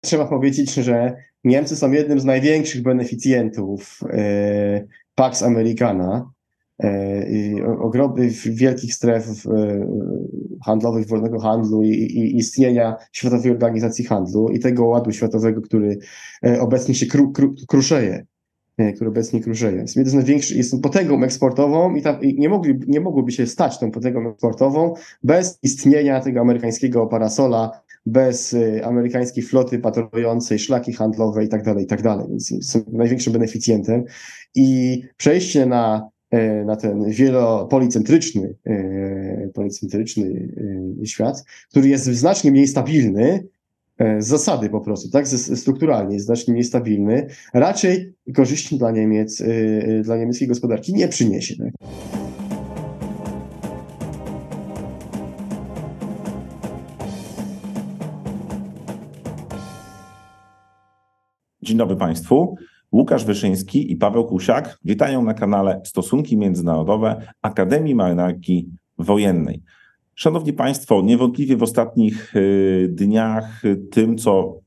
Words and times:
trzeba 0.00 0.24
powiedzieć, 0.24 0.74
że 0.74 1.16
Niemcy 1.44 1.76
są 1.76 1.92
jednym 1.92 2.20
z 2.20 2.24
największych 2.24 2.82
beneficjentów 2.82 4.00
Pax 5.14 5.42
Americana, 5.42 6.30
ogromnych 7.78 8.32
wielkich 8.54 8.94
stref 8.94 9.26
handlowych, 10.64 11.06
wolnego 11.06 11.38
handlu 11.38 11.82
i, 11.82 11.88
i, 11.88 12.36
istnienia 12.36 12.96
Światowej 13.12 13.50
Organizacji 13.50 14.04
Handlu 14.04 14.48
i 14.48 14.58
tego 14.58 14.86
ładu 14.86 15.12
światowego, 15.12 15.62
który 15.62 15.98
obecnie 16.60 16.94
się 16.94 17.06
kru, 17.06 17.32
kru, 17.32 17.54
kruszeje 17.68 18.26
który 18.94 19.10
obecnie 19.10 19.40
kruszeje. 19.40 19.80
Jest 19.80 19.96
jeden 19.96 20.10
z 20.10 20.14
największych, 20.14 20.56
jest 20.56 20.82
potęgą 20.82 21.22
eksportową 21.22 21.94
i, 21.94 22.02
i 22.22 22.40
nie, 22.40 22.48
mogli, 22.48 22.74
nie 22.86 23.00
mogłoby 23.00 23.32
się 23.32 23.46
stać 23.46 23.78
tą 23.78 23.90
potęgą 23.90 24.30
eksportową 24.30 24.94
bez 25.22 25.58
istnienia 25.62 26.20
tego 26.20 26.40
amerykańskiego 26.40 27.06
parasola, 27.06 27.80
bez 28.08 28.52
y, 28.52 28.84
amerykańskiej 28.84 29.44
floty 29.44 29.78
patrolującej, 29.78 30.58
szlaki 30.58 30.92
handlowe 30.92 31.44
i 31.44 31.48
tak 31.48 31.62
dalej, 31.62 31.84
i 31.84 31.86
tak. 31.86 32.02
Więc 32.28 32.66
są 32.70 32.80
największym 32.92 33.32
beneficjentem. 33.32 34.04
I 34.54 35.02
przejście 35.16 35.66
na, 35.66 36.08
y, 36.34 36.64
na 36.64 36.76
ten 36.76 37.10
wielopolicentryczny 37.10 38.54
y, 38.66 39.50
policentryczny 39.54 40.48
świat, 41.04 41.44
który 41.70 41.88
jest 41.88 42.04
znacznie 42.04 42.50
mniej 42.50 42.66
stabilny, 42.66 43.44
z 44.18 44.26
zasady 44.26 44.68
po 44.68 44.80
prostu, 44.80 45.10
tak, 45.10 45.28
strukturalnie 45.28 46.14
jest 46.14 46.26
znacznie 46.26 46.52
mniej 46.52 46.64
stabilny, 46.64 47.26
raczej 47.54 48.14
korzyści 48.34 48.78
dla 48.78 48.90
Niemiec, 48.90 49.42
dla 50.02 50.16
niemieckiej 50.16 50.48
gospodarki 50.48 50.94
nie 50.94 51.08
przyniesie. 51.08 51.56
Tak? 51.56 52.27
Dzień 61.68 61.78
dobry 61.78 61.96
Państwu. 61.96 62.56
Łukasz 62.92 63.24
Wyszyński 63.24 63.92
i 63.92 63.96
Paweł 63.96 64.24
Kusiak 64.24 64.78
witają 64.84 65.24
na 65.24 65.34
kanale 65.34 65.80
Stosunki 65.84 66.36
Międzynarodowe 66.36 67.32
Akademii 67.42 67.94
Marynarki 67.94 68.68
Wojennej. 68.98 69.62
Szanowni 70.14 70.52
Państwo, 70.52 71.02
niewątpliwie 71.02 71.56
w 71.56 71.62
ostatnich 71.62 72.36
y, 72.36 72.88
dniach 72.92 73.62
tym, 73.90 74.18
co 74.18 74.60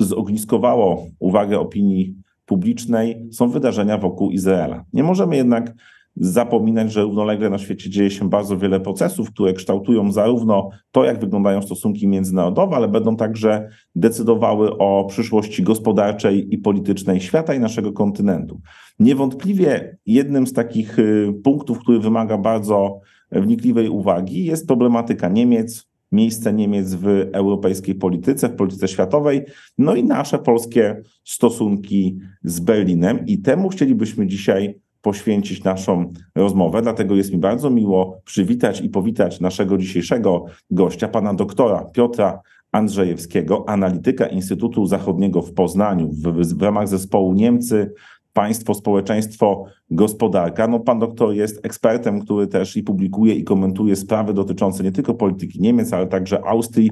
zogniskowało 0.00 1.06
uwagę 1.18 1.60
opinii 1.60 2.14
publicznej, 2.46 3.28
są 3.32 3.48
wydarzenia 3.48 3.98
wokół 3.98 4.30
Izraela. 4.30 4.84
Nie 4.92 5.02
możemy 5.02 5.36
jednak 5.36 5.74
zapominać, 6.20 6.92
że 6.92 7.02
równolegle 7.02 7.50
na 7.50 7.58
świecie 7.58 7.90
dzieje 7.90 8.10
się 8.10 8.28
bardzo 8.28 8.56
wiele 8.56 8.80
procesów, 8.80 9.30
które 9.30 9.52
kształtują 9.52 10.12
zarówno 10.12 10.70
to, 10.92 11.04
jak 11.04 11.20
wyglądają 11.20 11.62
stosunki 11.62 12.08
międzynarodowe, 12.08 12.76
ale 12.76 12.88
będą 12.88 13.16
także 13.16 13.68
decydowały 13.94 14.78
o 14.78 15.04
przyszłości 15.08 15.62
gospodarczej 15.62 16.54
i 16.54 16.58
politycznej 16.58 17.20
świata 17.20 17.54
i 17.54 17.60
naszego 17.60 17.92
kontynentu. 17.92 18.60
Niewątpliwie 18.98 19.98
jednym 20.06 20.46
z 20.46 20.52
takich 20.52 20.98
y, 20.98 21.34
punktów, 21.44 21.78
który 21.78 21.98
wymaga 21.98 22.38
bardzo 22.38 23.00
wnikliwej 23.32 23.88
uwagi, 23.88 24.44
jest 24.44 24.66
problematyka 24.66 25.28
Niemiec, 25.28 25.88
miejsce 26.12 26.52
Niemiec 26.52 26.94
w 26.94 27.06
europejskiej 27.32 27.94
polityce, 27.94 28.48
w 28.48 28.56
polityce 28.56 28.88
światowej, 28.88 29.42
no 29.78 29.94
i 29.94 30.04
nasze 30.04 30.38
polskie 30.38 31.02
stosunki 31.24 32.18
z 32.44 32.60
Berlinem. 32.60 33.26
I 33.26 33.38
temu 33.38 33.68
chcielibyśmy 33.68 34.26
dzisiaj 34.26 34.80
poświęcić 35.02 35.64
naszą 35.64 36.12
rozmowę. 36.34 36.82
Dlatego 36.82 37.14
jest 37.14 37.32
mi 37.32 37.38
bardzo 37.38 37.70
miło 37.70 38.20
przywitać 38.24 38.80
i 38.80 38.88
powitać 38.88 39.40
naszego 39.40 39.78
dzisiejszego 39.78 40.44
gościa, 40.70 41.08
pana 41.08 41.34
doktora 41.34 41.84
Piotra 41.84 42.40
Andrzejewskiego, 42.72 43.68
analityka 43.68 44.26
Instytutu 44.26 44.86
Zachodniego 44.86 45.42
w 45.42 45.52
Poznaniu 45.52 46.08
w, 46.08 46.22
w 46.58 46.62
ramach 46.62 46.88
zespołu 46.88 47.34
Niemcy, 47.34 47.92
państwo, 48.32 48.74
społeczeństwo, 48.74 49.64
gospodarka. 49.90 50.68
No, 50.68 50.80
pan 50.80 50.98
doktor 50.98 51.34
jest 51.34 51.66
ekspertem, 51.66 52.20
który 52.20 52.46
też 52.46 52.76
i 52.76 52.82
publikuje 52.82 53.34
i 53.34 53.44
komentuje 53.44 53.96
sprawy 53.96 54.34
dotyczące 54.34 54.84
nie 54.84 54.92
tylko 54.92 55.14
polityki 55.14 55.60
Niemiec, 55.60 55.92
ale 55.92 56.06
także 56.06 56.44
Austrii. 56.44 56.90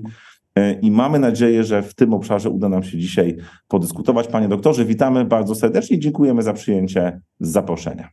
E, 0.56 0.72
I 0.72 0.90
mamy 0.90 1.18
nadzieję, 1.18 1.64
że 1.64 1.82
w 1.82 1.94
tym 1.94 2.14
obszarze 2.14 2.50
uda 2.50 2.68
nam 2.68 2.82
się 2.82 2.98
dzisiaj 2.98 3.36
podyskutować. 3.68 4.28
Panie 4.28 4.48
doktorze, 4.48 4.84
witamy 4.84 5.24
bardzo 5.24 5.54
serdecznie 5.54 5.96
i 5.96 6.00
dziękujemy 6.00 6.42
za 6.42 6.52
przyjęcie 6.52 7.20
zaproszenia. 7.40 8.08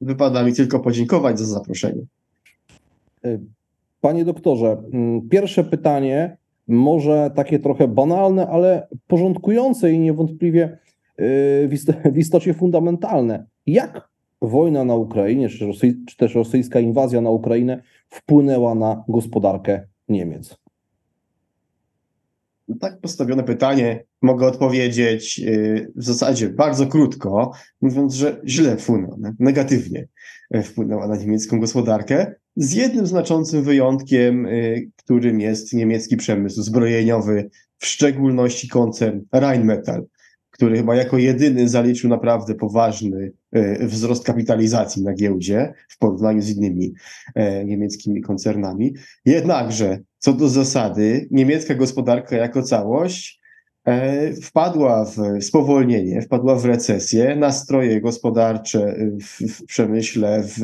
Wypada 0.00 0.44
mi 0.44 0.52
tylko 0.52 0.80
podziękować 0.80 1.38
za 1.38 1.46
zaproszenie. 1.46 2.02
E, 3.24 3.38
panie 4.00 4.24
doktorze, 4.24 4.82
mm, 4.92 5.28
pierwsze 5.28 5.64
pytanie, 5.64 6.36
może 6.68 7.30
takie 7.34 7.58
trochę 7.58 7.88
banalne, 7.88 8.46
ale 8.48 8.88
porządkujące 9.06 9.92
i 9.92 9.98
niewątpliwie 9.98 10.78
w 12.14 12.18
istocie 12.18 12.54
fundamentalne. 12.54 13.46
Jak 13.66 14.08
wojna 14.42 14.84
na 14.84 14.94
Ukrainie, 14.94 15.48
czy 16.06 16.16
też 16.16 16.34
rosyjska 16.34 16.80
inwazja 16.80 17.20
na 17.20 17.30
Ukrainę 17.30 17.82
wpłynęła 18.08 18.74
na 18.74 19.04
gospodarkę 19.08 19.86
Niemiec? 20.08 20.65
Tak 22.80 23.00
postawione 23.00 23.42
pytanie 23.42 24.04
mogę 24.22 24.46
odpowiedzieć 24.46 25.40
y, 25.46 25.92
w 25.96 26.04
zasadzie 26.04 26.48
bardzo 26.48 26.86
krótko, 26.86 27.52
mówiąc, 27.80 28.14
że 28.14 28.40
źle 28.46 28.76
wpłynęła, 28.76 29.16
negatywnie 29.38 30.08
wpłynęła 30.64 31.08
na 31.08 31.16
niemiecką 31.16 31.60
gospodarkę, 31.60 32.34
z 32.56 32.72
jednym 32.72 33.06
znaczącym 33.06 33.62
wyjątkiem, 33.62 34.46
y, 34.46 34.90
którym 34.96 35.40
jest 35.40 35.72
niemiecki 35.72 36.16
przemysł 36.16 36.62
zbrojeniowy, 36.62 37.50
w 37.78 37.86
szczególności 37.86 38.68
koncern 38.68 39.20
Rheinmetall 39.34 40.06
który 40.56 40.76
chyba 40.76 40.96
jako 40.96 41.18
jedyny 41.18 41.68
zaliczył 41.68 42.10
naprawdę 42.10 42.54
poważny 42.54 43.32
e, 43.52 43.86
wzrost 43.86 44.24
kapitalizacji 44.24 45.02
na 45.02 45.14
giełdzie 45.14 45.72
w 45.88 45.98
porównaniu 45.98 46.42
z 46.42 46.56
innymi 46.56 46.92
e, 47.34 47.64
niemieckimi 47.64 48.20
koncernami. 48.20 48.94
Jednakże, 49.24 49.98
co 50.18 50.32
do 50.32 50.48
zasady, 50.48 51.28
niemiecka 51.30 51.74
gospodarka 51.74 52.36
jako 52.36 52.62
całość 52.62 53.40
e, 53.84 54.32
wpadła 54.32 55.04
w 55.04 55.44
spowolnienie, 55.44 56.22
wpadła 56.22 56.56
w 56.56 56.64
recesję. 56.64 57.36
Nastroje 57.36 58.00
gospodarcze 58.00 58.96
w, 59.22 59.64
przemyśle, 59.64 60.42
w, 60.42 60.58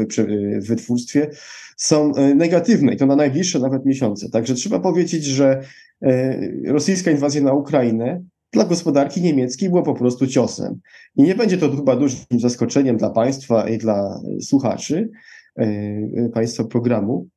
w 0.60 0.68
wytwórstwie 0.68 1.30
są 1.76 2.12
negatywne 2.34 2.94
i 2.94 2.96
to 2.96 3.06
na 3.06 3.16
najbliższe 3.16 3.58
nawet 3.58 3.86
miesiące. 3.86 4.30
Także 4.30 4.54
trzeba 4.54 4.80
powiedzieć, 4.80 5.24
że 5.24 5.62
rosyjska 6.66 7.10
inwazja 7.10 7.42
na 7.42 7.52
Ukrainę 7.52 8.22
dla 8.52 8.64
gospodarki 8.64 9.22
niemieckiej 9.22 9.68
było 9.68 9.82
po 9.82 9.94
prostu 9.94 10.26
ciosem. 10.26 10.80
I 11.16 11.22
nie 11.22 11.34
będzie 11.34 11.58
to 11.58 11.76
chyba 11.76 11.96
dużym 11.96 12.18
zaskoczeniem 12.38 12.96
dla 12.96 13.10
Państwa 13.10 13.68
i 13.68 13.78
dla 13.78 14.20
słuchaczy 14.40 15.10
e, 15.56 16.28
Państwa 16.28 16.64
programu, 16.64 17.28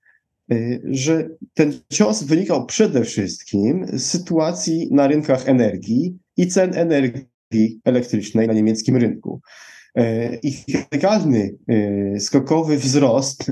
e, 0.51 0.55
że 0.83 1.29
ten 1.53 1.73
cios 1.89 2.23
wynikał 2.23 2.65
przede 2.65 3.03
wszystkim 3.03 3.85
z 3.93 4.05
sytuacji 4.05 4.89
na 4.91 5.07
rynkach 5.07 5.49
energii 5.49 6.17
i 6.37 6.47
cen 6.47 6.75
energii 6.75 7.79
elektrycznej 7.83 8.47
na 8.47 8.53
niemieckim 8.53 8.97
rynku. 8.97 9.41
E, 9.95 10.35
ich 10.35 10.57
radykalny, 10.73 11.55
skokowy 12.19 12.77
wzrost 12.77 13.51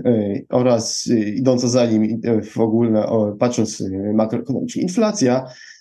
oraz 0.50 1.08
idąca 1.36 1.68
za 1.68 1.86
nim 1.86 2.22
w 2.44 2.60
ogóle, 2.60 3.06
patrząc 3.40 3.84
makroekonomicznie, 4.14 4.82
inflacja 4.82 5.46
E, 5.46 5.73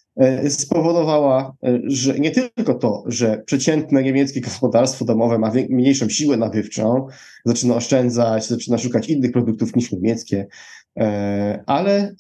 spowodowała, 0.49 1.57
e, 1.65 1.81
że 1.85 2.19
nie 2.19 2.31
tylko 2.31 2.75
to, 2.75 3.05
że 3.07 3.43
przeciętne 3.47 4.03
niemieckie 4.03 4.41
gospodarstwo 4.41 5.05
domowe 5.05 5.39
ma 5.39 5.53
mniejszą 5.71 6.09
siłę 6.09 6.37
nabywczą, 6.37 7.07
zaczyna 7.45 7.75
oszczędzać, 7.75 8.49
zaczyna 8.49 8.79
szukać 8.79 9.09
innych 9.09 9.33
produktów 9.33 9.77
niż 9.77 9.93
niemieckie, 9.93 10.47
e, 10.99 11.65
ale 11.67 12.15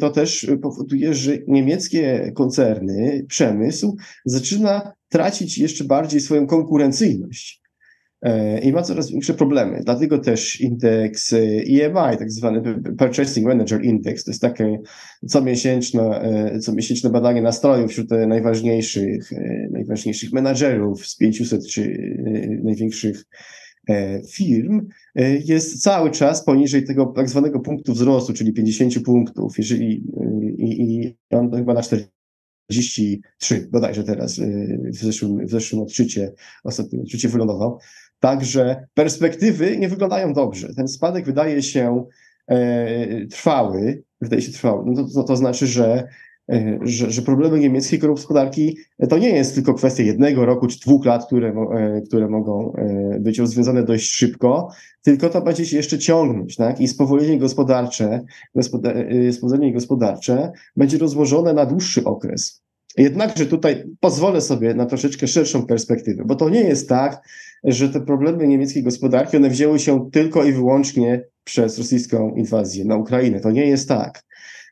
to 0.00 0.10
też 0.10 0.46
powoduje, 0.62 1.14
że 1.14 1.32
niemieckie 1.48 2.32
koncerny, 2.34 3.24
przemysł 3.28 3.96
zaczyna 4.24 4.92
tracić 5.08 5.58
jeszcze 5.58 5.84
bardziej 5.84 6.20
swoją 6.20 6.46
konkurencyjność 6.46 7.61
i 8.62 8.72
ma 8.72 8.82
coraz 8.82 9.10
większe 9.10 9.34
problemy. 9.34 9.80
Dlatego 9.84 10.18
też 10.18 10.60
indeks 10.60 11.32
EMI, 11.32 12.18
tak 12.18 12.32
zwany 12.32 12.62
Purchasing 12.98 13.46
Manager 13.46 13.84
Index, 13.84 14.24
to 14.24 14.30
jest 14.30 14.42
takie 14.42 14.78
comiesięczne, 15.28 16.22
e, 16.22 16.58
comiesięczne 16.58 17.10
badanie 17.10 17.42
nastrojów 17.42 17.90
wśród 17.90 18.10
najważniejszych, 18.10 19.32
e, 19.32 19.68
najważniejszych 19.70 20.32
menadżerów 20.32 21.06
z 21.06 21.16
500 21.16 21.66
czy 21.66 21.82
e, 21.82 22.48
największych 22.64 23.24
firm 24.32 24.88
jest 25.44 25.82
cały 25.82 26.10
czas 26.10 26.44
poniżej 26.44 26.84
tego 26.84 27.06
tak 27.06 27.28
zwanego 27.28 27.60
punktu 27.60 27.92
wzrostu, 27.92 28.32
czyli 28.32 28.52
50 28.52 29.04
punktów. 29.04 29.58
Jeżeli 29.58 30.04
i, 30.58 30.82
i 30.82 31.16
on 31.30 31.50
chyba 31.56 31.74
na 31.74 31.82
43 31.82 33.68
bodajże 33.72 34.04
teraz 34.04 34.40
w 34.84 34.96
zeszłym, 34.96 35.46
w 35.46 35.50
zeszłym 35.50 35.82
odczycie, 35.82 36.32
ostatnim 36.64 37.02
odczycie 37.02 37.28
wylądował. 37.28 37.78
Także 38.22 38.86
perspektywy 38.94 39.78
nie 39.78 39.88
wyglądają 39.88 40.32
dobrze. 40.32 40.74
Ten 40.74 40.88
spadek 40.88 41.24
wydaje 41.24 41.62
się 41.62 42.04
e, 42.48 43.26
trwały, 43.26 44.02
wydaje 44.20 44.42
się 44.42 44.52
trwały. 44.52 44.82
No 44.86 44.94
to, 44.94 45.14
to, 45.14 45.24
to 45.24 45.36
znaczy, 45.36 45.66
że 45.66 46.08
E, 46.50 46.78
że, 46.82 47.10
że 47.10 47.22
problemy 47.22 47.58
niemieckiej 47.58 47.98
gospodarki 47.98 48.76
to 49.10 49.18
nie 49.18 49.28
jest 49.28 49.54
tylko 49.54 49.74
kwestia 49.74 50.02
jednego 50.02 50.46
roku 50.46 50.66
czy 50.66 50.80
dwóch 50.80 51.04
lat, 51.04 51.26
które, 51.26 51.48
e, 51.48 52.00
które 52.00 52.28
mogą 52.28 52.72
e, 52.72 53.20
być 53.20 53.38
rozwiązane 53.38 53.82
dość 53.82 54.12
szybko, 54.12 54.68
tylko 55.02 55.28
to 55.28 55.42
będzie 55.42 55.66
się 55.66 55.76
jeszcze 55.76 55.98
ciągnąć, 55.98 56.56
tak? 56.56 56.80
I 56.80 56.88
spowolnienie 56.88 57.38
gospodarcze, 57.38 58.20
gospodar 58.54 58.96
spowolnienie 59.32 59.72
gospodarcze 59.72 60.52
będzie 60.76 60.98
rozłożone 60.98 61.52
na 61.52 61.66
dłuższy 61.66 62.04
okres. 62.04 62.62
Jednakże 62.96 63.46
tutaj 63.46 63.84
pozwolę 64.00 64.40
sobie 64.40 64.74
na 64.74 64.86
troszeczkę 64.86 65.28
szerszą 65.28 65.66
perspektywę, 65.66 66.24
bo 66.26 66.34
to 66.34 66.48
nie 66.48 66.60
jest 66.60 66.88
tak, 66.88 67.28
że 67.64 67.88
te 67.88 68.00
problemy 68.00 68.46
niemieckiej 68.46 68.82
gospodarki, 68.82 69.36
one 69.36 69.50
wzięły 69.50 69.78
się 69.78 70.10
tylko 70.12 70.44
i 70.44 70.52
wyłącznie 70.52 71.24
przez 71.44 71.78
rosyjską 71.78 72.34
inwazję 72.34 72.84
na 72.84 72.96
Ukrainę. 72.96 73.40
To 73.40 73.50
nie 73.50 73.66
jest 73.66 73.88
tak. 73.88 74.24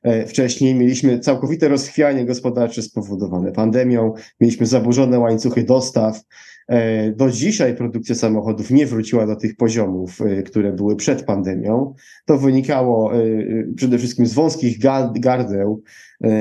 E, 0.03 0.27
wcześniej 0.27 0.75
mieliśmy 0.75 1.21
całkowite 1.21 1.69
rozchwianie 1.69 2.25
gospodarcze 2.25 2.83
spowodowane 2.83 3.53
pandemią, 3.53 4.15
mieliśmy 4.41 4.67
zaburzone 4.67 5.19
łańcuchy 5.19 5.63
dostaw. 5.63 6.21
E, 6.71 7.11
do 7.13 7.31
dzisiaj 7.31 7.77
produkcja 7.77 8.15
samochodów 8.15 8.71
nie 8.71 8.87
wróciła 8.87 9.27
do 9.27 9.37
tych 9.37 9.57
poziomów, 9.57 10.21
e, 10.21 10.43
które 10.43 10.73
były 10.73 10.97
przed 10.97 11.23
pandemią. 11.23 11.95
To 12.27 12.39
wynikało 12.39 13.13
przede 13.77 13.99
wszystkim 13.99 14.27
z 14.27 14.35
wąskich 14.35 14.79
gardeł 15.15 15.83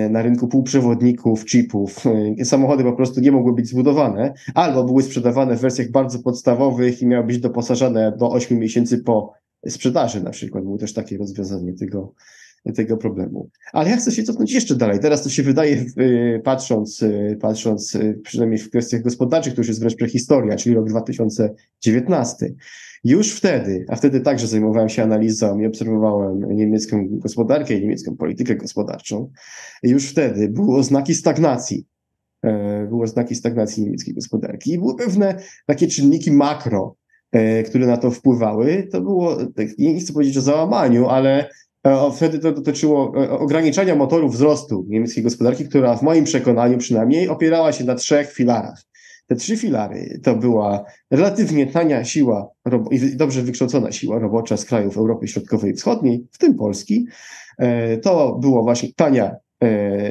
na 0.09 0.21
rynku 0.21 0.47
półprzewodników, 0.47 1.45
chipów. 1.45 2.03
Samochody 2.43 2.83
po 2.83 2.93
prostu 2.93 3.21
nie 3.21 3.31
mogły 3.31 3.53
być 3.53 3.67
zbudowane, 3.67 4.33
albo 4.55 4.83
były 4.83 5.03
sprzedawane 5.03 5.55
w 5.55 5.59
wersjach 5.59 5.91
bardzo 5.91 6.19
podstawowych 6.19 7.01
i 7.01 7.07
miały 7.07 7.25
być 7.25 7.39
doposażane 7.39 8.13
do 8.17 8.31
8 8.31 8.59
miesięcy 8.59 8.97
po 8.97 9.33
sprzedaży 9.67 10.23
na 10.23 10.29
przykład. 10.29 10.63
Było 10.63 10.77
też 10.77 10.93
takie 10.93 11.17
rozwiązanie 11.17 11.73
tego, 11.73 12.13
tego 12.75 12.97
problemu. 12.97 13.49
Ale 13.73 13.89
ja 13.89 13.97
chcę 13.97 14.11
się 14.11 14.23
cofnąć 14.23 14.51
jeszcze 14.51 14.75
dalej. 14.75 14.99
Teraz 14.99 15.23
to 15.23 15.29
się 15.29 15.43
wydaje, 15.43 15.85
y, 15.99 16.41
patrząc, 16.43 17.01
y, 17.01 17.37
patrząc 17.41 17.95
y, 17.95 18.19
przynajmniej 18.23 18.59
w 18.59 18.69
kwestiach 18.69 19.01
gospodarczych, 19.01 19.53
to 19.53 19.59
już 19.59 19.67
jest 19.67 19.79
wręcz 19.79 19.95
prehistoria, 19.95 20.55
czyli 20.55 20.75
rok 20.75 20.89
2019. 20.89 22.53
Już 23.03 23.31
wtedy, 23.31 23.85
a 23.89 23.95
wtedy 23.95 24.21
także 24.21 24.47
zajmowałem 24.47 24.89
się 24.89 25.03
analizą 25.03 25.59
i 25.59 25.65
obserwowałem 25.65 26.55
niemiecką 26.55 27.07
gospodarkę 27.11 27.73
i 27.73 27.81
niemiecką 27.81 28.17
politykę 28.17 28.55
gospodarczą, 28.55 29.31
już 29.83 30.09
wtedy 30.09 30.49
były 30.49 30.77
oznaki 30.77 31.15
stagnacji. 31.15 31.85
E, 32.43 32.85
były 32.87 33.03
oznaki 33.03 33.35
stagnacji 33.35 33.83
niemieckiej 33.83 34.13
gospodarki 34.13 34.73
i 34.73 34.77
były 34.77 34.95
pewne 34.95 35.35
takie 35.65 35.87
czynniki 35.87 36.31
makro, 36.31 36.95
e, 37.31 37.63
które 37.63 37.87
na 37.87 37.97
to 37.97 38.11
wpływały. 38.11 38.87
To 38.91 39.01
było, 39.01 39.45
tak, 39.45 39.67
nie 39.77 39.99
chcę 39.99 40.13
powiedzieć 40.13 40.37
o 40.37 40.41
załamaniu, 40.41 41.07
ale 41.07 41.49
wtedy 42.15 42.39
to 42.39 42.51
dotyczyło 42.51 43.13
e, 43.23 43.29
ograniczenia 43.29 43.95
motoru 43.95 44.29
wzrostu 44.29 44.85
niemieckiej 44.87 45.23
gospodarki, 45.23 45.65
która 45.65 45.95
w 45.95 46.01
moim 46.01 46.23
przekonaniu 46.23 46.77
przynajmniej 46.77 47.29
opierała 47.29 47.71
się 47.71 47.83
na 47.83 47.95
trzech 47.95 48.31
filarach. 48.33 48.83
Te 49.27 49.35
trzy 49.35 49.57
filary 49.57 50.19
to 50.23 50.35
była 50.35 50.83
relatywnie 51.11 51.67
tania 51.67 52.05
siła 52.05 52.49
i 52.91 53.15
dobrze 53.15 53.41
wykształcona 53.41 53.91
siła 53.91 54.19
robocza 54.19 54.57
z 54.57 54.65
krajów 54.65 54.97
Europy 54.97 55.27
Środkowej 55.27 55.71
i 55.71 55.75
Wschodniej, 55.75 56.27
w 56.31 56.37
tym 56.37 56.55
Polski. 56.55 57.07
E, 57.57 57.97
to 57.97 58.37
było 58.41 58.63
właśnie 58.63 58.89
tania, 58.95 59.35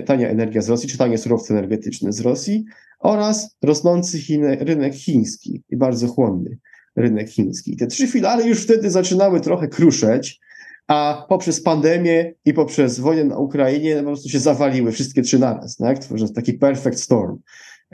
tania 0.06 0.29
energia 0.29 0.62
z 0.62 0.69
Rosji, 0.69 0.88
czy 0.88 0.99
tanie 0.99 1.19
surowce 1.19 1.55
energetyczne 1.55 2.12
z 2.12 2.20
Rosji 2.20 2.65
oraz 3.00 3.56
rosnący 3.62 4.19
rynek 4.61 4.94
chiński 4.94 5.62
i 5.70 5.76
bardzo 5.76 6.09
chłonny 6.09 6.59
rynek 6.97 7.29
chiński. 7.29 7.76
Te 7.76 7.87
trzy 7.87 8.06
filary 8.06 8.44
już 8.44 8.62
wtedy 8.62 8.91
zaczynały 8.91 9.41
trochę 9.41 9.69
kruszeć, 9.69 10.41
a 10.88 11.26
poprzez 11.29 11.62
pandemię 11.62 12.35
i 12.44 12.55
poprzez 12.55 13.00
wojnę 13.00 13.25
na 13.25 13.38
Ukrainie 13.38 13.96
po 13.96 14.02
prostu 14.02 14.29
się 14.29 14.38
zawaliły 14.38 14.93
wszystkie 14.93 15.23
trzy 15.23 15.38
naraz, 15.38 15.76
tak? 15.76 15.99
tworząc 15.99 16.32
taki 16.32 16.55
perfect 16.55 17.00
storm 17.00 17.38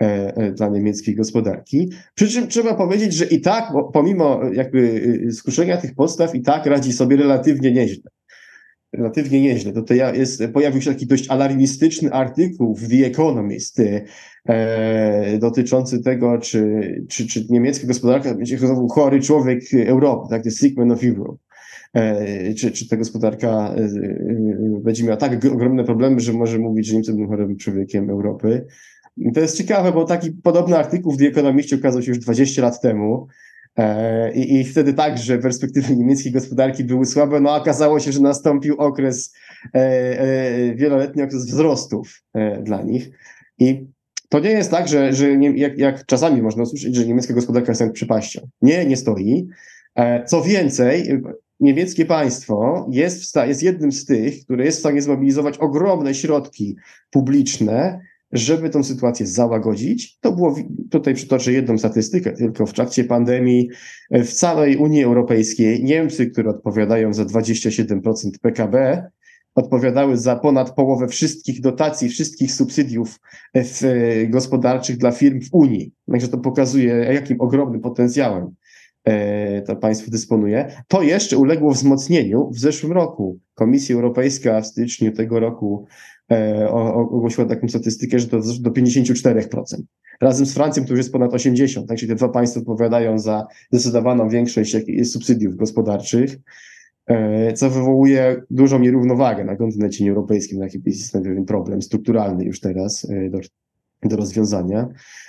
e, 0.01 0.37
e, 0.37 0.53
dla 0.53 0.69
niemieckiej 0.69 1.15
gospodarki. 1.15 1.91
Przy 2.15 2.29
czym 2.29 2.49
trzeba 2.49 2.75
powiedzieć, 2.75 3.15
że 3.15 3.25
i 3.25 3.41
tak, 3.41 3.73
pomimo 3.93 4.41
jakby 4.53 4.79
y, 4.79 5.33
skruszenia 5.33 5.77
tych 5.77 5.95
podstaw, 5.95 6.35
i 6.35 6.43
tak 6.43 6.67
radzi 6.67 6.93
sobie 6.93 7.17
relatywnie 7.17 7.73
nieźle. 7.73 8.11
Relatywnie 8.93 9.41
nieźle. 9.41 9.73
Tutaj 9.73 10.19
jest, 10.19 10.43
pojawił 10.53 10.83
się 10.83 10.93
taki 10.93 11.07
dość 11.07 11.29
alarmistyczny 11.29 12.13
artykuł 12.13 12.75
w 12.77 12.89
The 12.89 13.07
Economist 13.07 13.81
e, 14.49 15.39
dotyczący 15.39 16.03
tego, 16.03 16.39
czy, 16.39 16.81
czy, 17.09 17.27
czy 17.27 17.47
niemiecka 17.51 17.87
gospodarka 17.87 18.35
będzie 18.35 18.59
chory 18.91 19.21
człowiek 19.21 19.61
Europy, 19.87 20.29
tak? 20.31 20.43
The 20.43 20.51
sick 20.51 20.79
of 20.79 21.05
Europe. 21.05 21.44
E, 21.95 22.55
czy, 22.55 22.73
czy 22.73 22.89
ta 22.89 22.97
gospodarka 22.97 23.49
e, 23.49 23.81
e, 23.81 24.81
będzie 24.83 25.05
miała 25.05 25.17
tak 25.17 25.45
ogromne 25.45 25.85
problemy, 25.85 26.21
że 26.21 26.33
może 26.33 26.59
mówić, 26.59 26.87
że 26.87 26.95
Niemcy 26.95 27.13
będą 27.13 27.29
chorym 27.29 27.57
człowiekiem 27.57 28.11
Europy. 28.11 28.67
To 29.35 29.41
jest 29.41 29.57
ciekawe, 29.57 29.93
bo 29.93 30.05
taki 30.05 30.31
podobny 30.31 30.77
artykuł 30.79 31.13
w 31.13 31.17
The 31.17 31.27
Economist 31.27 31.73
ukazał 31.73 32.03
się 32.03 32.09
już 32.11 32.19
20 32.19 32.63
lat 32.63 32.81
temu. 32.81 33.27
I, 34.35 34.55
I 34.55 34.65
wtedy 34.65 34.95
także 34.95 35.39
perspektywy 35.39 35.97
niemieckiej 35.97 36.33
gospodarki 36.33 36.85
były 36.85 37.07
słabe, 37.07 37.41
no 37.41 37.57
okazało 37.57 38.01
się, 38.01 38.13
że 38.13 38.21
nastąpił 38.21 38.77
okres, 38.77 39.35
wieloletni 40.75 41.23
okres 41.23 41.47
wzrostów 41.47 42.23
dla 42.63 42.83
nich. 42.83 43.11
I 43.59 43.87
to 44.29 44.41
nie 44.41 44.51
jest 44.51 44.71
tak, 44.71 44.89
że, 44.89 45.13
że 45.13 45.37
nie, 45.37 45.57
jak, 45.57 45.79
jak 45.79 46.07
czasami 46.07 46.43
można 46.43 46.63
usłyszeć, 46.63 46.95
że 46.95 47.07
niemiecka 47.07 47.35
gospodarka 47.35 47.73
jest 47.73 47.93
przepaścią. 47.93 48.49
Nie, 48.63 48.87
nie 48.87 48.97
stoi. 48.97 49.49
Co 50.27 50.43
więcej, 50.43 51.23
niemieckie 51.65 52.07
państwo 52.07 52.87
jest, 52.91 53.25
sta- 53.25 53.47
jest 53.47 53.63
jednym 53.63 53.93
z 53.93 54.05
tych, 54.05 54.45
które 54.45 54.65
jest 54.65 54.79
w 54.79 54.81
stanie 54.81 55.03
zmobilizować 55.03 55.59
ogromne 55.59 56.15
środki 56.15 56.77
publiczne, 57.11 58.01
żeby 58.33 58.71
tę 58.71 58.85
sytuację 58.85 59.27
załagodzić. 59.27 60.19
To 60.21 60.33
było, 60.33 60.57
tutaj 60.91 61.15
przytoczę 61.15 61.53
jedną 61.53 61.79
statystykę, 61.79 62.33
tylko 62.33 62.67
w 62.67 62.73
trakcie 62.73 63.05
pandemii 63.05 63.69
w 64.11 64.33
całej 64.33 64.77
Unii 64.77 65.05
Europejskiej 65.05 65.85
Niemcy, 65.85 66.27
które 66.27 66.51
odpowiadają 66.51 67.15
za 67.15 67.25
27% 67.25 68.31
PKB, 68.43 69.03
odpowiadały 69.55 70.17
za 70.17 70.37
ponad 70.37 70.75
połowę 70.75 71.09
wszystkich 71.09 71.61
dotacji, 71.61 72.09
wszystkich 72.09 72.53
subsydiów 72.53 73.21
w, 73.55 73.83
gospodarczych 74.29 74.97
dla 74.97 75.13
firm 75.13 75.41
w 75.41 75.49
Unii. 75.53 75.93
Także 76.11 76.29
to 76.29 76.39
pokazuje, 76.39 76.95
jakim 76.95 77.41
ogromnym 77.41 77.81
potencjałem 77.81 78.45
E, 78.45 78.64
to 79.67 79.77
państwo 79.77 80.11
dysponuje. 80.11 80.73
To 80.89 81.03
jeszcze 81.03 81.39
uległo 81.39 81.71
wzmocnieniu 81.71 82.51
w 82.51 82.59
zeszłym 82.59 82.93
roku. 82.93 83.39
Komisja 83.55 83.97
Europejska 83.97 84.61
w 84.61 84.67
styczniu 84.67 85.13
tego 85.13 85.41
roku 85.41 85.87
e, 86.31 86.71
ogłosiła 86.95 87.47
taką 87.47 87.69
statystykę, 87.69 88.19
że 88.19 88.29
to 88.29 88.41
do 88.61 88.71
54%. 88.71 89.63
Razem 90.21 90.47
z 90.47 90.55
Francją 90.55 90.85
to 90.85 90.91
już 90.91 90.99
jest 90.99 91.13
ponad 91.13 91.33
80%, 91.33 91.87
także 91.87 92.07
te 92.07 92.15
dwa 92.15 92.29
państwa 92.29 92.61
odpowiadają 92.61 93.19
za 93.19 93.47
zdecydowaną 93.71 94.29
większość 94.29 94.77
subsydiów 95.05 95.57
gospodarczych, 95.57 96.37
e, 97.07 97.53
co 97.53 97.71
wywołuje 97.71 98.43
dużą 98.51 98.79
nierównowagę 98.79 99.45
na 99.45 99.57
kontynencie 99.57 100.09
europejskim, 100.09 100.61
jaki 100.61 100.83
jest 100.87 101.13
pewien 101.13 101.45
problem 101.45 101.83
strukturalny 101.83 102.45
już 102.45 102.61
teraz 102.61 103.07
do, 104.05 104.17
rozwiązania. 104.17 104.89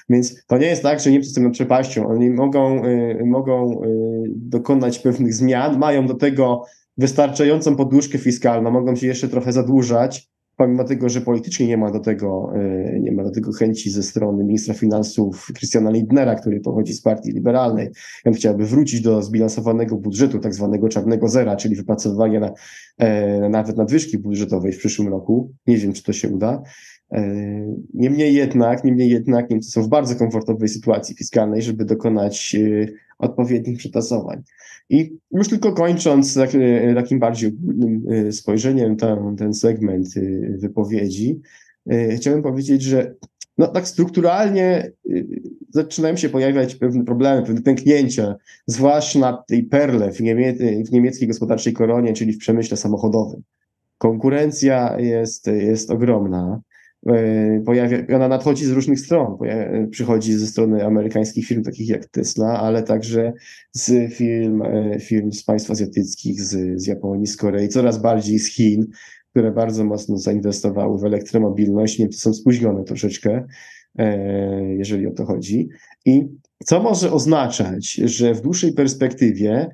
Więc 0.10 0.46
to 0.48 0.58
nie 0.58 0.68
jest 0.68 0.84
tak, 0.84 1.00
że 1.00 1.12
Niemcy 1.12 1.30
są 1.30 1.52
przepaścią. 1.52 2.08
Oni 2.08 2.30
mogą, 2.30 2.86
y, 2.86 3.24
mogą 3.26 3.84
y, 3.84 3.88
dokonać 4.36 5.00
pewnych 5.00 5.34
zmian, 5.34 5.80
mają 5.80 6.08
do 6.08 6.14
tego 6.14 6.66
wystarczającą 6.98 7.76
poduszkę 7.76 8.18
fiskalną, 8.18 8.72
mogą 8.72 8.96
się 8.96 9.08
jeszcze 9.08 9.28
trochę 9.28 9.52
zadłużać, 9.52 10.30
pomimo 10.58 10.84
tego, 10.84 11.10
że 11.10 11.22
politycznie 11.22 11.68
nie 11.68 11.78
ma 11.78 11.92
do 11.92 12.00
tego, 12.00 12.52
y, 12.56 13.00
nie 13.00 13.12
ma 13.12 13.24
do 13.24 13.32
tego 13.32 13.52
chęci 13.52 13.92
ze 13.92 14.04
strony 14.04 14.44
ministra 14.44 14.74
finansów 14.74 15.48
Christiana 15.58 15.92
Lindnera, 15.92 16.36
który 16.36 16.60
pochodzi 16.60 16.94
z 16.94 17.02
partii 17.02 17.32
liberalnej. 17.32 17.90
On 18.26 18.34
chciałby 18.34 18.66
wrócić 18.66 19.02
do 19.02 19.22
zbilansowanego 19.22 19.98
budżetu, 19.98 20.40
tak 20.40 20.54
zwanego 20.54 20.90
czarnego 20.90 21.28
zera, 21.30 21.56
czyli 21.56 21.76
wypracowywania 21.76 22.40
na, 22.40 22.52
e, 22.98 23.50
nawet 23.50 23.78
nadwyżki 23.78 24.18
budżetowej 24.18 24.72
w 24.72 24.78
przyszłym 24.78 25.08
roku. 25.08 25.54
Nie 25.68 25.78
wiem, 25.78 25.94
czy 25.94 26.04
to 26.04 26.14
się 26.14 26.30
uda. 26.30 26.62
E, 27.16 27.22
niemniej 27.94 28.34
jednak, 28.34 28.84
niemniej 28.84 29.10
jednak 29.10 29.50
Niemcy 29.50 29.72
są 29.72 29.84
w 29.84 29.88
bardzo 29.88 30.16
komfortowej 30.16 30.70
sytuacji 30.70 31.16
fiskalnej, 31.16 31.62
żeby 31.62 31.86
dokonać 31.86 32.56
e, 32.56 32.88
odpowiednich 33.20 33.78
przetasowań. 33.78 34.44
I 34.90 35.18
już 35.32 35.50
tylko 35.50 35.74
kończąc 35.74 36.34
tak, 36.34 36.50
e, 36.56 36.96
takim 36.96 37.20
bardziej 37.20 37.50
ogólnym 37.50 38.04
spojrzeniem 38.32 38.96
ten, 38.96 39.36
ten 39.36 39.54
segment 39.54 40.08
wypowiedzi, 40.58 41.42
chciałbym 42.16 42.44
powiedzieć, 42.44 42.82
że 42.82 43.16
no, 43.58 43.68
tak 43.68 43.88
strukturalnie 43.88 44.92
zaczynają 45.70 46.16
się 46.16 46.30
pojawiać 46.30 46.76
pewne 46.76 47.06
problemy, 47.06 47.46
pewne 47.46 47.62
pęknięcia, 47.62 48.36
zwłaszcza 48.68 49.20
na 49.20 49.44
tej 49.48 49.64
perle 49.64 50.12
w, 50.12 50.22
niemie 50.22 50.54
w 50.86 50.92
niemieckiej 50.92 51.28
gospodarczej 51.28 51.74
koronie, 51.74 52.14
czyli 52.14 52.34
w 52.34 52.38
przemyśle 52.38 52.78
samochodowym. 52.78 53.42
Konkurencja 53.98 55.00
jest, 55.00 55.48
jest 55.48 55.92
ogromna. 55.92 56.62
E, 57.06 57.62
pojawia, 57.66 57.98
ona 58.16 58.28
nadchodzi 58.28 58.66
z 58.66 58.72
różnych 58.72 59.00
stron. 59.00 59.38
Pojawia, 59.38 59.88
przychodzi 59.88 60.34
ze 60.34 60.48
strony 60.48 60.86
amerykańskich 60.86 61.48
firm 61.48 61.64
takich 61.64 61.90
jak 61.90 62.06
Tesla, 62.06 62.60
ale 62.60 62.84
także 62.84 63.34
z 63.72 64.14
firm, 64.14 64.62
e, 64.62 65.00
firm 65.00 65.32
z 65.32 65.44
państw 65.44 65.72
azjatyckich, 65.72 66.42
z, 66.42 66.82
z 66.82 66.88
Japonii, 66.88 67.28
z 67.28 67.38
Korei, 67.38 67.70
coraz 67.70 68.02
bardziej 68.02 68.40
z 68.40 68.48
Chin. 68.48 68.88
które 69.30 69.52
bardzo 69.52 69.84
mocno 69.84 70.18
zainwestowały 70.18 71.00
w 71.00 71.06
elektromobilność. 71.06 72.00
Niemcy 72.00 72.20
są 72.20 72.34
spóźnione 72.34 72.84
troszeczkę, 72.84 73.46
jeżeli 74.78 75.08
o 75.08 75.12
to 75.12 75.26
chodzi. 75.26 75.70
I 76.06 76.28
co 76.66 76.84
może 76.84 77.12
oznaczać, 77.12 77.94
że 77.94 78.34
w 78.34 78.42
dłuższej 78.42 78.74
perspektywie 78.74 79.70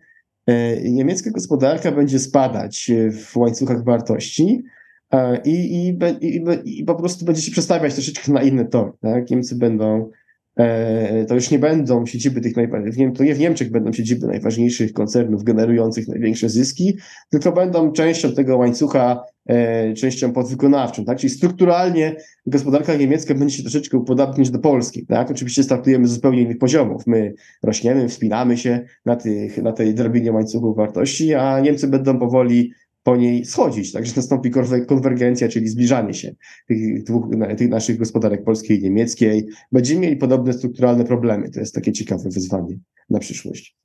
niemiecka 0.83 1.31
gospodarka 1.31 1.91
będzie 1.91 2.19
spadać 2.19 2.91
w 3.11 3.37
łańcuchach 3.37 3.83
wartości, 3.83 4.63
i, 5.45 5.49
i, 5.51 5.97
i, 6.21 6.43
i, 6.79 6.83
po 6.83 6.95
prostu 6.95 7.25
będzie 7.25 7.41
się 7.41 7.51
przestawiać 7.51 7.93
troszeczkę 7.93 8.31
na 8.31 8.41
inny 8.41 8.65
tor. 8.65 8.93
Tak? 9.01 9.29
Niemcy 9.29 9.55
będą 9.55 10.11
E, 10.59 11.25
to 11.25 11.35
już 11.35 11.51
nie 11.51 11.59
będą 11.59 12.05
siedziby 12.05 12.41
tych 12.41 12.55
najważniejszych, 12.55 13.17
to 13.17 13.23
nie 13.23 13.35
w 13.35 13.39
Niemczech 13.39 13.71
będą 13.71 13.93
siedziby 13.93 14.27
najważniejszych 14.27 14.93
koncernów 14.93 15.43
generujących 15.43 16.07
największe 16.07 16.49
zyski, 16.49 16.97
tylko 17.29 17.51
będą 17.51 17.91
częścią 17.91 18.33
tego 18.33 18.57
łańcucha, 18.57 19.23
e, 19.45 19.93
częścią 19.93 20.33
podwykonawczą, 20.33 21.05
tak? 21.05 21.17
Czyli 21.17 21.29
strukturalnie 21.29 22.15
gospodarka 22.45 22.95
niemiecka 22.95 23.35
będzie 23.35 23.57
się 23.57 23.63
troszeczkę 23.63 23.97
upodabniać 23.97 24.49
do 24.49 24.59
Polski, 24.59 25.05
tak? 25.05 25.31
Oczywiście 25.31 25.63
startujemy 25.63 26.07
z 26.07 26.11
zupełnie 26.11 26.41
innych 26.41 26.57
poziomów. 26.57 27.07
My 27.07 27.33
rośniemy, 27.63 28.09
wspinamy 28.09 28.57
się 28.57 28.85
na, 29.05 29.15
tych, 29.15 29.57
na 29.57 29.71
tej 29.71 29.93
drabinie 29.93 30.31
łańcuchu 30.31 30.73
wartości, 30.73 31.33
a 31.33 31.59
Niemcy 31.59 31.87
będą 31.87 32.19
powoli 32.19 32.71
po 33.03 33.15
niej 33.15 33.45
schodzić, 33.45 33.91
także 33.91 34.13
nastąpi 34.15 34.51
konwergencja, 34.87 35.49
czyli 35.49 35.67
zbliżanie 35.67 36.13
się 36.13 36.35
tych, 36.67 37.03
dwóch, 37.03 37.25
tych 37.57 37.69
naszych 37.69 37.97
gospodarek 37.97 38.43
polskiej 38.43 38.79
i 38.79 38.83
niemieckiej. 38.83 39.47
Będziemy 39.71 40.01
mieli 40.01 40.15
podobne 40.15 40.53
strukturalne 40.53 41.03
problemy. 41.03 41.49
To 41.49 41.59
jest 41.59 41.75
takie 41.75 41.91
ciekawe 41.91 42.29
wyzwanie 42.29 42.79
na 43.09 43.19
przyszłość. 43.19 43.75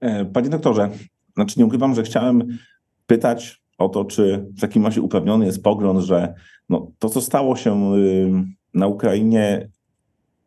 E, 0.00 0.24
panie 0.24 0.48
doktorze, 0.48 0.90
znaczy 1.34 1.58
nie 1.58 1.66
ukrywam, 1.66 1.94
że 1.94 2.02
chciałem 2.02 2.58
pytać 3.06 3.62
o 3.78 3.88
to, 3.88 4.04
czy 4.04 4.46
w 4.56 4.60
takim 4.60 4.84
razie 4.84 5.02
uprawniony 5.02 5.46
jest 5.46 5.62
pogląd, 5.62 6.00
że 6.00 6.34
no, 6.68 6.92
to, 6.98 7.08
co 7.08 7.20
stało 7.20 7.56
się 7.56 7.92
na 8.74 8.86
Ukrainie, 8.86 9.68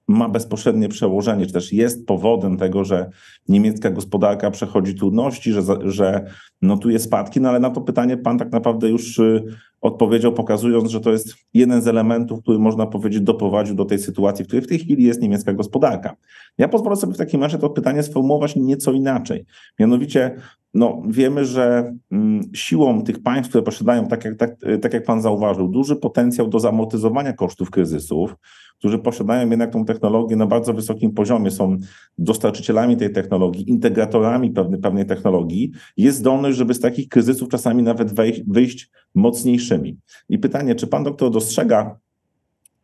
ma 0.07 0.29
bezpośrednie 0.29 0.89
przełożenie, 0.89 1.45
czy 1.45 1.53
też 1.53 1.73
jest 1.73 2.05
powodem 2.05 2.57
tego, 2.57 2.83
że 2.83 3.09
niemiecka 3.49 3.89
gospodarka 3.89 4.51
przechodzi 4.51 4.95
trudności, 4.95 5.51
że, 5.51 5.61
że 5.83 6.31
notuje 6.61 6.99
spadki, 6.99 7.41
no 7.41 7.49
ale 7.49 7.59
na 7.59 7.69
to 7.69 7.81
pytanie 7.81 8.17
pan 8.17 8.37
tak 8.37 8.51
naprawdę 8.51 8.89
już 8.89 9.19
y, 9.19 9.43
odpowiedział, 9.81 10.33
pokazując, 10.33 10.89
że 10.89 10.99
to 10.99 11.11
jest 11.11 11.35
jeden 11.53 11.81
z 11.81 11.87
elementów, 11.87 12.41
który 12.41 12.59
można 12.59 12.87
powiedzieć 12.87 13.21
doprowadził 13.21 13.75
do 13.75 13.85
tej 13.85 13.99
sytuacji, 13.99 14.45
w 14.45 14.47
której 14.47 14.65
w 14.65 14.67
tej 14.67 14.79
chwili 14.79 15.03
jest 15.03 15.21
niemiecka 15.21 15.53
gospodarka. 15.53 16.15
Ja 16.57 16.67
pozwolę 16.67 16.95
sobie 16.95 17.13
w 17.13 17.17
takim 17.17 17.43
razie 17.43 17.57
to 17.57 17.69
pytanie 17.69 18.03
sformułować 18.03 18.55
nieco 18.55 18.91
inaczej. 18.91 19.45
Mianowicie, 19.79 20.35
no, 20.73 21.01
wiemy, 21.07 21.45
że 21.45 21.93
mm, 22.11 22.41
siłą 22.53 23.03
tych 23.03 23.23
państw, 23.23 23.49
które 23.49 23.63
posiadają, 23.63 24.07
tak 24.07 24.25
jak, 24.25 24.35
tak, 24.35 24.55
tak 24.81 24.93
jak 24.93 25.05
pan 25.05 25.21
zauważył, 25.21 25.67
duży 25.67 25.95
potencjał 25.95 26.47
do 26.47 26.59
zamortyzowania 26.59 27.33
kosztów 27.33 27.71
kryzysów, 27.71 28.35
którzy 28.81 28.99
posiadają 28.99 29.49
jednak 29.49 29.71
tą 29.73 29.85
technologię 29.85 30.35
na 30.35 30.45
bardzo 30.45 30.73
wysokim 30.73 31.11
poziomie, 31.13 31.51
są 31.51 31.77
dostarczycielami 32.17 32.97
tej 32.97 33.11
technologii, 33.13 33.69
integratorami 33.69 34.51
pewnej, 34.51 34.79
pewnej 34.79 35.05
technologii, 35.05 35.71
jest 35.97 36.21
zdolność, 36.51 36.57
żeby 36.57 36.73
z 36.73 36.79
takich 36.79 37.09
kryzysów 37.09 37.49
czasami 37.49 37.83
nawet 37.83 38.13
wejść, 38.13 38.41
wyjść 38.47 38.89
mocniejszymi. 39.15 39.97
I 40.29 40.37
pytanie, 40.37 40.75
czy 40.75 40.87
pan 40.87 41.03
doktor 41.03 41.31
dostrzega 41.31 41.97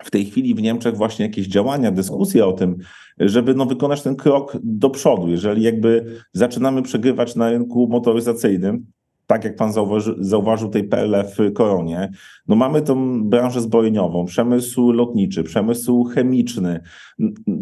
w 0.04 0.12
tej 0.12 0.26
chwili 0.26 0.56
w 0.56 0.62
Niemczech 0.62 0.96
właśnie 0.96 1.26
jakieś 1.26 1.48
działania, 1.48 1.92
dyskusje 1.92 2.46
o 2.46 2.54
tym, 2.54 2.78
żeby 3.20 3.54
no, 3.54 3.66
wykonać 3.66 4.02
ten 4.02 4.16
krok 4.16 4.58
do 4.64 4.90
przodu. 4.90 5.28
Jeżeli 5.28 5.64
jakby 5.64 6.20
zaczynamy 6.34 6.82
przegrywać 6.82 7.36
na 7.36 7.50
rynku 7.50 7.88
motoryzacyjnym, 7.88 8.86
tak 9.28 9.44
jak 9.44 9.56
pan 9.56 9.74
zauważy, 9.74 10.16
zauważył 10.20 10.70
tej 10.70 10.84
perle 10.84 11.24
w 11.24 11.54
Koronie, 11.54 12.12
no 12.48 12.56
mamy 12.56 12.82
tą 12.82 13.24
branżę 13.24 13.62
zbrojeniową, 13.62 14.26
przemysł 14.26 14.92
lotniczy, 14.92 15.44
przemysł 15.44 16.04
chemiczny. 16.04 16.80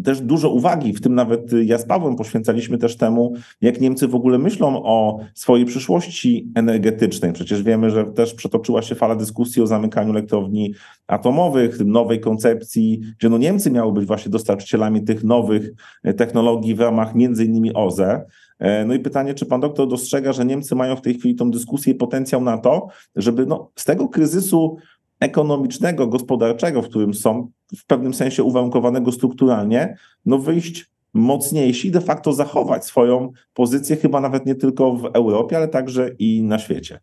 Też 0.03 0.21
dużo 0.21 0.49
uwagi, 0.49 0.93
w 0.93 1.01
tym 1.01 1.15
nawet 1.15 1.51
ja 1.65 1.77
z 1.77 1.85
Pawłem 1.85 2.15
poświęcaliśmy 2.15 2.77
też 2.77 2.97
temu, 2.97 3.33
jak 3.61 3.81
Niemcy 3.81 4.07
w 4.07 4.15
ogóle 4.15 4.37
myślą 4.37 4.83
o 4.83 5.19
swojej 5.33 5.65
przyszłości 5.65 6.51
energetycznej. 6.55 7.33
Przecież 7.33 7.63
wiemy, 7.63 7.89
że 7.89 8.05
też 8.05 8.33
przetoczyła 8.33 8.81
się 8.81 8.95
fala 8.95 9.15
dyskusji 9.15 9.61
o 9.61 9.67
zamykaniu 9.67 10.09
elektrowni 10.09 10.73
atomowych, 11.07 11.79
nowej 11.85 12.19
koncepcji, 12.19 13.01
gdzie 13.19 13.29
no 13.29 13.37
Niemcy 13.37 13.71
miały 13.71 13.93
być 13.93 14.05
właśnie 14.05 14.31
dostarczycielami 14.31 15.03
tych 15.03 15.23
nowych 15.23 15.71
technologii 16.17 16.75
w 16.75 16.79
ramach 16.79 17.15
między 17.15 17.45
innymi 17.45 17.73
OZE. 17.73 18.25
E, 18.59 18.85
no 18.85 18.93
i 18.93 18.99
pytanie, 18.99 19.33
czy 19.33 19.45
pan 19.45 19.61
doktor 19.61 19.87
dostrzega, 19.87 20.33
że 20.33 20.45
Niemcy 20.45 20.75
mają 20.75 20.95
w 20.95 21.01
tej 21.01 21.13
chwili 21.13 21.35
tą 21.35 21.51
dyskusję 21.51 21.93
i 21.93 21.95
potencjał 21.95 22.41
na 22.41 22.57
to, 22.57 22.87
żeby 23.15 23.45
no, 23.45 23.71
z 23.75 23.85
tego 23.85 24.07
kryzysu 24.09 24.77
ekonomicznego, 25.19 26.07
gospodarczego, 26.07 26.81
w 26.81 26.89
którym 26.89 27.13
są, 27.13 27.51
w 27.77 27.85
pewnym 27.85 28.13
sensie 28.13 28.43
uwarunkowanego 28.43 29.11
strukturalnie, 29.11 29.97
no 30.25 30.37
wyjść 30.37 30.89
mocniejsi, 31.13 31.91
de 31.91 32.01
facto 32.01 32.33
zachować 32.33 32.85
swoją 32.85 33.31
pozycję, 33.53 33.95
chyba 33.95 34.21
nawet 34.21 34.45
nie 34.45 34.55
tylko 34.55 34.95
w 34.95 35.05
Europie, 35.05 35.57
ale 35.57 35.67
także 35.67 36.09
i 36.19 36.43
na 36.43 36.59
świecie. 36.59 36.99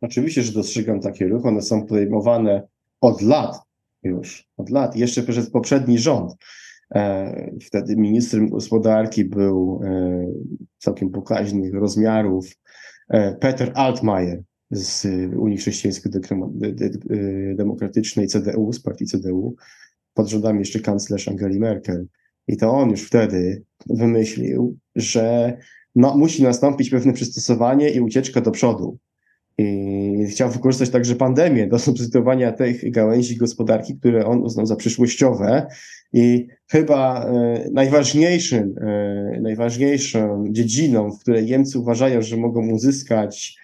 Oczywiście, 0.00 0.42
że 0.42 0.52
dostrzegam 0.52 1.00
takie 1.00 1.28
ruchy. 1.28 1.48
One 1.48 1.62
są 1.62 1.86
podejmowane 1.86 2.62
od 3.00 3.22
lat 3.22 3.60
już, 4.02 4.48
od 4.56 4.70
lat, 4.70 4.96
jeszcze 4.96 5.22
przez 5.22 5.50
poprzedni 5.50 5.98
rząd. 5.98 6.34
E, 6.94 7.50
wtedy 7.60 7.96
ministrem 7.96 8.48
gospodarki 8.48 9.24
był 9.24 9.80
e, 9.84 10.26
całkiem 10.78 11.10
pokaźnych 11.10 11.74
rozmiarów 11.74 12.50
e, 13.08 13.34
Peter 13.34 13.72
Altmaier 13.74 14.42
z 14.70 15.06
Unii 15.36 15.58
Chrześcijańsko-Demokratycznej 15.58 18.26
CDU, 18.26 18.72
z 18.72 18.80
partii 18.80 19.06
CDU, 19.06 19.54
pod 20.14 20.28
rządami 20.28 20.58
jeszcze 20.58 20.80
kanclerz 20.80 21.28
Angeli 21.28 21.60
Merkel. 21.60 22.06
I 22.48 22.56
to 22.56 22.70
on 22.70 22.90
już 22.90 23.06
wtedy 23.06 23.62
wymyślił, 23.86 24.78
że 24.96 25.56
no, 25.94 26.16
musi 26.16 26.42
nastąpić 26.42 26.90
pewne 26.90 27.12
przystosowanie 27.12 27.90
i 27.90 28.00
ucieczka 28.00 28.40
do 28.40 28.50
przodu. 28.50 28.98
I 29.58 30.26
chciał 30.30 30.50
wykorzystać 30.50 30.90
także 30.90 31.14
pandemię 31.14 31.66
do 31.66 31.78
substytuowania 31.78 32.52
tych 32.52 32.90
gałęzi 32.90 33.36
gospodarki, 33.36 33.98
które 33.98 34.26
on 34.26 34.42
uznał 34.42 34.66
za 34.66 34.76
przyszłościowe. 34.76 35.66
I 36.12 36.46
chyba 36.70 37.24
e, 37.24 37.68
najważniejszym, 37.72 38.74
e, 38.80 39.40
najważniejszą 39.40 40.44
dziedziną, 40.50 41.10
w 41.10 41.18
której 41.18 41.44
Niemcy 41.44 41.78
uważają, 41.78 42.22
że 42.22 42.36
mogą 42.36 42.70
uzyskać, 42.70 43.56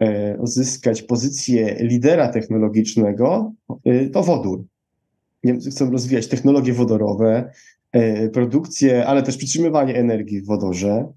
e, 0.00 0.38
uzyskać 0.38 1.02
pozycję 1.02 1.76
lidera 1.80 2.28
technologicznego, 2.28 3.52
to 4.12 4.22
wodór. 4.22 4.64
Niemcy 5.44 5.70
chcą 5.70 5.90
rozwijać 5.90 6.26
technologie 6.26 6.72
wodorowe, 6.72 7.50
produkcję, 8.32 9.06
ale 9.06 9.22
też 9.22 9.36
przytrzymywanie 9.36 9.94
energii 9.94 10.40
w 10.40 10.46
wodorze. 10.46 11.12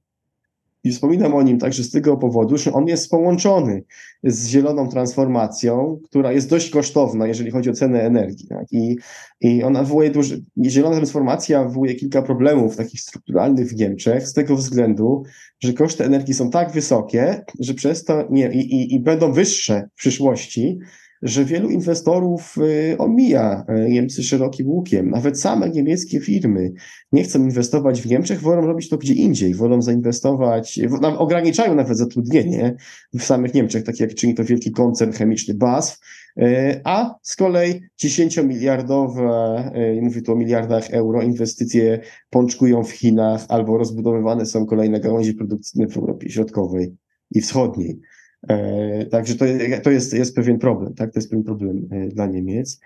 I 0.86 0.92
wspominam 0.92 1.34
o 1.34 1.42
nim 1.42 1.60
także 1.60 1.84
z 1.84 1.92
tego 1.92 2.18
powodu, 2.18 2.58
że 2.58 2.74
on 2.74 2.88
jest 2.88 3.10
połączony 3.10 3.84
z 4.24 4.48
zieloną 4.48 4.88
transformacją, 4.88 6.00
która 6.04 6.32
jest 6.32 6.50
dość 6.50 6.70
kosztowna, 6.70 7.27
jeżeli 7.27 7.51
chodzi 7.51 7.70
o 7.70 7.74
cenę 7.74 8.01
energii. 8.01 8.48
Tak? 8.48 8.65
I, 8.72 8.98
I 9.42 9.63
ona 9.63 9.84
wywołuje 9.84 10.10
duży, 10.10 10.44
zielona 10.65 10.96
transformacja 10.96 11.63
wywołuje 11.63 11.96
kilka 11.96 12.22
problemów 12.22 12.75
takich 12.75 13.01
strukturalnych 13.01 13.68
w 13.68 13.75
Niemczech, 13.75 14.27
z 14.27 14.34
tego 14.34 14.56
względu, 14.56 15.24
że 15.60 15.74
koszty 15.74 16.06
energii 16.06 16.34
są 16.34 16.50
tak 16.50 16.72
wysokie, 16.72 17.42
że 17.60 17.74
przez 17.74 18.04
to 18.04 18.27
nie, 18.30 18.51
i, 18.51 18.60
i, 18.75 18.96
i 18.96 19.00
będą 19.00 19.32
wyższe 19.32 19.89
w 19.96 19.98
przyszłości, 19.98 20.80
że 21.25 21.46
wielu 21.46 21.70
inwestorów 21.70 22.55
y, 22.58 22.98
omija 22.98 23.65
y, 23.70 23.89
Niemcy 23.89 24.24
szerokim 24.24 24.67
łukiem. 24.67 25.10
Nawet 25.10 25.39
same 25.39 25.70
niemieckie 25.70 26.20
firmy 26.20 26.72
nie 27.12 27.24
chcą 27.24 27.39
inwestować 27.39 28.01
w 28.01 28.05
Niemczech, 28.05 28.41
wolą 28.41 28.62
robić 28.62 28.89
to 28.89 28.98
gdzie 28.98 29.13
indziej, 29.13 29.53
wolą 29.53 29.82
zainwestować, 29.82 30.79
ograniczają 31.17 31.75
nawet 31.75 31.98
zatrudnienie 31.98 32.75
w 33.13 33.24
samych 33.24 33.53
Niemczech, 33.53 33.84
tak 33.84 34.00
jak 34.00 34.15
czyni 34.15 34.36
to 34.36 34.44
wielki 34.44 34.72
koncern 34.72 35.12
chemiczny 35.12 35.53
BASF, 35.53 36.00
y, 36.38 36.82
a 36.84 37.15
z 37.22 37.36
kolei 37.36 37.82
10-miliardowe, 38.03 39.72
mówię 40.01 40.22
tu 40.22 40.32
o 40.32 40.36
miliardach 40.36 40.89
euro, 40.89 41.22
inwestycje 41.22 42.00
pączkują 42.29 42.84
w 42.84 42.91
Chinach 42.91 43.46
albo 43.50 43.77
rozbudowywane 43.77 44.46
są 44.46 44.65
kolejne 44.65 45.00
gałęzie 45.00 45.34
produkcyjne 45.34 45.88
w 45.88 45.98
Europie 45.98 46.29
Środkowej 46.29 46.96
i 47.32 47.41
Wschodniej. 47.41 48.00
E, 48.48 49.06
także 49.06 49.36
to, 49.36 49.46
to 49.84 49.92
jest, 49.92 50.14
jest 50.14 50.36
pewien 50.36 50.60
problem, 50.60 50.94
tak? 50.94 51.14
To 51.14 51.20
jest 51.20 51.30
pewien 51.30 51.44
problem 51.44 51.88
e, 51.92 52.08
dla 52.08 52.25
Niemiec, 52.25 52.80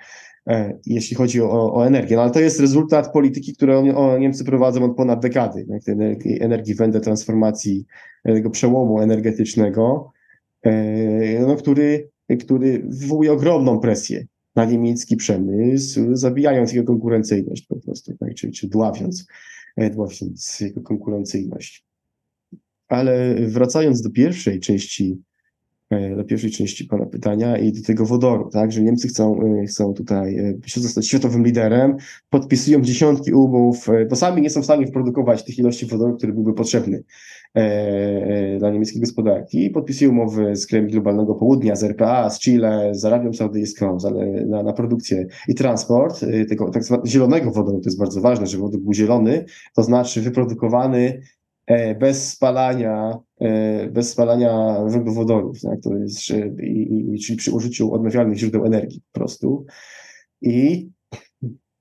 e, 0.48 0.80
jeśli 0.86 1.16
chodzi 1.16 1.42
o, 1.42 1.76
o 1.76 1.88
energię. 1.88 2.16
No 2.16 2.22
ale 2.22 2.32
to 2.32 2.40
jest 2.40 2.60
rezultat 2.60 3.14
polityki, 3.14 3.54
którą 3.54 4.18
Niemcy 4.20 4.44
prowadzą 4.44 4.84
od 4.84 4.96
ponad 4.96 5.20
dekady, 5.22 5.66
tak? 5.66 5.84
tej 5.84 5.94
energii, 5.94 6.42
energii 6.42 6.76
wędę, 6.76 7.02
transformacji, 7.02 7.86
tego 8.24 8.50
przełomu 8.50 9.02
energetycznego, 9.02 10.12
no, 11.48 11.56
który, 11.56 12.10
który 12.40 12.84
wywołuje 12.88 13.32
ogromną 13.32 13.80
presję 13.80 14.26
na 14.56 14.66
niemiecki 14.66 15.16
przemysł, 15.16 16.16
zabijając 16.16 16.74
jego 16.74 16.88
konkurencyjność 16.88 17.66
po 17.66 17.76
prostu, 17.76 18.18
tak? 18.18 18.34
czy, 18.34 18.52
czy 18.52 18.68
dławiąc, 18.68 19.28
dławiąc 19.92 20.60
jego 20.60 20.82
konkurencyjność. 20.82 21.86
Ale 22.88 23.36
wracając 23.48 24.02
do 24.02 24.10
pierwszej 24.10 24.60
części 24.60 25.22
do 26.18 26.24
pierwszej 26.24 26.52
części 26.52 26.86
pana 26.86 27.06
pytania 27.06 27.58
i 27.58 27.72
do 27.72 27.82
tego 27.84 28.06
wodoru, 28.06 28.50
tak, 28.50 28.72
że 28.72 28.82
Niemcy 28.82 29.08
chcą, 29.08 29.40
e, 29.42 29.66
chcą 29.66 29.94
tutaj 29.94 30.38
e, 30.38 30.54
zostać 30.82 31.08
światowym 31.08 31.44
liderem, 31.44 31.98
podpisują 32.30 32.82
dziesiątki 32.82 33.34
umów, 33.34 33.88
bo 34.10 34.16
sami 34.16 34.42
nie 34.42 34.50
są 34.50 34.62
w 34.62 34.66
stanie 34.66 34.88
wprodukować 34.88 35.44
tych 35.44 35.60
ilości 35.60 35.86
wodoru, 35.86 36.18
który 36.18 36.34
byłby 36.34 36.54
potrzebny 36.54 37.04
dla 38.60 38.72
niemieckiej 38.72 39.02
gospodarki. 39.02 39.70
Podpisują 39.70 40.12
umowy 40.12 40.56
z 40.56 40.68
krajem 40.68 40.88
globalnego 40.88 41.36
południa, 41.36 41.76
z 41.76 41.84
RPA, 41.84 42.30
z 42.30 42.40
Chile, 42.40 42.90
z 42.92 43.06
Arabią 43.06 43.34
Saudyjską 43.34 43.98
na, 44.48 44.64
na 44.64 44.74
produkcję 44.74 45.28
i 45.48 45.56
transport 45.56 46.26
tego 46.50 46.70
tak 46.70 46.84
zwanego 46.84 47.08
zielonego 47.08 47.52
wodoru, 47.52 47.80
to 47.80 47.90
jest 47.90 48.00
bardzo 48.00 48.22
ważne, 48.22 48.48
że 48.48 48.58
wodór 48.58 48.82
był 48.82 48.94
zielony, 48.94 49.46
to 49.76 49.84
znaczy 49.84 50.22
wyprodukowany 50.22 51.22
E, 51.22 51.39
bez 52.00 52.30
spalania, 52.30 53.20
e, 53.42 53.90
bez 53.90 54.12
spalania 54.12 54.80
węglowodorów, 54.88 55.62
tak? 55.62 55.82
to 55.82 55.98
jest, 55.98 56.20
czyli 57.26 57.38
przy 57.38 57.52
użyciu 57.52 57.94
odnawialnych 57.94 58.38
źródeł 58.38 58.66
energii 58.66 59.02
po 59.12 59.20
prostu. 59.20 59.66
I 60.42 60.90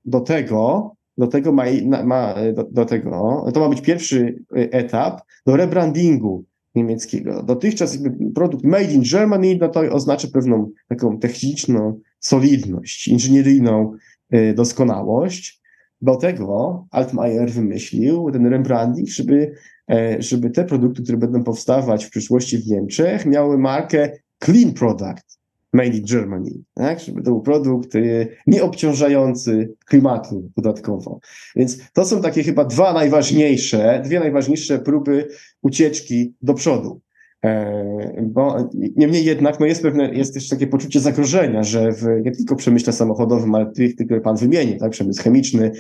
do 0.05 0.21
tego, 0.21 0.93
do 1.19 1.27
tego 1.27 1.53
ma, 1.53 1.65
ma 2.05 2.35
do, 2.55 2.65
do, 2.71 2.85
tego, 2.85 3.45
to 3.55 3.61
ma 3.61 3.69
być 3.69 3.81
pierwszy 3.81 4.45
etap 4.55 5.21
do 5.47 5.57
rebrandingu 5.57 6.45
niemieckiego. 6.75 7.43
Dotychczas 7.43 7.99
produkt 8.35 8.65
made 8.65 8.93
in 8.93 9.03
Germany, 9.13 9.59
no 9.61 9.69
to 9.69 9.81
oznacza 9.81 10.29
pewną 10.33 10.71
taką 10.89 11.19
techniczną 11.19 12.01
solidność, 12.21 13.09
inżynieryjną 13.09 13.93
e, 14.31 14.55
doskonałość. 14.55 15.58
Do 16.01 16.17
tego 16.17 16.87
Altmaier 16.91 17.51
wymyślił 17.51 18.31
ten 18.31 18.47
rebranding, 18.47 19.09
żeby 19.09 19.53
E, 19.91 20.23
żeby 20.23 20.51
te 20.51 20.65
produkty, 20.65 21.03
które 21.03 21.19
będą 21.19 21.45
powstawać 21.45 22.05
w 22.05 22.11
przyszłości 22.11 22.59
w 22.59 22.67
Niemczech, 22.67 23.27
miały 23.27 23.59
markę 23.59 24.11
Clean 24.45 24.73
Product 24.73 25.39
Made 25.73 25.89
in 25.89 26.05
Germany, 26.05 26.51
tak? 26.75 27.01
żeby 27.01 27.23
to 27.23 27.31
był 27.31 27.41
produkt 27.41 27.97
e, 27.97 28.01
nieobciążający 28.47 29.75
klimatu 29.87 30.51
dodatkowo. 30.57 31.21
Więc 31.57 31.79
to 31.93 32.05
są 32.05 32.23
takie 32.23 32.43
chyba 32.43 32.65
dwa 32.65 32.93
najważniejsze, 32.93 34.03
dwie 34.05 34.21
najważniejsze 34.21 34.79
próby 34.79 35.29
ucieczki 35.63 36.35
do 36.43 36.55
przodu. 36.55 37.01
E, 37.45 38.23
bo 38.23 38.69
niemniej 38.97 39.25
jednak 39.25 39.61
no 39.61 39.67
jest 39.67 39.83
pewne, 39.83 40.15
jest 40.15 40.35
też 40.35 40.49
takie 40.49 40.67
poczucie 40.67 41.01
zagrożenia, 41.01 41.63
że 41.63 41.93
w, 41.93 42.03
nie 42.25 42.33
tylko 42.33 42.57
przemyśle 42.57 42.93
samochodowym, 42.93 43.55
ale 43.55 43.73
tych, 43.73 43.95
które 43.95 44.21
pan 44.21 44.37
wymienił, 44.37 44.79
tak, 44.79 44.91
przemysł 44.91 45.23
chemiczny, 45.23 45.73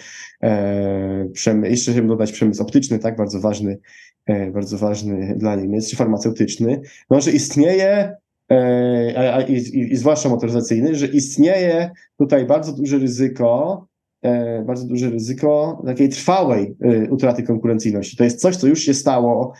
e, 0.42 1.28
jeszcze 1.62 1.92
chciałbym 1.92 2.08
dodać 2.08 2.32
przemysł 2.32 2.62
optyczny, 2.62 2.98
tak, 2.98 3.16
bardzo 3.16 3.40
ważny, 3.40 3.78
e, 4.26 4.50
bardzo 4.50 4.78
ważny 4.78 5.34
dla 5.36 5.56
Niemiec, 5.56 5.90
czy 5.90 5.96
farmaceutyczny, 5.96 6.80
no, 7.10 7.20
że 7.20 7.30
istnieje 7.30 8.16
e, 8.50 9.14
a, 9.16 9.36
a, 9.36 9.42
i, 9.42 9.54
i, 9.92 9.96
zwłaszcza 9.96 10.28
motoryzacyjny, 10.28 10.94
że 10.94 11.06
istnieje 11.06 11.90
tutaj 12.18 12.46
bardzo 12.46 12.72
duże 12.72 12.98
ryzyko, 12.98 13.86
e, 14.22 14.62
bardzo 14.62 14.86
duże 14.86 15.10
ryzyko 15.10 15.82
takiej 15.86 16.08
trwałej 16.08 16.76
e, 16.80 17.10
utraty 17.10 17.42
konkurencyjności. 17.42 18.16
To 18.16 18.24
jest 18.24 18.40
coś, 18.40 18.56
co 18.56 18.66
już 18.66 18.80
się 18.80 18.94
stało 18.94 19.54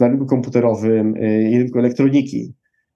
na 0.00 0.08
rynku 0.08 0.26
komputerowym 0.26 1.14
e, 1.16 1.50
i 1.50 1.58
rynku 1.58 1.78
elektroniki 1.78 2.54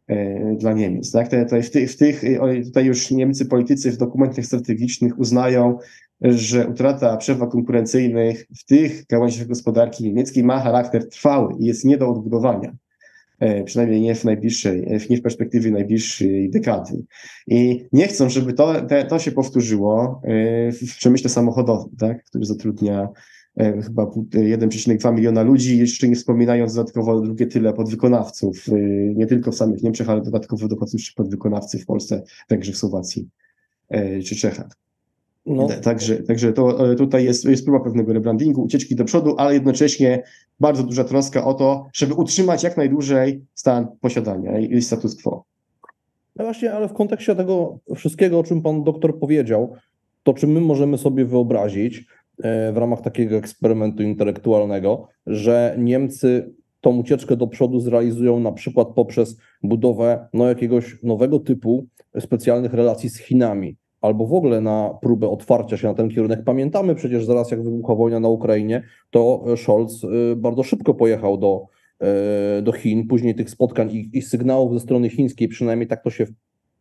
e, 0.08 0.56
dla 0.56 0.72
Niemiec. 0.72 1.12
Tak? 1.12 1.28
Tutaj, 1.30 1.62
w, 1.62 1.70
tych, 1.70 1.90
w 1.90 1.96
tych, 1.96 2.22
tutaj 2.64 2.84
już 2.84 3.10
Niemcy 3.10 3.46
politycy 3.46 3.92
w 3.92 3.96
dokumentach 3.96 4.44
strategicznych 4.44 5.18
uznają, 5.18 5.78
że 6.20 6.68
utrata 6.68 7.16
przewag 7.16 7.50
konkurencyjnych 7.50 8.46
w 8.58 8.64
tych 8.64 9.06
gałęziach 9.06 9.46
gospodarki 9.46 10.04
niemieckiej 10.04 10.44
ma 10.44 10.60
charakter 10.60 11.08
trwały 11.08 11.54
i 11.58 11.66
jest 11.66 11.84
nie 11.84 11.98
do 11.98 12.08
odbudowania. 12.08 12.72
Przynajmniej 13.64 14.00
nie 14.00 14.14
w 14.14 14.24
najbliższej, 14.24 14.86
nie 15.10 15.16
w 15.16 15.22
perspektywie 15.22 15.70
najbliższej 15.70 16.50
dekady. 16.50 17.04
I 17.46 17.84
nie 17.92 18.08
chcą, 18.08 18.28
żeby 18.28 18.52
to, 18.52 18.82
te, 18.82 19.04
to 19.04 19.18
się 19.18 19.32
powtórzyło 19.32 20.22
w 20.82 20.96
przemyśle 20.96 21.30
samochodowym, 21.30 21.96
tak? 21.98 22.24
który 22.24 22.44
zatrudnia 22.44 23.08
E, 23.08 23.41
chyba 23.58 24.04
1,2 24.04 25.14
miliona 25.14 25.42
ludzi, 25.42 25.78
jeszcze 25.78 26.08
nie 26.08 26.16
wspominając 26.16 26.74
dodatkowo 26.74 27.20
drugie 27.20 27.46
tyle 27.46 27.72
podwykonawców, 27.72 28.68
e, 28.68 28.74
nie 29.14 29.26
tylko 29.26 29.52
w 29.52 29.54
samych 29.54 29.82
Niemczech, 29.82 30.10
ale 30.10 30.22
dodatkowo 30.22 30.68
dochodzą 30.68 30.96
jeszcze 30.96 31.12
podwykonawcy 31.16 31.78
w 31.78 31.86
Polsce, 31.86 32.22
Węgrzech, 32.50 32.76
Słowacji 32.76 33.28
e, 33.88 34.20
czy 34.22 34.36
Czechach. 34.36 34.76
No. 35.46 35.68
Także, 35.82 36.16
także 36.16 36.52
to 36.52 36.94
tutaj 36.96 37.24
jest, 37.24 37.44
jest 37.44 37.64
próba 37.64 37.80
pewnego 37.80 38.12
rebrandingu, 38.12 38.62
ucieczki 38.62 38.96
do 38.96 39.04
przodu, 39.04 39.34
ale 39.38 39.54
jednocześnie 39.54 40.22
bardzo 40.60 40.82
duża 40.82 41.04
troska 41.04 41.44
o 41.44 41.54
to, 41.54 41.86
żeby 41.92 42.14
utrzymać 42.14 42.62
jak 42.62 42.76
najdłużej 42.76 43.44
stan 43.54 43.86
posiadania 44.00 44.58
i 44.58 44.82
status 44.82 45.22
quo. 45.22 45.44
No 46.36 46.44
właśnie, 46.44 46.72
ale 46.72 46.88
w 46.88 46.92
kontekście 46.92 47.34
tego 47.34 47.78
wszystkiego, 47.96 48.38
o 48.38 48.42
czym 48.44 48.62
pan 48.62 48.84
doktor 48.84 49.18
powiedział, 49.18 49.74
to 50.22 50.34
czy 50.34 50.46
my 50.46 50.60
możemy 50.60 50.98
sobie 50.98 51.24
wyobrazić, 51.24 52.04
E, 52.04 52.21
w 52.38 52.76
ramach 52.76 53.00
takiego 53.00 53.36
eksperymentu 53.36 54.02
intelektualnego, 54.02 55.08
że 55.26 55.76
Niemcy 55.78 56.54
tą 56.80 56.96
ucieczkę 56.96 57.36
do 57.36 57.46
przodu 57.46 57.80
zrealizują 57.80 58.40
na 58.40 58.52
przykład 58.52 58.88
poprzez 58.88 59.36
budowę 59.62 60.28
no, 60.32 60.48
jakiegoś 60.48 61.02
nowego 61.02 61.38
typu 61.38 61.86
specjalnych 62.20 62.74
relacji 62.74 63.08
z 63.10 63.18
Chinami, 63.18 63.76
albo 64.00 64.26
w 64.26 64.34
ogóle 64.34 64.60
na 64.60 64.98
próbę 65.02 65.28
otwarcia 65.28 65.76
się 65.76 65.88
na 65.88 65.94
ten 65.94 66.08
kierunek. 66.08 66.44
Pamiętamy 66.44 66.94
przecież 66.94 67.24
zaraz, 67.24 67.50
jak 67.50 67.62
wybuchła 67.62 67.94
wojna 67.94 68.20
na 68.20 68.28
Ukrainie, 68.28 68.82
to 69.10 69.44
Scholz 69.56 70.04
e, 70.04 70.36
bardzo 70.36 70.62
szybko 70.62 70.94
pojechał 70.94 71.38
do, 71.38 71.66
e, 72.00 72.62
do 72.62 72.72
Chin. 72.72 73.06
Później 73.06 73.34
tych 73.34 73.50
spotkań 73.50 73.90
i, 73.92 74.18
i 74.18 74.22
sygnałów 74.22 74.74
ze 74.74 74.80
strony 74.80 75.10
chińskiej, 75.10 75.48
przynajmniej 75.48 75.88
tak 75.88 76.04
to 76.04 76.10
się 76.10 76.26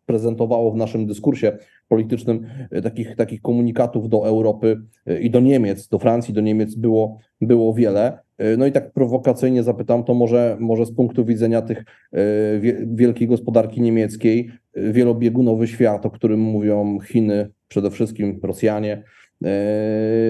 prezentowało 0.06 0.72
w 0.72 0.76
naszym 0.76 1.08
dyskursie 1.08 1.58
politycznym 1.92 2.48
e, 2.72 2.82
takich, 2.82 3.16
takich 3.16 3.42
komunikatów 3.42 4.10
do 4.10 4.28
Europy 4.28 4.82
e, 5.06 5.20
i 5.20 5.30
do 5.30 5.40
Niemiec, 5.40 5.88
do 5.88 6.00
Francji, 6.00 6.34
do 6.34 6.42
Niemiec 6.42 6.76
było, 6.76 7.18
było 7.42 7.74
wiele. 7.74 8.20
E, 8.38 8.58
no 8.58 8.66
i 8.66 8.72
tak 8.72 8.92
prowokacyjnie 8.92 9.64
zapytam, 9.64 10.04
to 10.04 10.14
może, 10.14 10.58
może 10.60 10.86
z 10.86 10.96
punktu 10.96 11.26
widzenia 11.26 11.62
tych 11.62 11.84
wielkiej 12.86 13.28
gospodarki 13.28 13.82
niemieckiej, 13.82 14.52
wielobiegunowy 14.76 15.68
świat, 15.68 16.06
o 16.06 16.12
którym 16.12 16.40
mówią 16.40 17.00
Chiny, 17.00 17.50
przede 17.68 17.92
wszystkim 17.92 18.40
Rosjanie, 18.44 19.04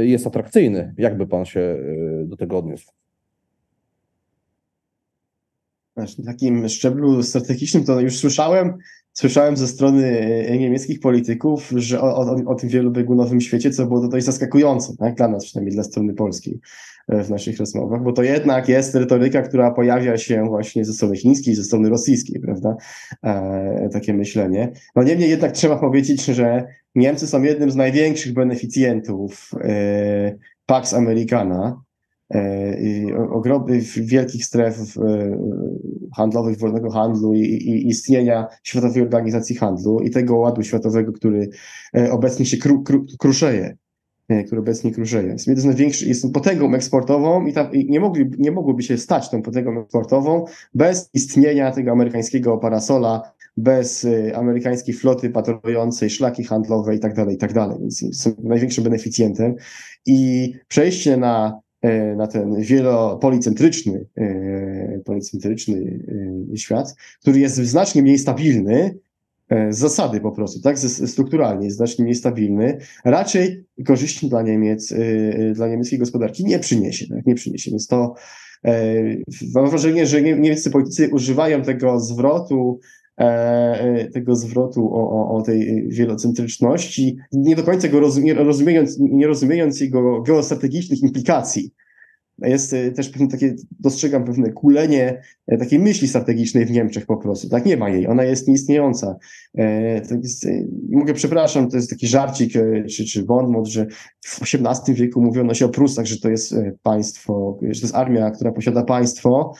jest 0.01 0.27
atrakcyjny. 0.27 0.93
Jakby 0.97 1.27
pan 1.27 1.45
się 1.45 1.77
do 2.25 2.37
tego 2.37 2.57
odniósł? 2.57 2.91
Na 5.95 6.05
takim 6.25 6.69
szczeblu 6.69 7.23
strategicznym 7.23 7.85
to 7.85 7.99
już 7.99 8.17
słyszałem, 8.17 8.77
słyszałem 9.13 9.57
ze 9.57 9.67
strony 9.67 10.19
e, 10.47 10.57
niemieckich 10.57 10.99
polityków, 10.99 11.73
że 11.75 12.01
o, 12.01 12.15
o, 12.15 12.35
o 12.45 12.55
tym 12.55 12.69
wielobiegunowym 12.69 13.41
świecie, 13.41 13.71
co 13.71 13.85
było 13.85 14.01
to 14.01 14.07
dość 14.07 14.25
zaskakujące, 14.25 14.97
tak? 14.97 15.15
dla 15.15 15.27
nas 15.27 15.45
przynajmniej, 15.45 15.75
dla 15.75 15.83
strony 15.83 16.13
polskiej 16.13 16.59
e, 17.07 17.23
w 17.23 17.29
naszych 17.29 17.57
rozmowach, 17.57 18.03
bo 18.03 18.13
to 18.13 18.23
jednak 18.23 18.69
jest 18.69 18.95
retoryka, 18.95 19.41
która 19.41 19.71
pojawia 19.71 20.17
się 20.17 20.45
właśnie 20.45 20.85
ze 20.85 20.93
strony 20.93 21.17
chińskiej, 21.17 21.55
ze 21.55 21.63
strony 21.63 21.89
rosyjskiej, 21.89 22.41
prawda? 22.41 22.75
E, 23.23 23.89
takie 23.93 24.13
myślenie. 24.13 24.71
No 24.95 25.03
niemniej 25.03 25.29
jednak 25.29 25.51
trzeba 25.51 25.75
powiedzieć, 25.75 26.25
że 26.25 26.67
Niemcy 26.95 27.27
są 27.27 27.43
jednym 27.43 27.71
z 27.71 27.75
największych 27.75 28.33
beneficjentów 28.33 29.51
e, 29.61 30.37
Pax 30.65 30.93
Americana, 30.93 31.81
ogromnych 33.29 34.05
wielkich 34.05 34.45
stref 34.45 34.97
e, 34.97 35.37
handlowych, 36.15 36.57
wolnego 36.57 36.89
handlu 36.89 37.33
i, 37.33 37.39
i, 37.39 37.87
istnienia 37.87 38.47
Światowej 38.63 39.01
Organizacji 39.01 39.55
Handlu 39.55 39.99
i 39.99 40.09
tego 40.09 40.35
ładu 40.35 40.63
światowego, 40.63 41.11
który 41.13 41.49
e, 41.97 42.11
obecnie 42.11 42.45
się 42.45 42.57
kru, 42.57 42.83
kru, 42.83 43.05
kruszeje, 43.19 43.77
który 44.45 44.61
obecnie 44.61 44.91
kruszeje. 44.91 45.31
Jest 45.31 45.47
jeden 45.47 45.61
z 45.61 45.65
największych, 45.65 46.07
jest 46.07 46.33
potęgą 46.33 46.73
eksportową 46.73 47.45
i, 47.45 47.53
tam, 47.53 47.73
i 47.73 47.85
nie, 47.89 47.99
mogli, 47.99 48.31
nie 48.37 48.51
mogłoby 48.51 48.83
się 48.83 48.97
stać 48.97 49.29
tą 49.29 49.41
potęgą 49.41 49.81
eksportową 49.81 50.45
bez 50.73 51.09
istnienia 51.13 51.71
tego 51.71 51.91
amerykańskiego 51.91 52.57
parasola, 52.57 53.21
bez 53.57 54.07
amerykańskiej 54.35 54.93
floty 54.93 55.29
patrolującej 55.29 56.09
szlaki 56.09 56.43
handlowe 56.43 56.95
i 56.95 56.99
tak 56.99 57.15
dalej, 57.15 57.35
i 57.35 57.37
tak. 57.37 57.53
Więc 57.53 58.21
są 58.21 58.31
największym 58.43 58.83
beneficjentem. 58.83 59.55
I 60.05 60.53
przejście 60.67 61.17
na 61.17 61.61
E, 61.61 61.70
na 62.15 62.27
ten 62.27 62.61
wielopolicentryczny 62.61 64.05
e, 64.17 64.99
policentryczny 65.05 65.99
e, 66.53 66.57
świat, 66.57 66.95
który 67.21 67.39
jest 67.39 67.55
znacznie 67.55 68.01
mniej 68.01 68.19
stabilny, 68.19 68.97
z 69.69 69.77
zasady 69.77 70.19
po 70.19 70.31
prostu, 70.31 70.61
tak, 70.61 70.79
strukturalnie 70.79 71.65
jest 71.65 71.77
znacznie 71.77 72.03
mniej 72.03 72.15
stabilny, 72.15 72.77
raczej 73.05 73.63
korzyści 73.85 74.29
dla 74.29 74.41
Niemiec, 74.41 74.93
dla 75.53 75.67
niemieckiej 75.67 75.99
gospodarki 75.99 76.45
nie 76.45 76.59
przyniesie, 76.59 77.07
tak, 77.07 77.25
nie 77.25 77.35
przyniesie. 77.35 77.71
Więc 77.71 77.87
to 77.87 78.15
mam 79.53 79.69
wrażenie, 79.69 80.05
że 80.05 80.21
niemieccy 80.21 80.71
politycy 80.71 81.09
używają 81.09 81.61
tego 81.61 81.99
zwrotu 81.99 82.79
E, 83.00 83.00
e, 83.00 83.00
tego 84.13 84.35
zwrotu 84.35 84.93
o, 84.93 85.11
o, 85.11 85.37
o 85.37 85.41
tej 85.41 85.87
wielocentryczności, 85.89 87.17
nie 87.31 87.55
do 87.55 87.63
końca 87.63 87.87
go 87.87 87.99
rozumie, 87.99 88.33
rozumiejąc, 88.33 88.99
nie 88.99 89.27
rozumiejąc 89.27 89.81
jego 89.81 90.21
geostrategicznych 90.21 91.01
implikacji. 91.01 91.71
jest 92.41 92.73
e, 92.73 92.91
też 92.91 93.09
pewne 93.09 93.27
takie, 93.27 93.55
dostrzegam 93.79 94.25
pewne 94.25 94.51
kulenie 94.51 95.21
e, 95.47 95.57
takiej 95.57 95.79
myśli 95.79 96.07
strategicznej 96.07 96.65
w 96.65 96.71
Niemczech 96.71 97.05
po 97.05 97.17
prostu. 97.17 97.49
Tak, 97.49 97.65
nie 97.65 97.77
ma 97.77 97.89
jej, 97.89 98.07
ona 98.07 98.23
jest 98.23 98.47
nieistniejąca. 98.47 99.15
Jest, 100.23 100.47
mogę, 100.91 101.13
przepraszam, 101.13 101.69
to 101.69 101.77
jest 101.77 101.89
taki 101.89 102.07
żarcik 102.07 102.53
czy, 102.87 103.05
czy 103.05 103.23
bonmot, 103.23 103.67
że 103.67 103.87
w 104.21 104.41
XVIII 104.41 104.97
wieku 104.97 105.21
mówiono 105.21 105.53
się 105.53 105.65
o 105.65 105.69
Prusach, 105.69 106.05
że 106.05 106.19
to 106.19 106.29
jest 106.29 106.55
państwo, 106.83 107.59
że 107.61 107.81
to 107.81 107.85
jest 107.85 107.95
armia, 107.95 108.31
która 108.31 108.51
posiada 108.51 108.83
państwo, 108.83 109.53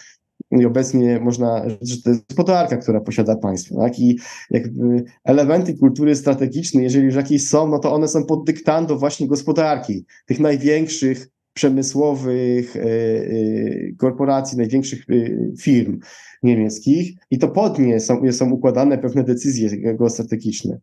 i 0.51 0.65
obecnie 0.65 1.19
można, 1.19 1.69
że 1.81 2.01
to 2.01 2.09
jest 2.09 2.27
gospodarka, 2.29 2.77
która 2.77 3.01
posiada 3.01 3.35
państwo, 3.35 3.75
tak? 3.75 3.99
I 3.99 4.19
jakby 4.49 5.03
elementy 5.23 5.73
kultury 5.73 6.15
strategicznej, 6.15 6.83
jeżeli 6.83 7.05
już 7.05 7.15
jakieś 7.15 7.47
są, 7.47 7.67
no 7.67 7.79
to 7.79 7.93
one 7.93 8.07
są 8.07 8.25
pod 8.25 8.45
dyktando 8.45 8.97
właśnie 8.97 9.27
gospodarki, 9.27 10.05
tych 10.25 10.39
największych 10.39 11.27
przemysłowych 11.53 12.75
e, 12.75 12.81
e, 12.81 13.93
korporacji, 13.97 14.57
największych 14.57 15.05
e, 15.09 15.13
firm 15.57 15.99
niemieckich 16.43 17.13
i 17.31 17.37
to 17.37 17.47
pod 17.47 17.79
nie 17.79 17.99
są, 17.99 18.31
są 18.31 18.51
układane 18.51 18.97
pewne 18.97 19.23
decyzje 19.23 19.95
geostrategiczne 19.95 20.79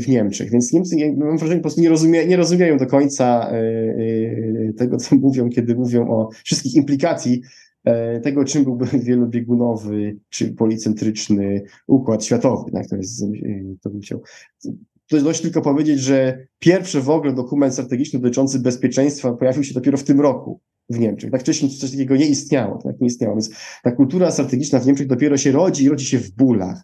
w 0.00 0.08
Niemczech. 0.08 0.50
Więc 0.50 0.72
Niemcy, 0.72 0.96
mam 1.16 1.38
wrażenie, 1.38 1.60
po 1.60 1.62
prostu 1.62 1.80
nie, 1.80 1.88
rozumie, 1.88 2.26
nie 2.26 2.36
rozumieją 2.36 2.76
do 2.76 2.86
końca 2.86 3.50
tego, 4.76 4.96
co 4.96 5.16
mówią, 5.26 5.48
kiedy 5.48 5.74
mówią 5.74 6.08
o 6.08 6.28
wszystkich 6.44 6.74
implikacji 6.74 7.42
tego, 8.22 8.44
czym 8.44 8.64
byłby 8.64 8.86
wielobiegunowy 9.08 10.16
czy 10.28 10.54
policentryczny 10.54 11.62
układ 11.86 12.24
światowy. 12.24 12.72
Tak? 12.72 12.86
To, 12.86 12.96
jest, 12.96 13.24
to 13.82 13.90
bym 13.90 14.00
chciał 14.00 14.22
to 15.08 15.20
dość 15.20 15.40
tylko 15.40 15.62
powiedzieć, 15.62 16.00
że 16.00 16.46
pierwszy 16.58 17.00
w 17.00 17.10
ogóle 17.10 17.32
dokument 17.32 17.72
strategiczny 17.72 18.20
dotyczący 18.20 18.58
bezpieczeństwa 18.58 19.32
pojawił 19.32 19.64
się 19.64 19.74
dopiero 19.74 19.98
w 19.98 20.04
tym 20.04 20.20
roku 20.20 20.60
w 20.90 20.98
Niemczech. 20.98 21.30
Tak 21.30 21.40
wcześniej 21.40 21.70
coś 21.70 21.90
takiego 21.90 22.16
nie 22.16 22.26
istniało, 22.26 22.82
tak 22.82 23.00
nie 23.00 23.06
istniało. 23.06 23.34
Więc 23.34 23.50
ta 23.82 23.92
kultura 23.92 24.30
strategiczna 24.30 24.78
w 24.78 24.86
Niemczech 24.86 25.06
dopiero 25.06 25.36
się 25.36 25.52
rodzi 25.52 25.84
i 25.84 25.88
rodzi 25.88 26.06
się 26.06 26.18
w 26.18 26.30
bólach. 26.30 26.82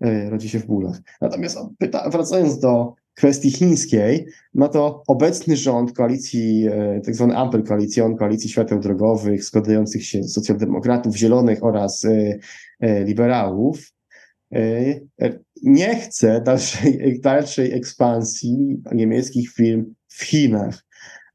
E, 0.00 0.30
rodzi 0.30 0.48
się 0.48 0.58
w 0.58 0.66
bólach. 0.66 1.00
Natomiast 1.20 1.58
pyta, 1.78 2.10
wracając 2.10 2.58
do 2.58 2.94
kwestii 3.14 3.50
chińskiej, 3.50 4.26
no 4.54 4.68
to 4.68 5.02
obecny 5.06 5.56
rząd 5.56 5.92
koalicji, 5.92 6.66
e, 6.68 7.00
tak 7.04 7.14
zwany 7.14 7.36
Ampel 7.36 7.62
Koalicjon, 7.62 8.16
koalicji 8.16 8.50
świateł 8.50 8.80
drogowych, 8.80 9.44
składających 9.44 10.06
się 10.06 10.22
z 10.22 10.32
socjaldemokratów, 10.32 11.16
zielonych 11.16 11.64
oraz 11.64 12.04
e, 12.80 13.04
liberałów, 13.04 13.92
nie 15.62 15.96
chce 15.96 16.40
dalszej, 16.40 17.20
dalszej 17.20 17.72
ekspansji 17.72 18.82
niemieckich 18.92 19.52
firm 19.52 19.94
w 20.08 20.24
Chinach. 20.24 20.84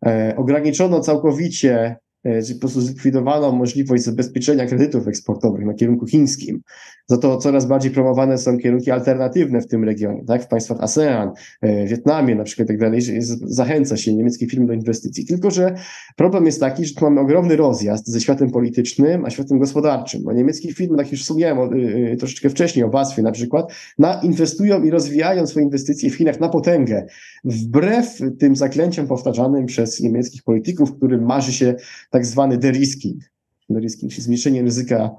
E, 0.05 0.33
ograniczono 0.35 0.99
całkowicie 0.99 1.95
E, 2.27 2.53
po 2.53 2.59
prostu 2.59 2.81
zlikwidowano 2.81 3.51
możliwość 3.51 4.03
zabezpieczenia 4.03 4.65
kredytów 4.65 5.07
eksportowych 5.07 5.65
na 5.65 5.73
kierunku 5.73 6.05
chińskim. 6.05 6.61
Za 7.09 7.17
to 7.17 7.37
coraz 7.37 7.65
bardziej 7.65 7.91
promowane 7.91 8.37
są 8.37 8.57
kierunki 8.57 8.91
alternatywne 8.91 9.61
w 9.61 9.67
tym 9.67 9.83
regionie, 9.83 10.23
tak? 10.25 10.43
W 10.43 10.47
państwach 10.47 10.81
ASEAN, 10.81 11.31
e, 11.61 11.85
Wietnamie 11.87 12.35
na 12.35 12.43
przykład 12.43 12.65
i 12.65 12.67
tak 12.67 12.79
dalej, 12.79 13.01
zachęca 13.45 13.97
się 13.97 14.13
niemieckie 14.13 14.47
firmy 14.47 14.67
do 14.67 14.73
inwestycji. 14.73 15.25
Tylko, 15.25 15.51
że 15.51 15.75
problem 16.15 16.45
jest 16.45 16.59
taki, 16.59 16.85
że 16.85 16.93
tu 16.93 17.05
mamy 17.05 17.21
ogromny 17.21 17.55
rozjazd 17.55 18.07
ze 18.07 18.21
światem 18.21 18.51
politycznym, 18.51 19.25
a 19.25 19.29
światem 19.29 19.59
gospodarczym. 19.59 20.23
Bo 20.23 20.33
niemieckie 20.33 20.73
firmy, 20.73 20.97
tak 20.97 21.11
już 21.11 21.21
wspomniałem 21.21 21.73
y, 21.73 21.77
y, 22.13 22.17
troszeczkę 22.17 22.49
wcześniej 22.49 22.85
o 22.85 22.89
BASF 22.89 23.17
na 23.17 23.31
przykład, 23.31 23.73
na, 23.99 24.21
inwestują 24.21 24.83
i 24.83 24.89
rozwijają 24.89 25.47
swoje 25.47 25.65
inwestycje 25.65 26.09
w 26.09 26.15
Chinach 26.15 26.39
na 26.39 26.49
potęgę. 26.49 27.05
Wbrew 27.43 28.19
tym 28.39 28.55
zaklęciom 28.55 29.07
powtarzanym 29.07 29.65
przez 29.65 29.99
niemieckich 29.99 30.43
polityków, 30.43 30.95
którym 30.97 31.25
marzy 31.25 31.53
się 31.53 31.75
tak 32.09 32.25
zwany 32.25 32.57
derisking, 32.57 33.23
derisking 33.69 34.11
czyli 34.11 34.23
zmniejszenie 34.23 34.61
ryzyka 34.61 35.09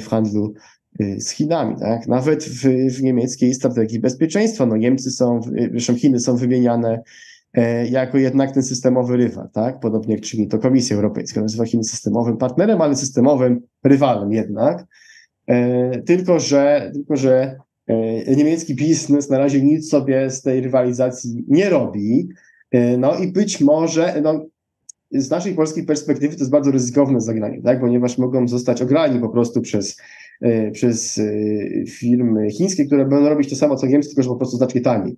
w 0.00 0.06
handlu 0.08 0.54
z 1.18 1.30
Chinami, 1.30 1.76
tak? 1.76 2.08
Nawet 2.08 2.44
w, 2.44 2.64
w 2.96 3.02
niemieckiej 3.02 3.54
strategii 3.54 4.00
bezpieczeństwa, 4.00 4.66
no 4.66 4.76
Niemcy 4.76 5.10
są, 5.10 5.40
zresztą 5.70 5.96
Chiny 5.96 6.20
są 6.20 6.36
wymieniane 6.36 7.02
e, 7.54 7.86
jako 7.88 8.18
jednak 8.18 8.52
ten 8.52 8.62
systemowy 8.62 9.16
rywal, 9.16 9.48
tak? 9.52 9.80
Podobnie 9.80 10.14
jak 10.14 10.24
czyni 10.24 10.48
to 10.48 10.58
Komisja 10.58 10.96
Europejska, 10.96 11.40
nazywa 11.40 11.66
Chiny 11.66 11.84
systemowym 11.84 12.36
partnerem, 12.36 12.80
ale 12.80 12.96
systemowym 12.96 13.60
rywalem 13.84 14.32
jednak. 14.32 14.86
Tylko, 16.06 16.40
że, 16.40 16.90
tylko, 16.94 17.16
że 17.16 17.56
niemiecki 18.36 18.74
biznes 18.74 19.30
na 19.30 19.38
razie 19.38 19.62
nic 19.62 19.90
sobie 19.90 20.30
z 20.30 20.42
tej 20.42 20.60
rywalizacji 20.60 21.44
nie 21.48 21.70
robi. 21.70 22.28
No 22.98 23.16
i 23.16 23.32
być 23.32 23.60
może, 23.60 24.20
no, 24.22 24.46
z 25.14 25.30
naszej 25.30 25.54
polskiej 25.54 25.84
perspektywy 25.84 26.34
to 26.34 26.40
jest 26.40 26.50
bardzo 26.50 26.70
ryzykowne 26.70 27.20
zagranie, 27.20 27.62
tak? 27.62 27.80
ponieważ 27.80 28.18
mogą 28.18 28.48
zostać 28.48 28.82
ograni 28.82 29.20
po 29.20 29.28
prostu 29.28 29.60
przez, 29.60 29.96
e, 30.00 30.02
przez 30.72 31.18
e, 31.18 31.86
firmy 31.86 32.50
chińskie, 32.50 32.86
które 32.86 33.06
będą 33.06 33.28
robić 33.28 33.50
to 33.50 33.56
samo 33.56 33.76
co 33.76 33.86
niemieckie, 33.86 34.08
tylko 34.08 34.22
że 34.22 34.28
po 34.28 34.36
prostu 34.36 34.56
znacznie 34.56 34.80
taniej. 34.80 35.16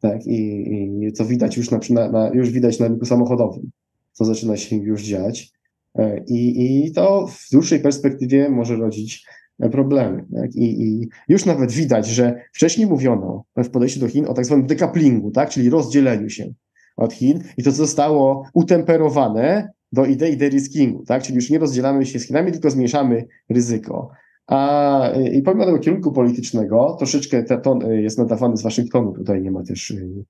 Tak? 0.00 0.26
I, 0.26 0.68
i 1.06 1.12
co 1.12 1.24
widać 1.24 1.56
już, 1.56 1.70
na, 1.70 1.78
na, 2.10 2.30
już 2.34 2.50
widać 2.50 2.78
na 2.78 2.88
rynku 2.88 3.04
samochodowym, 3.04 3.70
co 4.12 4.24
zaczyna 4.24 4.56
się 4.56 4.76
już 4.76 5.02
dziać. 5.02 5.52
E, 5.98 6.24
I, 6.28 6.86
I 6.86 6.92
to 6.92 7.26
w 7.26 7.50
dłuższej 7.52 7.80
perspektywie 7.80 8.50
może 8.50 8.76
rodzić 8.76 9.26
problemy. 9.72 10.24
Tak? 10.34 10.54
I, 10.54 10.82
I, 10.82 11.08
już 11.28 11.44
nawet 11.44 11.72
widać, 11.72 12.06
że 12.06 12.40
wcześniej 12.52 12.86
mówiono 12.86 13.44
w 13.56 13.70
podejściu 13.70 14.00
do 14.00 14.08
Chin 14.08 14.26
o 14.26 14.34
tak 14.34 14.44
zwanym 14.46 14.66
dekaplingu, 14.66 15.30
tak? 15.30 15.50
czyli 15.50 15.70
rozdzieleniu 15.70 16.30
się 16.30 16.54
od 16.96 17.12
Chin 17.12 17.42
i 17.56 17.62
to 17.62 17.72
zostało 17.72 18.46
utemperowane 18.54 19.70
do 19.92 20.04
idei 20.04 20.36
de-riskingu, 20.36 21.04
tak? 21.06 21.22
Czyli 21.22 21.36
już 21.36 21.50
nie 21.50 21.58
rozdzielamy 21.58 22.06
się 22.06 22.18
z 22.18 22.26
Chinami, 22.26 22.52
tylko 22.52 22.70
zmniejszamy 22.70 23.26
ryzyko. 23.50 24.10
A 24.46 25.10
i 25.32 25.42
pomimo 25.42 25.64
tego 25.66 25.78
kierunku 25.78 26.12
politycznego, 26.12 26.96
troszeczkę 26.98 27.42
ten 27.42 27.60
ton 27.60 27.80
jest 27.90 28.18
nadawany 28.18 28.56
z 28.56 28.62
Waszyngtonu, 28.62 29.12
tutaj 29.12 29.42
nie 29.42 29.50
ma 29.50 29.62
też 29.62 29.90
y, 29.90 30.24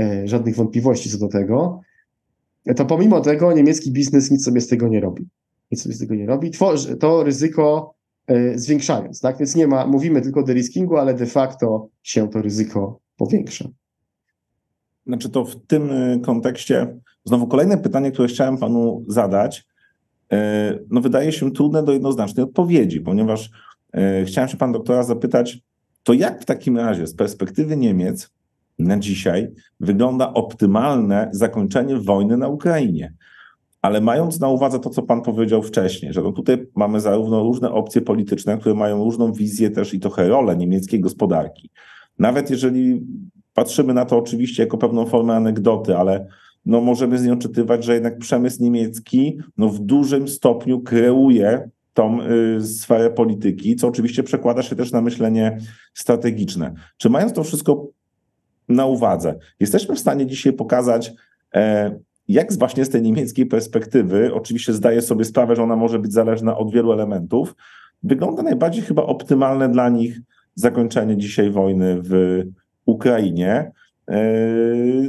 y, 0.00 0.28
żadnych 0.28 0.56
wątpliwości 0.56 1.10
co 1.10 1.18
do 1.18 1.28
tego, 1.28 1.80
to 2.76 2.84
pomimo 2.84 3.20
tego 3.20 3.52
niemiecki 3.52 3.92
biznes 3.92 4.30
nic 4.30 4.44
sobie 4.44 4.60
z 4.60 4.68
tego 4.68 4.88
nie 4.88 5.00
robi. 5.00 5.28
Nic 5.70 5.82
sobie 5.82 5.94
z 5.94 5.98
tego 5.98 6.14
nie 6.14 6.26
robi. 6.26 6.50
Tworzy 6.50 6.96
to 6.96 7.22
ryzyko 7.22 7.94
y, 8.30 8.58
zwiększając, 8.58 9.20
tak? 9.20 9.38
Więc 9.38 9.56
nie 9.56 9.66
ma, 9.66 9.86
mówimy 9.86 10.22
tylko 10.22 10.40
o 10.40 10.42
de-riskingu, 10.42 10.96
ale 10.96 11.14
de 11.14 11.26
facto 11.26 11.88
się 12.02 12.28
to 12.28 12.42
ryzyko 12.42 13.00
powiększa. 13.16 13.68
Znaczy 15.06 15.30
to 15.30 15.44
w 15.44 15.66
tym 15.66 15.90
y, 15.90 16.20
kontekście, 16.20 16.98
znowu 17.24 17.46
kolejne 17.46 17.78
pytanie, 17.78 18.12
które 18.12 18.28
chciałem 18.28 18.58
panu 18.58 19.04
zadać, 19.08 19.58
y, 19.58 19.77
no 20.90 21.00
wydaje 21.00 21.32
się 21.32 21.52
trudne 21.52 21.82
do 21.82 21.92
jednoznacznej 21.92 22.44
odpowiedzi, 22.44 23.00
ponieważ 23.00 23.50
y, 24.22 24.24
chciałem 24.24 24.48
się 24.48 24.56
pan 24.56 24.72
doktora 24.72 25.02
zapytać, 25.02 25.58
to 26.02 26.12
jak 26.12 26.42
w 26.42 26.44
takim 26.44 26.76
razie 26.76 27.06
z 27.06 27.14
perspektywy 27.14 27.76
Niemiec 27.76 28.30
na 28.78 28.98
dzisiaj 28.98 29.48
wygląda 29.80 30.32
optymalne 30.32 31.28
zakończenie 31.32 31.96
wojny 31.96 32.36
na 32.36 32.48
Ukrainie? 32.48 33.14
Ale 33.82 34.00
mając 34.00 34.40
na 34.40 34.48
uwadze 34.48 34.78
to, 34.78 34.90
co 34.90 35.02
pan 35.02 35.22
powiedział 35.22 35.62
wcześniej, 35.62 36.12
że 36.12 36.22
no 36.22 36.32
tutaj 36.32 36.66
mamy 36.76 37.00
zarówno 37.00 37.42
różne 37.42 37.70
opcje 37.70 38.00
polityczne, 38.00 38.58
które 38.58 38.74
mają 38.74 39.04
różną 39.04 39.32
wizję 39.32 39.70
też 39.70 39.94
i 39.94 40.00
trochę 40.00 40.28
rolę 40.28 40.56
niemieckiej 40.56 41.00
gospodarki. 41.00 41.70
Nawet 42.18 42.50
jeżeli 42.50 43.06
patrzymy 43.54 43.94
na 43.94 44.04
to 44.04 44.18
oczywiście 44.18 44.62
jako 44.62 44.78
pewną 44.78 45.06
formę 45.06 45.34
anegdoty, 45.34 45.96
ale 45.96 46.26
no 46.66 46.80
możemy 46.80 47.18
z 47.18 47.22
niej 47.22 47.32
odczytywać, 47.32 47.84
że 47.84 47.94
jednak 47.94 48.18
przemysł 48.18 48.62
niemiecki 48.62 49.38
no 49.58 49.68
w 49.68 49.78
dużym 49.78 50.28
stopniu 50.28 50.80
kreuje 50.80 51.70
tą 51.94 52.18
y, 52.22 52.66
sferę 52.66 53.10
polityki, 53.10 53.76
co 53.76 53.88
oczywiście 53.88 54.22
przekłada 54.22 54.62
się 54.62 54.76
też 54.76 54.92
na 54.92 55.00
myślenie 55.00 55.58
strategiczne. 55.94 56.74
Czy 56.96 57.10
mając 57.10 57.32
to 57.32 57.44
wszystko 57.44 57.88
na 58.68 58.86
uwadze, 58.86 59.38
jesteśmy 59.60 59.94
w 59.94 59.98
stanie 59.98 60.26
dzisiaj 60.26 60.52
pokazać, 60.52 61.12
e, 61.54 61.98
jak 62.28 62.52
właśnie 62.52 62.84
z 62.84 62.88
tej 62.88 63.02
niemieckiej 63.02 63.46
perspektywy, 63.46 64.34
oczywiście 64.34 64.72
zdaję 64.72 65.02
sobie 65.02 65.24
sprawę, 65.24 65.56
że 65.56 65.62
ona 65.62 65.76
może 65.76 65.98
być 65.98 66.12
zależna 66.12 66.58
od 66.58 66.72
wielu 66.72 66.92
elementów, 66.92 67.54
wygląda 68.02 68.42
najbardziej 68.42 68.82
chyba 68.82 69.02
optymalne 69.02 69.68
dla 69.68 69.88
nich 69.88 70.20
zakończenie 70.54 71.16
dzisiaj 71.16 71.50
wojny 71.50 72.02
w 72.02 72.42
Ukrainie. 72.86 73.72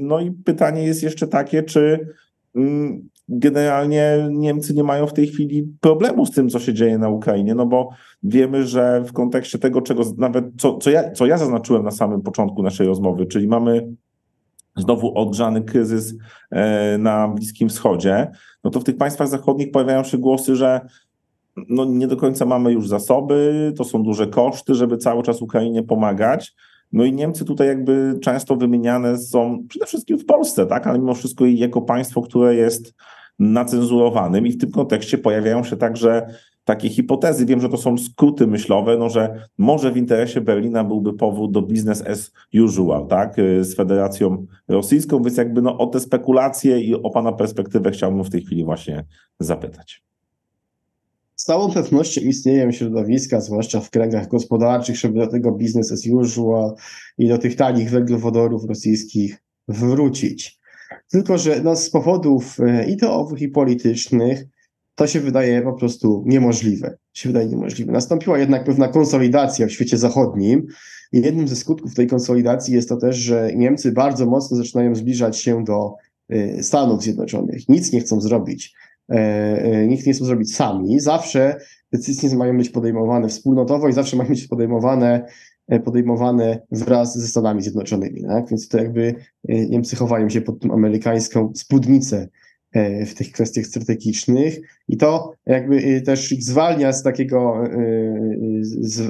No 0.01 0.19
i 0.19 0.31
pytanie 0.31 0.83
jest 0.83 1.03
jeszcze 1.03 1.27
takie, 1.27 1.63
czy 1.63 2.07
mm, 2.55 3.09
generalnie 3.29 4.27
Niemcy 4.31 4.73
nie 4.73 4.83
mają 4.83 5.07
w 5.07 5.13
tej 5.13 5.27
chwili 5.27 5.73
problemu 5.81 6.25
z 6.25 6.31
tym, 6.31 6.49
co 6.49 6.59
się 6.59 6.73
dzieje 6.73 6.97
na 6.97 7.09
Ukrainie, 7.09 7.55
no 7.55 7.65
bo 7.65 7.89
wiemy, 8.23 8.67
że 8.67 9.03
w 9.07 9.13
kontekście 9.13 9.59
tego, 9.59 9.81
czego 9.81 10.03
nawet, 10.17 10.45
co, 10.57 10.77
co, 10.77 10.89
ja, 10.89 11.11
co 11.11 11.25
ja 11.25 11.37
zaznaczyłem 11.37 11.83
na 11.83 11.91
samym 11.91 12.21
początku 12.21 12.63
naszej 12.63 12.87
rozmowy, 12.87 13.25
czyli 13.25 13.47
mamy 13.47 13.87
znowu 14.77 15.17
odgrzany 15.17 15.61
kryzys 15.61 16.15
e, 16.51 16.97
na 16.97 17.27
Bliskim 17.27 17.69
Wschodzie, 17.69 18.31
no 18.63 18.69
to 18.69 18.79
w 18.79 18.83
tych 18.83 18.97
państwach 18.97 19.27
zachodnich 19.27 19.71
pojawiają 19.71 20.03
się 20.03 20.17
głosy, 20.17 20.55
że 20.55 20.81
no 21.69 21.85
nie 21.85 22.07
do 22.07 22.17
końca 22.17 22.45
mamy 22.45 22.71
już 22.71 22.87
zasoby, 22.87 23.73
to 23.77 23.83
są 23.83 24.03
duże 24.03 24.27
koszty, 24.27 24.75
żeby 24.75 24.97
cały 24.97 25.23
czas 25.23 25.41
Ukrainie 25.41 25.83
pomagać. 25.83 26.55
No 26.91 27.03
i 27.03 27.13
Niemcy 27.13 27.45
tutaj 27.45 27.67
jakby 27.67 28.19
często 28.21 28.55
wymieniane 28.55 29.17
są 29.17 29.63
przede 29.69 29.85
wszystkim 29.85 30.19
w 30.19 30.25
Polsce, 30.25 30.65
tak, 30.65 30.87
ale 30.87 30.99
mimo 30.99 31.13
wszystko 31.13 31.45
jako 31.45 31.81
państwo, 31.81 32.21
które 32.21 32.55
jest 32.55 32.93
nacenzurowanym 33.39 34.47
i 34.47 34.51
w 34.51 34.57
tym 34.57 34.71
kontekście 34.71 35.17
pojawiają 35.17 35.63
się 35.63 35.77
także 35.77 36.33
takie 36.63 36.89
hipotezy. 36.89 37.45
Wiem, 37.45 37.61
że 37.61 37.69
to 37.69 37.77
są 37.77 37.97
skróty 37.97 38.47
myślowe, 38.47 38.97
no, 38.97 39.09
że 39.09 39.47
może 39.57 39.91
w 39.91 39.97
interesie 39.97 40.41
Berlina 40.41 40.83
byłby 40.83 41.13
powód 41.13 41.51
do 41.51 41.61
business 41.61 42.07
as 42.07 42.31
usual, 42.63 43.07
tak, 43.07 43.39
y, 43.39 43.63
z 43.63 43.75
Federacją 43.75 44.45
Rosyjską, 44.67 45.23
więc 45.23 45.37
jakby 45.37 45.61
no, 45.61 45.77
o 45.77 45.87
te 45.87 45.99
spekulacje 45.99 46.79
i 46.79 46.95
o 46.95 47.09
Pana 47.09 47.31
perspektywę 47.31 47.91
chciałbym 47.91 48.23
w 48.23 48.29
tej 48.29 48.41
chwili 48.41 48.65
właśnie 48.65 49.05
zapytać. 49.39 50.08
Z 51.39 51.43
całą 51.43 51.71
pewnością 51.71 52.21
istnieją 52.21 52.71
środowiska, 52.71 53.41
zwłaszcza 53.41 53.79
w 53.79 53.89
kręgach 53.89 54.27
gospodarczych, 54.27 54.95
żeby 54.97 55.19
do 55.19 55.27
tego 55.27 55.51
business 55.51 55.91
as 55.91 56.07
usual 56.07 56.75
i 57.17 57.27
do 57.27 57.37
tych 57.37 57.55
tanich 57.55 57.89
węglowodorów 57.89 58.65
rosyjskich 58.65 59.37
wrócić. 59.67 60.59
Tylko, 61.11 61.37
że 61.37 61.61
no, 61.63 61.75
z 61.75 61.89
powodów 61.89 62.59
y, 62.59 62.85
ideowych 62.85 63.41
i 63.41 63.47
politycznych 63.47 64.45
to 64.95 65.07
się 65.07 65.19
wydaje 65.19 65.61
po 65.61 65.73
prostu 65.73 66.23
niemożliwe. 66.25 66.97
Się 67.13 67.29
wydaje 67.29 67.47
niemożliwe. 67.47 67.91
Nastąpiła 67.91 68.39
jednak 68.39 68.63
pewna 68.63 68.87
konsolidacja 68.87 69.67
w 69.67 69.71
świecie 69.71 69.97
zachodnim 69.97 70.67
i 71.11 71.21
jednym 71.21 71.47
ze 71.47 71.55
skutków 71.55 71.95
tej 71.95 72.07
konsolidacji 72.07 72.73
jest 72.73 72.89
to 72.89 72.97
też, 72.97 73.15
że 73.15 73.51
Niemcy 73.55 73.91
bardzo 73.91 74.25
mocno 74.25 74.57
zaczynają 74.57 74.95
zbliżać 74.95 75.37
się 75.37 75.63
do 75.63 75.95
y, 76.31 76.63
Stanów 76.63 77.03
Zjednoczonych. 77.03 77.69
Nic 77.69 77.91
nie 77.91 77.99
chcą 77.99 78.21
zrobić. 78.21 78.73
E, 79.09 79.15
e, 79.61 79.87
nikt 79.87 80.05
nie 80.07 80.13
chce 80.13 80.25
zrobić 80.25 80.55
sami. 80.55 80.99
Zawsze 80.99 81.57
decyzje 81.93 82.37
mają 82.37 82.57
być 82.57 82.69
podejmowane 82.69 83.27
wspólnotowo 83.27 83.89
i 83.89 83.93
zawsze 83.93 84.17
mają 84.17 84.29
być 84.29 84.47
podejmowane 84.47 85.25
e, 85.67 85.79
podejmowane 85.79 86.61
wraz 86.71 87.17
ze 87.17 87.27
Stanami 87.27 87.61
Zjednoczonymi. 87.61 88.23
Tak? 88.23 88.49
Więc 88.49 88.67
to 88.67 88.77
jakby 88.77 89.15
Niemcy 89.43 89.95
chowają 89.95 90.29
się 90.29 90.41
pod 90.41 90.59
tą 90.59 90.73
amerykańską 90.73 91.51
spódnicę 91.55 92.27
w 93.05 93.13
tych 93.13 93.31
kwestiach 93.31 93.65
strategicznych 93.65 94.59
i 94.87 94.97
to 94.97 95.33
jakby 95.45 96.01
też 96.01 96.31
ich 96.31 96.43
zwalnia 96.43 96.93
z 96.93 97.03
takiego, 97.03 97.63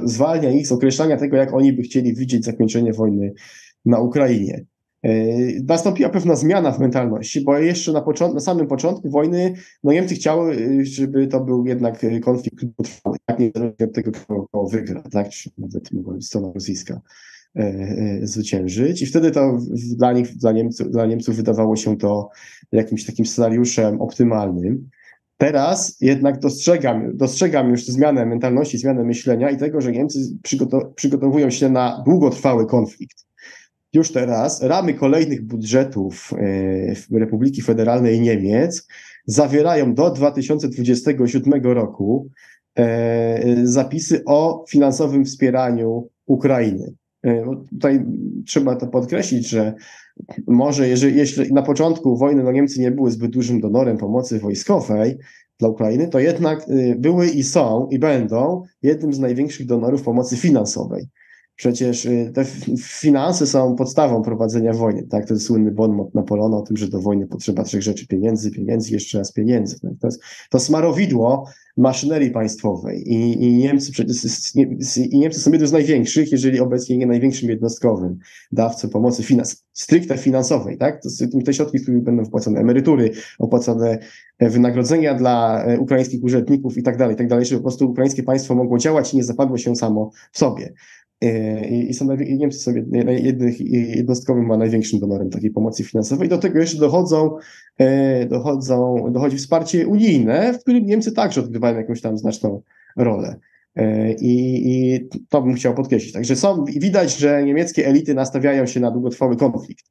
zwalnia 0.04 0.50
ich 0.50 0.66
z 0.66 0.72
określania 0.72 1.16
tego, 1.16 1.36
jak 1.36 1.54
oni 1.54 1.72
by 1.72 1.82
chcieli 1.82 2.14
widzieć 2.14 2.44
zakończenie 2.44 2.92
wojny 2.92 3.32
na 3.84 4.00
Ukrainie. 4.00 4.64
Nastąpiła 5.68 6.08
pewna 6.08 6.36
zmiana 6.36 6.72
w 6.72 6.80
mentalności, 6.80 7.40
bo 7.40 7.58
jeszcze 7.58 7.92
na, 7.92 8.00
początku, 8.00 8.34
na 8.34 8.40
samym 8.40 8.66
początku 8.66 9.10
wojny 9.10 9.54
no 9.84 9.92
Niemcy 9.92 10.14
chciały, 10.14 10.56
żeby 10.82 11.26
to 11.26 11.40
był 11.40 11.66
jednak 11.66 12.06
konflikt 12.22 12.64
trwały, 12.84 13.16
tak 13.26 13.38
nie 13.38 13.50
od 13.86 13.92
tego, 13.92 14.12
kto 14.12 14.64
wygra, 14.64 15.02
tak, 15.12 15.28
czy 15.28 15.50
nawet 15.58 15.90
strona 16.20 16.52
rosyjska. 16.54 17.00
E, 17.56 17.62
e, 17.62 18.26
zwyciężyć. 18.26 19.02
I 19.02 19.06
wtedy 19.06 19.30
to 19.30 19.58
dla 19.96 20.12
nich, 20.12 20.36
dla 20.36 20.52
Niemców, 20.52 20.90
dla 20.90 21.06
Niemców 21.06 21.36
wydawało 21.36 21.76
się 21.76 21.96
to 21.98 22.30
jakimś 22.72 23.06
takim 23.06 23.26
scenariuszem 23.26 24.00
optymalnym. 24.00 24.88
Teraz 25.36 25.96
jednak 26.00 26.38
dostrzegam, 26.38 27.16
dostrzegam 27.16 27.70
już 27.70 27.86
zmianę 27.86 28.26
mentalności, 28.26 28.78
zmianę 28.78 29.04
myślenia 29.04 29.50
i 29.50 29.56
tego, 29.56 29.80
że 29.80 29.92
Niemcy 29.92 30.18
przygotow 30.42 30.82
przygotowują 30.94 31.50
się 31.50 31.68
na 31.68 32.02
długotrwały 32.06 32.66
konflikt. 32.66 33.29
Już 33.92 34.12
teraz 34.12 34.62
ramy 34.62 34.94
kolejnych 34.94 35.46
budżetów 35.46 36.30
e, 37.12 37.18
Republiki 37.18 37.62
Federalnej 37.62 38.20
Niemiec 38.20 38.88
zawierają 39.26 39.94
do 39.94 40.10
2027 40.10 41.62
roku 41.62 42.28
zapisy 43.64 44.22
o 44.26 44.64
finansowym 44.68 45.24
wspieraniu 45.24 46.08
Ukrainy. 46.26 46.94
E, 47.24 47.44
tutaj 47.70 48.04
trzeba 48.46 48.76
to 48.76 48.86
podkreślić, 48.86 49.48
że 49.48 49.74
może 50.46 50.88
jeżeli, 50.88 51.16
jeśli 51.16 51.52
na 51.52 51.62
początku 51.62 52.16
wojny 52.16 52.42
no 52.42 52.52
Niemcy 52.52 52.80
nie 52.80 52.90
były 52.90 53.10
zbyt 53.10 53.30
dużym 53.30 53.60
donorem 53.60 53.96
pomocy 53.96 54.38
wojskowej 54.38 55.18
dla 55.58 55.68
Ukrainy, 55.68 56.08
to 56.08 56.18
jednak 56.18 56.66
były 56.96 57.28
i 57.28 57.42
są 57.42 57.88
i 57.90 57.98
będą 57.98 58.62
jednym 58.82 59.12
z 59.12 59.18
największych 59.18 59.66
donorów 59.66 60.02
pomocy 60.02 60.36
finansowej. 60.36 61.08
Przecież 61.60 62.04
y, 62.04 62.30
te 62.34 62.44
finanse 62.78 63.46
są 63.46 63.76
podstawą 63.76 64.22
prowadzenia 64.22 64.72
wojny. 64.72 65.02
Tak? 65.02 65.30
Jest 65.30 65.46
słynny 65.46 65.70
bon 65.70 65.92
mot 65.92 66.14
Napoleona 66.14 66.56
o 66.56 66.62
tym, 66.62 66.76
że 66.76 66.88
do 66.88 67.00
wojny 67.00 67.26
potrzeba 67.26 67.62
trzech 67.64 67.82
rzeczy: 67.82 68.06
pieniędzy, 68.06 68.50
pieniędzy, 68.50 68.92
jeszcze 68.92 69.18
raz 69.18 69.32
pieniędzy. 69.32 69.80
Tak? 69.80 69.92
To 70.00 70.06
jest 70.06 70.22
to 70.50 70.60
smarowidło 70.60 71.46
maszynerii 71.76 72.30
państwowej. 72.30 73.12
I, 73.12 73.44
i, 73.44 73.56
Niemcy, 73.56 73.92
I 75.10 75.18
Niemcy 75.18 75.40
są 75.40 75.50
jednym 75.50 75.68
z 75.68 75.72
największych, 75.72 76.32
jeżeli 76.32 76.60
obecnie 76.60 76.96
nie 76.96 77.06
największym 77.06 77.50
jednostkowym 77.50 78.18
dawcą 78.52 78.88
pomocy 78.88 79.22
finans, 79.22 79.64
stricte 79.72 80.18
finansowej. 80.18 80.78
Tak? 80.78 81.02
To 81.02 81.10
są 81.10 81.26
te 81.44 81.54
środki, 81.54 81.78
z 81.78 81.82
których 81.82 82.02
będą 82.02 82.24
wpłacone 82.24 82.60
emerytury, 82.60 83.10
opłacone 83.38 83.98
e, 84.38 84.50
wynagrodzenia 84.50 85.14
dla 85.14 85.64
e, 85.64 85.78
ukraińskich 85.78 86.24
urzędników 86.24 86.78
i 86.78 86.82
tak 86.82 86.96
dalej, 86.96 87.16
tak 87.16 87.28
dalej, 87.28 87.46
żeby 87.46 87.58
po 87.58 87.64
prostu 87.68 87.90
ukraińskie 87.90 88.22
państwo 88.22 88.54
mogło 88.54 88.78
działać 88.78 89.14
i 89.14 89.16
nie 89.16 89.24
zapadło 89.24 89.58
się 89.58 89.76
samo 89.76 90.10
w 90.32 90.38
sobie. 90.38 90.72
E, 91.20 91.68
I, 91.68 91.94
są, 91.94 92.16
i 92.16 92.38
Niemcy 92.38 92.58
są 92.58 92.72
jednych, 93.06 93.60
jednostkowym, 93.96 94.46
ma 94.46 94.56
największym 94.56 95.00
donorem 95.00 95.30
takiej 95.30 95.50
pomocy 95.50 95.84
finansowej. 95.84 96.28
Do 96.28 96.38
tego 96.38 96.58
jeszcze 96.58 96.78
dochodzą, 96.78 97.36
e, 97.78 98.26
dochodzą, 98.26 99.06
dochodzi 99.12 99.36
wsparcie 99.36 99.86
unijne, 99.86 100.52
w 100.52 100.58
którym 100.58 100.86
Niemcy 100.86 101.12
także 101.12 101.40
odgrywają 101.40 101.76
jakąś 101.76 102.00
tam 102.00 102.18
znaczną 102.18 102.62
rolę. 102.96 103.36
E, 103.76 104.12
I, 104.12 104.62
I, 104.70 105.08
to 105.28 105.42
bym 105.42 105.54
chciał 105.54 105.74
podkreślić. 105.74 106.12
Także 106.12 106.36
są, 106.36 106.64
widać, 106.64 107.18
że 107.18 107.44
niemieckie 107.44 107.86
elity 107.86 108.14
nastawiają 108.14 108.66
się 108.66 108.80
na 108.80 108.90
długotrwały 108.90 109.36
konflikt. 109.36 109.84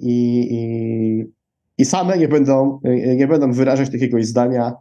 I, 0.00 0.48
i, 0.50 1.24
i 1.78 1.84
same 1.84 2.18
nie 2.18 2.28
będą, 2.28 2.80
nie 3.16 3.26
będą 3.26 3.52
wyrażać 3.52 3.90
takiego 3.90 4.22
zdania, 4.22 4.72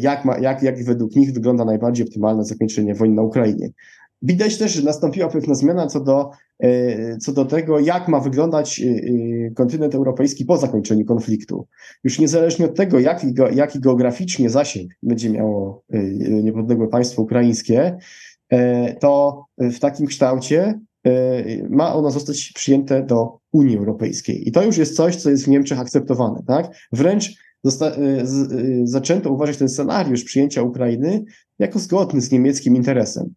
jak, 0.00 0.24
ma, 0.24 0.38
jak, 0.38 0.62
jak 0.62 0.84
według 0.84 1.16
nich 1.16 1.32
wygląda 1.32 1.64
najbardziej 1.64 2.06
optymalne 2.06 2.44
zakończenie 2.44 2.94
wojny 2.94 3.14
na 3.14 3.22
Ukrainie. 3.22 3.70
Widać 4.22 4.58
też, 4.58 4.72
że 4.72 4.82
nastąpiła 4.82 5.28
pewna 5.28 5.54
zmiana 5.54 5.86
co 5.86 6.00
do, 6.00 6.30
e, 6.60 7.18
co 7.18 7.32
do 7.32 7.44
tego, 7.44 7.78
jak 7.78 8.08
ma 8.08 8.20
wyglądać 8.20 8.80
e, 8.80 8.84
e, 8.84 9.50
kontynent 9.50 9.94
europejski 9.94 10.44
po 10.44 10.56
zakończeniu 10.56 11.04
konfliktu. 11.04 11.66
Już 12.04 12.18
niezależnie 12.18 12.66
od 12.66 12.76
tego, 12.76 13.00
jaki, 13.00 13.26
jaki 13.52 13.80
geograficznie 13.80 14.50
zasięg 14.50 14.92
będzie 15.02 15.30
miało 15.30 15.82
niepodległe 16.42 16.88
państwo 16.88 17.22
ukraińskie, 17.22 17.98
to 19.00 19.44
w 19.58 19.78
takim 19.78 20.06
kształcie 20.06 20.80
ma 21.70 21.94
ono 21.94 22.10
zostać 22.10 22.52
przyjęte 22.54 23.02
do 23.02 23.38
Unii 23.52 23.76
Europejskiej. 23.76 24.48
I 24.48 24.52
to 24.52 24.62
już 24.62 24.76
jest 24.76 24.96
coś, 24.96 25.16
co 25.16 25.30
jest 25.30 25.44
w 25.44 25.48
Niemczech 25.48 25.80
akceptowane. 25.80 26.42
Tak? 26.46 26.76
Wręcz 26.92 27.34
zaczęto 28.84 29.30
uważać 29.30 29.56
ten 29.56 29.68
scenariusz 29.68 30.24
przyjęcia 30.24 30.62
Ukrainy 30.62 31.24
jako 31.58 31.78
zgodny 31.78 32.20
z 32.20 32.32
niemieckim 32.32 32.76
interesem. 32.76 33.34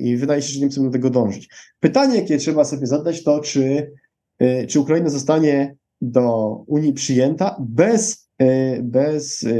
I 0.00 0.16
wydaje 0.16 0.42
się, 0.42 0.52
że 0.52 0.60
Niemcy 0.60 0.76
będą 0.76 0.90
do 0.90 0.92
tego 0.92 1.10
dążyć. 1.10 1.48
Pytanie, 1.80 2.16
jakie 2.16 2.38
trzeba 2.38 2.64
sobie 2.64 2.86
zadać, 2.86 3.24
to 3.24 3.40
czy, 3.40 3.92
e, 4.38 4.66
czy 4.66 4.80
Ukraina 4.80 5.10
zostanie 5.10 5.76
do 6.00 6.54
Unii 6.66 6.92
przyjęta 6.92 7.56
bez, 7.60 8.28
e, 8.38 8.82
bez 8.82 9.44
e, 9.44 9.50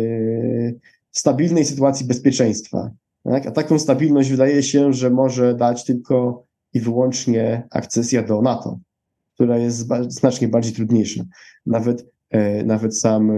stabilnej 1.10 1.64
sytuacji 1.64 2.06
bezpieczeństwa. 2.06 2.90
Tak? 3.22 3.46
A 3.46 3.50
taką 3.50 3.78
stabilność 3.78 4.30
wydaje 4.30 4.62
się, 4.62 4.92
że 4.92 5.10
może 5.10 5.54
dać 5.54 5.84
tylko 5.84 6.44
i 6.74 6.80
wyłącznie 6.80 7.68
akcesja 7.70 8.22
do 8.22 8.42
NATO, 8.42 8.78
która 9.34 9.58
jest 9.58 9.88
znacznie 10.08 10.48
bardziej 10.48 10.72
trudniejsza. 10.72 11.24
Nawet, 11.66 12.06
nawet 12.64 12.98
sam, 12.98 13.32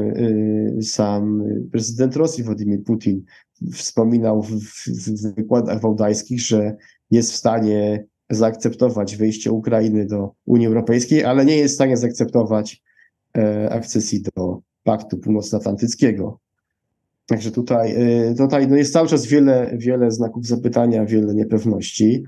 sam 0.83 1.44
prezydent 1.72 2.16
Rosji, 2.16 2.44
Władimir 2.44 2.83
Putin, 2.85 3.24
wspominał 3.73 4.42
w, 4.42 4.51
w 4.87 5.35
wykładach 5.35 5.81
wałdajskich, 5.81 6.40
że 6.40 6.77
jest 7.11 7.33
w 7.33 7.37
stanie 7.37 8.07
zaakceptować 8.31 9.16
wejście 9.16 9.53
Ukrainy 9.53 10.07
do 10.07 10.33
Unii 10.45 10.66
Europejskiej, 10.66 11.25
ale 11.25 11.45
nie 11.45 11.57
jest 11.57 11.75
w 11.75 11.75
stanie 11.75 11.97
zaakceptować 11.97 12.83
e, 13.38 13.71
akcesji 13.71 14.23
do 14.23 14.61
Paktu 14.83 15.19
Północnoatlantyckiego. 15.19 16.38
Także 17.27 17.51
tutaj, 17.51 17.95
e, 18.31 18.35
tutaj 18.35 18.69
no 18.69 18.77
jest 18.77 18.92
cały 18.92 19.09
czas 19.09 19.27
wiele, 19.27 19.71
wiele 19.79 20.11
znaków 20.11 20.47
zapytania, 20.47 21.05
wiele 21.05 21.35
niepewności. 21.35 22.25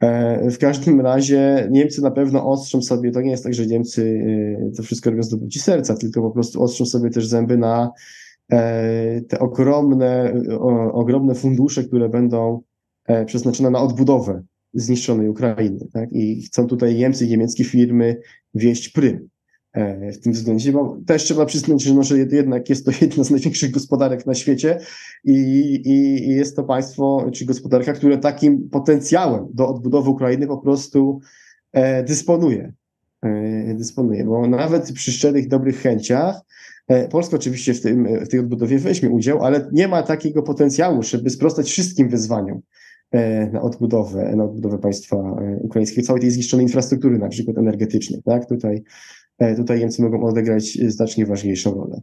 E, 0.00 0.50
w 0.50 0.58
każdym 0.58 1.00
razie 1.00 1.68
Niemcy 1.70 2.02
na 2.02 2.10
pewno 2.10 2.50
ostrzą 2.50 2.82
sobie, 2.82 3.10
to 3.10 3.20
nie 3.20 3.30
jest 3.30 3.44
tak, 3.44 3.54
że 3.54 3.66
Niemcy 3.66 4.22
e, 4.68 4.76
to 4.76 4.82
wszystko 4.82 5.10
robią 5.10 5.22
z 5.22 5.28
dobroci 5.28 5.58
serca, 5.58 5.94
tylko 5.94 6.22
po 6.22 6.30
prostu 6.30 6.62
ostrzą 6.62 6.86
sobie 6.86 7.10
też 7.10 7.26
zęby 7.26 7.58
na 7.58 7.90
te 9.28 9.38
ogromne, 9.38 10.42
ogromne 10.92 11.34
fundusze, 11.34 11.84
które 11.84 12.08
będą 12.08 12.62
e, 13.06 13.24
przeznaczone 13.24 13.70
na 13.70 13.80
odbudowę 13.80 14.42
zniszczonej 14.74 15.28
Ukrainy. 15.28 15.88
Tak? 15.92 16.12
I 16.12 16.42
chcą 16.42 16.66
tutaj 16.66 16.94
Niemcy 16.94 17.26
i 17.26 17.28
niemieckie 17.28 17.64
firmy 17.64 18.20
wieść 18.54 18.88
prym 18.88 19.28
e, 19.72 20.12
w 20.12 20.20
tym 20.20 20.32
względzie, 20.32 20.72
bo 20.72 20.98
też 21.06 21.24
trzeba 21.24 21.46
przyznać, 21.46 21.82
że, 21.82 21.94
no, 21.94 22.02
że 22.02 22.18
jednak 22.18 22.68
jest 22.68 22.84
to 22.84 22.92
jedna 23.00 23.24
z 23.24 23.30
największych 23.30 23.70
gospodarek 23.70 24.26
na 24.26 24.34
świecie 24.34 24.78
i, 25.24 25.32
i, 25.84 26.28
i 26.28 26.30
jest 26.30 26.56
to 26.56 26.64
państwo, 26.64 27.30
czy 27.32 27.44
gospodarka, 27.44 27.92
które 27.92 28.18
takim 28.18 28.68
potencjałem 28.70 29.46
do 29.54 29.68
odbudowy 29.68 30.10
Ukrainy 30.10 30.46
po 30.46 30.58
prostu 30.58 31.20
dysponuje. 32.06 32.72
Dysponuje, 33.74 34.24
bo 34.24 34.46
nawet 34.46 34.92
przy 34.92 35.12
szczerych, 35.12 35.48
dobrych 35.48 35.80
chęciach 35.80 36.40
Polska 37.10 37.36
oczywiście 37.36 37.74
w, 37.74 37.80
tym, 37.80 38.24
w 38.24 38.28
tej 38.28 38.40
odbudowie 38.40 38.78
weźmie 38.78 39.10
udział, 39.10 39.44
ale 39.44 39.68
nie 39.72 39.88
ma 39.88 40.02
takiego 40.02 40.42
potencjału, 40.42 41.02
żeby 41.02 41.30
sprostać 41.30 41.70
wszystkim 41.70 42.08
wyzwaniom 42.08 42.60
na 43.52 43.62
odbudowę, 43.62 44.36
na 44.36 44.44
odbudowę 44.44 44.78
państwa 44.78 45.16
ukraińskiego, 45.60 46.06
całej 46.06 46.20
tej 46.20 46.30
zniszczonej 46.30 46.66
infrastruktury, 46.66 47.18
na 47.18 47.28
przykład 47.28 47.58
energetycznej. 47.58 48.22
Tak? 48.24 48.48
Tutaj, 48.48 48.82
tutaj 49.56 49.78
Niemcy 49.78 50.02
mogą 50.02 50.22
odegrać 50.22 50.64
znacznie 50.72 51.26
ważniejszą 51.26 51.74
rolę 51.74 52.00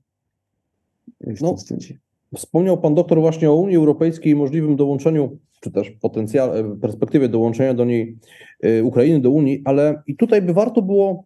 w 1.22 1.42
no, 1.42 1.48
tym 1.48 1.58
względzie. 1.58 1.98
Wspomniał 2.36 2.82
Pan 2.82 2.96
doktor 2.96 3.20
właśnie 3.20 3.52
o 3.52 3.56
Unii 3.56 3.76
Europejskiej 3.76 4.32
i 4.32 4.36
możliwym 4.36 4.76
dołączeniu, 4.76 5.38
czy 5.62 5.72
też 5.72 5.92
potencjale, 5.92 6.78
perspektywie 6.82 7.30
dołączenia 7.30 7.74
do 7.74 7.86
niej 7.86 8.18
Ukrainy 8.84 9.22
do 9.22 9.30
Unii, 9.30 9.62
ale 9.66 10.02
i 10.08 10.16
tutaj 10.16 10.42
by 10.42 10.54
warto 10.54 10.82
było 10.82 11.26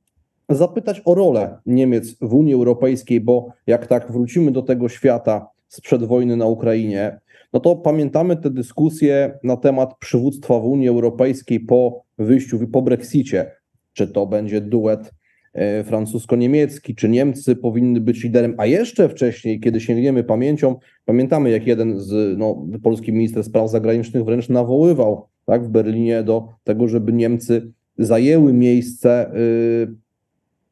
zapytać 0.55 1.01
o 1.05 1.15
rolę 1.15 1.57
Niemiec 1.65 2.15
w 2.21 2.33
Unii 2.33 2.53
Europejskiej, 2.53 3.21
bo 3.21 3.47
jak 3.67 3.87
tak 3.87 4.11
wrócimy 4.11 4.51
do 4.51 4.61
tego 4.61 4.89
świata 4.89 5.47
sprzed 5.67 6.03
wojny 6.03 6.37
na 6.37 6.45
Ukrainie, 6.45 7.19
no 7.53 7.59
to 7.59 7.75
pamiętamy 7.75 8.37
te 8.37 8.49
dyskusje 8.49 9.39
na 9.43 9.57
temat 9.57 9.97
przywództwa 9.99 10.59
w 10.59 10.65
Unii 10.65 10.87
Europejskiej 10.87 11.59
po 11.59 12.03
wyjściu, 12.17 12.67
po 12.67 12.81
Brexicie. 12.81 13.51
Czy 13.93 14.07
to 14.07 14.27
będzie 14.27 14.61
duet 14.61 15.11
E, 15.53 15.83
francusko-niemiecki, 15.83 16.95
czy 16.95 17.09
Niemcy 17.09 17.55
powinny 17.55 18.01
być 18.01 18.23
liderem, 18.23 18.55
a 18.57 18.65
jeszcze 18.65 19.09
wcześniej, 19.09 19.59
kiedy 19.59 19.81
sięgniemy 19.81 20.23
pamięcią, 20.23 20.75
pamiętamy 21.05 21.49
jak 21.49 21.67
jeden 21.67 21.99
z, 21.99 22.37
no, 22.37 22.67
polski 22.83 23.13
minister 23.13 23.43
spraw 23.43 23.69
zagranicznych 23.69 24.25
wręcz 24.25 24.49
nawoływał 24.49 25.27
tak, 25.45 25.63
w 25.63 25.69
Berlinie 25.69 26.23
do 26.23 26.47
tego, 26.63 26.87
żeby 26.87 27.13
Niemcy 27.13 27.71
zajęły 27.97 28.53
miejsce, 28.53 29.31
yy, 29.33 29.95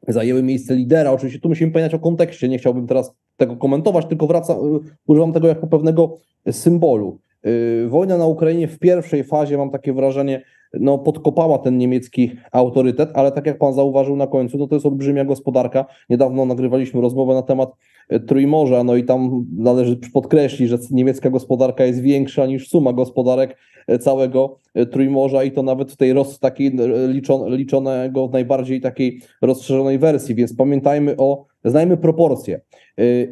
zajęły 0.08 0.42
miejsce 0.42 0.74
lidera. 0.74 1.10
Oczywiście 1.10 1.40
tu 1.40 1.48
musimy 1.48 1.72
pamiętać 1.72 1.94
o 1.94 2.02
kontekście, 2.02 2.48
nie 2.48 2.58
chciałbym 2.58 2.86
teraz 2.86 3.14
tego 3.36 3.56
komentować, 3.56 4.06
tylko 4.06 4.26
wracam, 4.26 4.72
yy, 4.72 4.80
używam 5.06 5.32
tego 5.32 5.48
jako 5.48 5.66
pewnego 5.66 6.16
symbolu. 6.50 7.18
Yy, 7.44 7.88
wojna 7.88 8.18
na 8.18 8.26
Ukrainie 8.26 8.68
w 8.68 8.78
pierwszej 8.78 9.24
fazie, 9.24 9.58
mam 9.58 9.70
takie 9.70 9.92
wrażenie, 9.92 10.42
no, 10.74 10.98
podkopała 10.98 11.58
ten 11.58 11.78
niemiecki 11.78 12.30
autorytet, 12.52 13.10
ale 13.14 13.32
tak 13.32 13.46
jak 13.46 13.58
pan 13.58 13.72
zauważył 13.72 14.16
na 14.16 14.26
końcu, 14.26 14.58
no 14.58 14.66
to 14.66 14.74
jest 14.74 14.86
olbrzymia 14.86 15.24
gospodarka. 15.24 15.84
Niedawno 16.10 16.44
nagrywaliśmy 16.44 17.00
rozmowę 17.00 17.34
na 17.34 17.42
temat 17.42 17.76
e, 18.08 18.20
Trójmorza, 18.20 18.84
no 18.84 18.96
i 18.96 19.04
tam 19.04 19.46
należy 19.56 19.96
podkreślić, 20.12 20.68
że 20.68 20.78
niemiecka 20.90 21.30
gospodarka 21.30 21.84
jest 21.84 22.00
większa 22.00 22.46
niż 22.46 22.68
suma 22.68 22.92
gospodarek 22.92 23.56
e, 23.86 23.98
całego 23.98 24.56
e, 24.74 24.86
Trójmorza 24.86 25.44
i 25.44 25.52
to 25.52 25.62
nawet 25.62 25.92
w 25.92 25.96
tej 25.96 26.12
roz, 26.12 26.38
takiej 26.38 26.72
liczon, 27.08 27.56
liczonego 27.56 28.28
w 28.28 28.32
najbardziej 28.32 28.80
takiej 28.80 29.20
rozszerzonej 29.42 29.98
wersji, 29.98 30.34
więc 30.34 30.56
pamiętajmy 30.56 31.14
o, 31.16 31.49
znajmy 31.64 31.96
proporcje. 31.96 32.60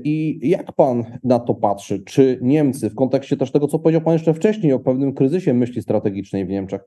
I 0.05 0.41
jak 0.43 0.73
pan 0.73 1.05
na 1.25 1.39
to 1.39 1.55
patrzy? 1.55 2.05
Czy 2.05 2.39
Niemcy, 2.43 2.91
w 2.91 2.95
kontekście 2.95 3.37
też 3.37 3.53
tego, 3.53 3.69
co 3.69 3.79
powiedział 3.79 4.01
pan 4.01 4.13
jeszcze 4.13 4.35
wcześniej 4.35 4.73
o 4.73 4.79
pewnym 4.79 5.15
kryzysie 5.15 5.55
myśli 5.55 5.83
strategicznej 5.83 6.47
w 6.47 6.49
Niemczech, 6.49 6.81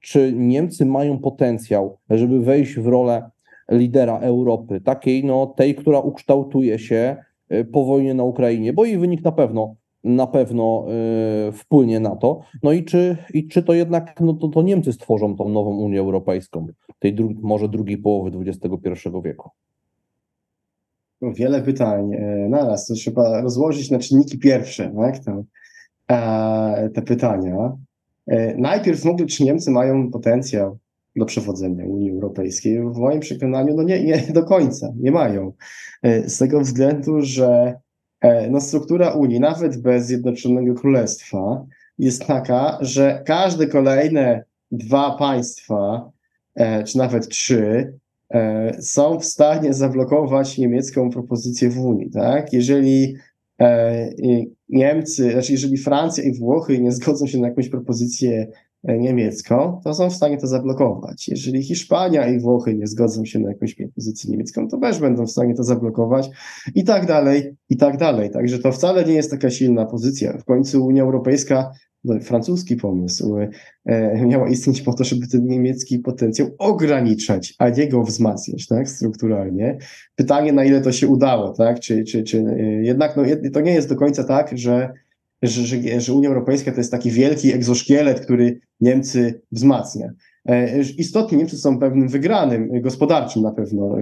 czy 0.00 0.32
Niemcy 0.32 0.86
mają 0.86 1.18
potencjał, 1.18 1.98
żeby 2.10 2.40
wejść 2.40 2.74
w 2.74 2.86
rolę 2.86 3.30
lidera 3.70 4.18
Europy, 4.18 4.80
takiej 4.80 5.24
no, 5.24 5.46
tej, 5.46 5.74
która 5.74 6.00
ukształtuje 6.00 6.78
się 6.78 7.16
y, 7.52 7.64
po 7.64 7.84
wojnie 7.84 8.14
na 8.14 8.24
Ukrainie, 8.24 8.72
bo 8.72 8.84
jej 8.84 8.98
wynik 8.98 9.24
na 9.24 9.32
pewno 9.32 9.74
na 10.04 10.26
pewno 10.26 10.86
y, 11.48 11.52
wpłynie 11.52 12.00
na 12.00 12.16
to. 12.16 12.40
No 12.62 12.72
i 12.72 12.84
czy, 12.84 13.16
i 13.34 13.48
czy 13.48 13.62
to 13.62 13.72
jednak 13.72 14.20
no 14.20 14.34
to, 14.34 14.48
to 14.48 14.62
Niemcy 14.62 14.92
stworzą 14.92 15.36
tą 15.36 15.48
nową 15.48 15.76
Unię 15.76 16.00
Europejską, 16.00 16.66
tej 16.98 17.14
dru 17.14 17.30
może 17.42 17.68
drugiej 17.68 17.98
połowy 17.98 18.38
XXI 18.38 19.08
wieku? 19.24 19.50
No, 21.22 21.32
wiele 21.32 21.62
pytań 21.62 22.14
e, 22.14 22.48
naraz, 22.48 22.86
to 22.86 22.94
trzeba 22.94 23.40
rozłożyć 23.40 23.90
na 23.90 23.98
czynniki 23.98 24.38
pierwsze, 24.38 24.92
tak? 24.96 25.18
To, 25.18 25.44
e, 26.10 26.90
te 26.94 27.02
pytania. 27.02 27.76
E, 28.26 28.56
najpierw 28.56 29.04
mówię, 29.04 29.26
czy 29.26 29.44
Niemcy 29.44 29.70
mają 29.70 30.10
potencjał 30.10 30.78
do 31.16 31.24
przewodzenia 31.24 31.84
Unii 31.84 32.10
Europejskiej. 32.10 32.82
W 32.82 32.96
moim 32.96 33.20
przekonaniu 33.20 33.74
no 33.74 33.82
nie, 33.82 34.04
nie 34.04 34.22
do 34.32 34.44
końca, 34.44 34.92
nie 34.96 35.10
mają. 35.10 35.52
E, 36.02 36.28
z 36.28 36.38
tego 36.38 36.60
względu, 36.60 37.20
że 37.20 37.74
no, 38.50 38.60
struktura 38.60 39.10
Unii, 39.10 39.40
nawet 39.40 39.82
bez 39.82 40.06
Zjednoczonego 40.06 40.74
Królestwa, 40.74 41.66
jest 41.98 42.26
taka, 42.26 42.78
że 42.80 43.22
każde 43.26 43.66
kolejne 43.66 44.44
dwa 44.72 45.16
państwa, 45.18 46.10
czy 46.86 46.98
nawet 46.98 47.28
trzy, 47.28 47.92
są 48.80 49.18
w 49.18 49.24
stanie 49.24 49.74
zablokować 49.74 50.58
niemiecką 50.58 51.10
propozycję 51.10 51.70
w 51.70 51.78
Unii. 51.78 52.10
Tak? 52.10 52.52
Jeżeli 52.52 53.14
E, 53.60 54.10
Niemcy, 54.68 55.32
znaczy 55.32 55.52
jeżeli 55.52 55.76
Francja 55.76 56.24
i 56.24 56.38
Włochy 56.38 56.78
nie 56.78 56.92
zgodzą 56.92 57.26
się 57.26 57.38
na 57.38 57.48
jakąś 57.48 57.68
propozycję 57.68 58.46
e, 58.46 58.48
niemiecką, 58.84 59.80
to 59.84 59.94
są 59.94 60.10
w 60.10 60.14
stanie 60.14 60.38
to 60.38 60.46
zablokować. 60.46 61.28
Jeżeli 61.28 61.62
Hiszpania 61.62 62.28
i 62.28 62.40
Włochy 62.40 62.74
nie 62.74 62.86
zgodzą 62.86 63.24
się 63.24 63.38
na 63.38 63.48
jakąś 63.48 63.74
propozycję 63.74 64.30
niemiecką, 64.30 64.68
to 64.68 64.78
też 64.78 64.98
będą 64.98 65.26
w 65.26 65.30
stanie 65.30 65.54
to 65.54 65.64
zablokować 65.64 66.30
i 66.74 66.84
tak 66.84 67.06
dalej, 67.06 67.56
i 67.68 67.76
tak 67.76 67.96
dalej. 67.96 68.30
Także 68.30 68.58
to 68.58 68.72
wcale 68.72 69.04
nie 69.04 69.14
jest 69.14 69.30
taka 69.30 69.50
silna 69.50 69.86
pozycja. 69.86 70.38
W 70.38 70.44
końcu 70.44 70.86
Unia 70.86 71.02
Europejska 71.02 71.70
no, 72.04 72.20
francuski 72.20 72.76
pomysł 72.76 73.36
e, 73.86 74.26
miała 74.26 74.48
istnieć 74.48 74.82
po 74.82 74.94
to, 74.94 75.04
żeby 75.04 75.26
ten 75.26 75.46
niemiecki 75.46 75.98
potencjał 75.98 76.48
ograniczać, 76.58 77.54
a 77.58 77.68
nie 77.68 77.88
go 77.88 78.02
wzmacniać, 78.02 78.66
tak, 78.66 78.88
strukturalnie. 78.88 79.78
Pytanie, 80.14 80.52
na 80.52 80.64
ile 80.64 80.80
to 80.80 80.92
się 80.92 81.08
udało, 81.08 81.52
tak, 81.52 81.80
czy, 81.80 82.04
czy, 82.04 82.22
czy 82.22 82.38
e, 82.38 82.62
jednak, 82.62 83.16
no, 83.16 83.22
to 83.52 83.60
nie 83.60 83.74
jest 83.74 83.88
do 83.88 83.96
końca 83.96 84.24
tak, 84.24 84.58
że, 84.58 84.92
że, 85.42 85.62
że, 85.62 86.00
że 86.00 86.12
Unia 86.12 86.28
Europejska 86.28 86.72
to 86.72 86.78
jest 86.78 86.90
taki 86.90 87.10
wielki 87.10 87.52
egzoszkielet, 87.52 88.20
który 88.20 88.60
Niemcy 88.80 89.42
wzmacnia. 89.52 90.12
E, 90.48 90.80
istotnie 90.80 91.38
Niemcy 91.38 91.58
są 91.58 91.78
pewnym 91.78 92.08
wygranym 92.08 92.82
gospodarczym 92.82 93.42
na 93.42 93.52
pewno 93.52 93.96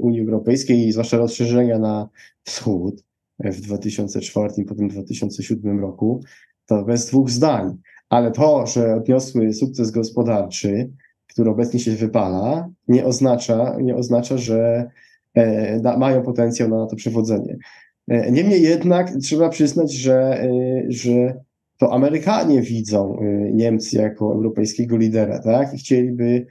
Unii 0.00 0.20
Europejskiej, 0.20 0.92
zwłaszcza 0.92 1.16
rozszerzenia 1.16 1.78
na 1.78 2.08
wschód 2.44 3.04
w 3.38 3.60
2004, 3.60 4.64
potem 4.68 4.88
2007 4.88 5.80
roku 5.80 6.20
to 6.66 6.84
bez 6.84 7.06
dwóch 7.06 7.30
zdań. 7.30 7.76
Ale 8.08 8.30
to, 8.30 8.66
że 8.66 8.94
odniosły 8.94 9.52
sukces 9.52 9.90
gospodarczy, 9.90 10.90
który 11.26 11.50
obecnie 11.50 11.80
się 11.80 11.90
wypala, 11.90 12.68
nie 12.88 13.04
oznacza, 13.04 13.76
nie 13.80 13.96
oznacza 13.96 14.38
że 14.38 14.90
e, 15.34 15.98
mają 15.98 16.22
potencjał 16.22 16.68
na 16.68 16.86
to 16.86 16.96
przewodzenie. 16.96 17.56
E, 18.08 18.32
niemniej 18.32 18.62
jednak 18.62 19.12
trzeba 19.22 19.48
przyznać, 19.48 19.92
że, 19.92 20.42
e, 20.42 20.50
że 20.88 21.40
to 21.78 21.92
Amerykanie 21.92 22.62
widzą 22.62 23.18
e, 23.18 23.52
Niemcy 23.52 23.96
jako 23.96 24.32
europejskiego 24.32 24.96
lidera, 24.96 25.38
tak? 25.38 25.74
I 25.74 25.78
chcieliby 25.78 26.46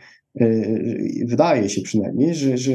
wydaje 1.25 1.69
się 1.69 1.81
przynajmniej, 1.81 2.35
że, 2.35 2.57
że 2.57 2.71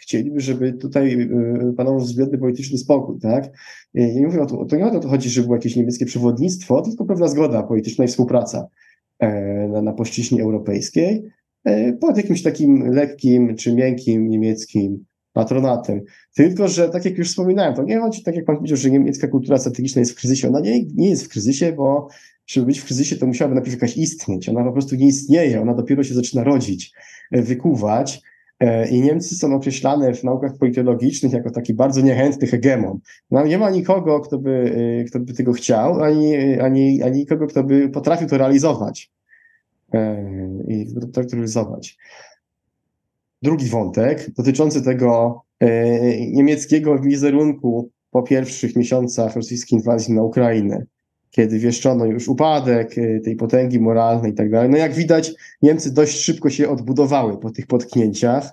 chcieliby, 0.00 0.40
żeby 0.40 0.72
tutaj 0.72 1.28
panował 1.76 2.00
względny 2.00 2.38
polityczny 2.38 2.78
spokój, 2.78 3.20
tak? 3.20 3.50
Nie 3.94 4.26
mówię 4.26 4.42
o 4.42 4.46
to, 4.46 4.64
to 4.64 4.76
nie 4.76 4.86
o 4.86 5.00
to 5.00 5.08
chodzi, 5.08 5.30
żeby 5.30 5.46
było 5.46 5.56
jakieś 5.56 5.76
niemieckie 5.76 6.06
przewodnictwo, 6.06 6.82
tylko 6.82 7.04
pewna 7.04 7.28
zgoda 7.28 7.62
polityczna 7.62 8.04
i 8.04 8.08
współpraca 8.08 8.66
na, 9.68 9.82
na 9.82 9.92
płaszczyźnie 9.92 10.42
europejskiej 10.42 11.22
pod 12.00 12.16
jakimś 12.16 12.42
takim 12.42 12.90
lekkim 12.90 13.56
czy 13.56 13.74
miękkim 13.74 14.28
niemieckim 14.28 15.04
patronatem. 15.32 16.00
Tylko, 16.34 16.68
że 16.68 16.88
tak 16.88 17.04
jak 17.04 17.18
już 17.18 17.28
wspominałem, 17.28 17.74
to 17.74 17.82
nie 17.82 18.00
chodzi, 18.00 18.22
tak 18.22 18.34
jak 18.34 18.44
pan 18.44 18.56
powiedział, 18.56 18.76
że 18.76 18.90
niemiecka 18.90 19.28
kultura 19.28 19.58
strategiczna 19.58 20.00
jest 20.00 20.12
w 20.12 20.14
kryzysie. 20.14 20.48
Ona 20.48 20.60
nie, 20.60 20.84
nie 20.84 21.10
jest 21.10 21.24
w 21.24 21.28
kryzysie, 21.28 21.72
bo 21.72 22.08
żeby 22.46 22.66
być 22.66 22.78
w 22.78 22.84
kryzysie, 22.84 23.16
to 23.16 23.26
musiałaby 23.26 23.54
najpierw 23.54 23.74
jakaś 23.74 23.96
istnieć. 23.96 24.48
Ona 24.48 24.64
po 24.64 24.72
prostu 24.72 24.96
nie 24.96 25.06
istnieje, 25.06 25.60
ona 25.60 25.74
dopiero 25.74 26.04
się 26.04 26.14
zaczyna 26.14 26.44
rodzić, 26.44 26.92
e, 27.32 27.42
wykuwać. 27.42 28.22
E, 28.60 28.88
I 28.88 29.00
Niemcy 29.00 29.34
są 29.34 29.54
określane 29.54 30.14
w 30.14 30.24
naukach 30.24 30.58
politologicznych 30.58 31.32
jako 31.32 31.50
taki 31.50 31.74
bardzo 31.74 32.00
niechętny 32.00 32.46
hegemon. 32.46 32.98
No, 33.30 33.46
nie 33.46 33.58
ma 33.58 33.70
nikogo, 33.70 34.20
kto 34.20 34.38
by, 34.38 34.74
e, 35.00 35.04
kto 35.04 35.20
by 35.20 35.32
tego 35.32 35.52
chciał, 35.52 36.02
ani, 36.02 36.60
ani, 36.60 37.02
ani 37.02 37.18
nikogo, 37.18 37.46
kto 37.46 37.64
by 37.64 37.88
potrafił 37.88 38.28
to 38.28 38.38
realizować. 38.38 39.10
I 40.68 40.86
to 41.12 41.22
realizować. 41.32 41.98
Drugi 43.42 43.66
wątek 43.66 44.30
dotyczący 44.30 44.82
tego 44.82 45.42
niemieckiego 46.32 46.98
wizerunku 46.98 47.90
po 48.10 48.22
pierwszych 48.22 48.76
miesiącach 48.76 49.36
rosyjskiej 49.36 49.78
inwazji 49.78 50.14
na 50.14 50.22
Ukrainę 50.22 50.86
kiedy 51.30 51.58
wieszczono 51.58 52.04
już 52.04 52.28
upadek 52.28 52.98
y, 52.98 53.20
tej 53.24 53.36
potęgi 53.36 53.80
moralnej 53.80 54.32
i 54.32 54.34
tak 54.34 54.50
dalej. 54.50 54.70
No 54.70 54.76
jak 54.76 54.94
widać, 54.94 55.32
Niemcy 55.62 55.94
dość 55.94 56.20
szybko 56.20 56.50
się 56.50 56.68
odbudowały 56.68 57.38
po 57.38 57.50
tych 57.50 57.66
potknięciach, 57.66 58.52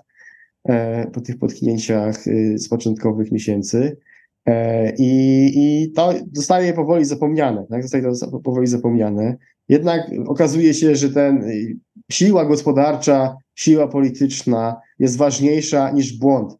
e, 0.68 1.06
po 1.10 1.20
tych 1.20 1.38
potknięciach 1.38 2.22
z 2.54 2.68
początkowych 2.68 3.32
miesięcy. 3.32 3.96
E, 4.46 4.92
I, 4.98 5.52
I 5.56 5.92
to 5.92 6.14
zostaje 6.32 6.72
powoli 6.72 7.04
zapomniane, 7.04 7.66
tak? 7.70 7.82
Zostaje 7.82 8.04
to 8.30 8.40
powoli 8.40 8.66
zapomniane. 8.66 9.36
Jednak 9.68 10.10
okazuje 10.26 10.74
się, 10.74 10.96
że 10.96 11.10
ten 11.10 11.42
y, 11.42 11.76
siła 12.12 12.44
gospodarcza, 12.44 13.36
siła 13.54 13.88
polityczna 13.88 14.80
jest 14.98 15.16
ważniejsza 15.16 15.90
niż 15.90 16.18
błąd 16.18 16.56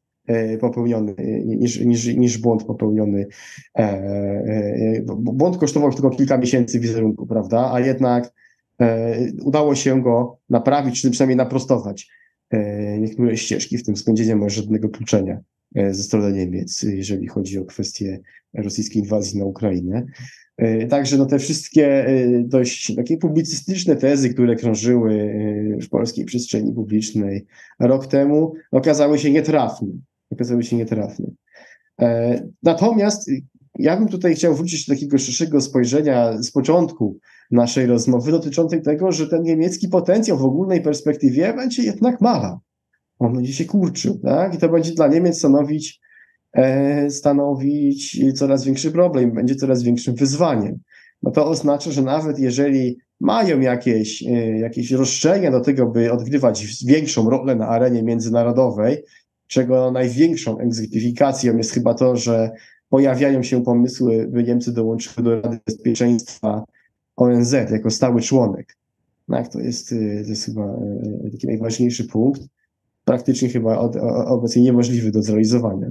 popełniony, 0.61 1.15
niż, 1.45 1.81
niż, 1.81 2.07
niż 2.07 2.39
błąd 2.39 2.65
popełniony. 2.65 3.27
Błąd 5.17 5.57
kosztował 5.57 5.93
tylko 5.93 6.11
kilka 6.11 6.39
miesięcy 6.39 6.81
wizerunku, 6.81 7.27
prawda? 7.27 7.71
A 7.73 7.81
jednak 7.81 8.33
udało 9.45 9.75
się 9.75 10.03
go 10.03 10.39
naprawić, 10.51 11.03
czy 11.03 11.11
przynajmniej 11.11 11.37
naprostować 11.37 12.11
niektóre 12.99 13.37
ścieżki, 13.37 13.79
w 13.79 13.85
tym 13.85 13.95
względzie 13.95 14.27
nie 14.27 14.37
ma 14.37 14.49
żadnego 14.49 14.89
kluczenia 14.89 15.41
ze 15.75 16.03
strony 16.03 16.33
Niemiec, 16.33 16.83
jeżeli 16.83 17.27
chodzi 17.27 17.59
o 17.59 17.65
kwestię 17.65 18.21
rosyjskiej 18.55 19.03
inwazji 19.03 19.39
na 19.39 19.45
Ukrainę. 19.45 20.07
E, 20.59 20.87
także 20.87 21.19
no 21.19 21.27
te 21.27 21.39
wszystkie 21.39 22.07
e, 22.07 22.43
dość 22.45 22.97
takie 22.97 23.17
publicystyczne 23.17 23.97
tezy, 23.97 24.31
które 24.31 24.57
krążyły 24.57 25.15
e, 25.15 25.81
w 25.81 25.89
polskiej 25.89 26.25
przestrzeni 26.25 26.73
publicznej 26.73 27.47
rok 27.81 28.07
temu, 28.07 28.53
okazały 28.73 29.19
się 29.19 29.31
nietrafne. 29.31 29.89
Okazały 30.31 30.63
się 30.63 30.77
nietrafne. 30.77 31.27
Natomiast 32.63 33.31
ja 33.79 33.97
bym 33.97 34.09
tutaj 34.09 34.35
chciał 34.35 34.55
wrócić 34.55 34.87
do 34.87 34.95
takiego 34.95 35.19
szerszego 35.19 35.61
spojrzenia 35.61 36.43
z 36.43 36.51
początku 36.51 37.19
naszej 37.51 37.87
rozmowy 37.87 38.31
dotyczącej 38.31 38.83
tego, 38.83 39.13
że 39.13 39.29
ten 39.29 39.43
niemiecki 39.43 39.89
potencjał 39.89 40.39
w 40.39 40.45
ogólnej 40.45 40.83
perspektywie 40.83 41.55
będzie 41.55 41.83
jednak 41.83 42.21
mala. 42.21 42.61
On 43.19 43.33
będzie 43.33 43.53
się 43.53 43.65
kurczył, 43.65 44.19
tak? 44.19 44.55
I 44.55 44.59
to 44.59 44.69
będzie 44.69 44.93
dla 44.93 45.09
Niemiec 45.09 45.39
stanowić 45.39 46.01
E, 46.53 47.11
stanowić 47.11 48.21
coraz 48.35 48.65
większy 48.65 48.93
problem, 48.93 49.33
będzie 49.33 49.55
coraz 49.55 49.83
większym 49.83 50.15
wyzwaniem. 50.15 50.79
No 51.23 51.31
to 51.31 51.47
oznacza, 51.47 51.91
że 51.91 52.03
nawet 52.03 52.39
jeżeli 52.39 52.99
mają 53.21 53.61
jakieś, 53.61 54.23
e, 54.23 54.59
jakieś 54.59 54.91
roszczenia 54.91 55.51
do 55.51 55.61
tego, 55.61 55.87
by 55.87 56.13
odgrywać 56.13 56.67
większą 56.87 57.31
rolę 57.31 57.55
na 57.55 57.69
arenie 57.69 58.03
międzynarodowej, 58.03 59.05
czego 59.47 59.91
największą 59.91 60.59
egzekwifikacją 60.59 61.57
jest 61.57 61.73
chyba 61.73 61.95
to, 61.95 62.17
że 62.17 62.51
pojawiają 62.89 63.43
się 63.43 63.65
pomysły, 63.65 64.29
by 64.31 64.45
Niemcy 64.45 64.73
dołączyły 64.73 65.25
do 65.25 65.41
Rady 65.41 65.59
Bezpieczeństwa 65.67 66.65
ONZ 67.17 67.53
jako 67.53 67.91
stały 67.91 68.21
członek. 68.21 68.77
Tak, 69.31 69.49
to 69.49 69.61
jest, 69.61 69.93
e, 69.93 69.97
to 70.25 70.31
jest 70.31 70.45
chyba 70.45 70.79
taki 71.33 71.47
najważniejszy 71.47 72.05
punkt, 72.05 72.43
praktycznie 73.09 73.49
chyba 73.49 73.79
obecnie 74.27 74.63
niemożliwy 74.63 75.11
do 75.11 75.23
zrealizowania. 75.23 75.91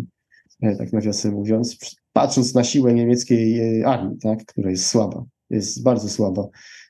E, 0.62 0.76
tak 0.76 0.94
nawiasem 0.94 1.34
mówiąc, 1.34 1.78
patrząc 2.14 2.54
na 2.54 2.64
siłę 2.64 2.94
niemieckiej 2.94 3.80
e, 3.80 3.88
armii, 3.88 4.18
tak, 4.18 4.46
która 4.46 4.70
jest 4.70 4.86
słaba, 4.86 5.26
jest 5.50 5.84
bardzo 5.84 6.10
słaba. 6.10 6.48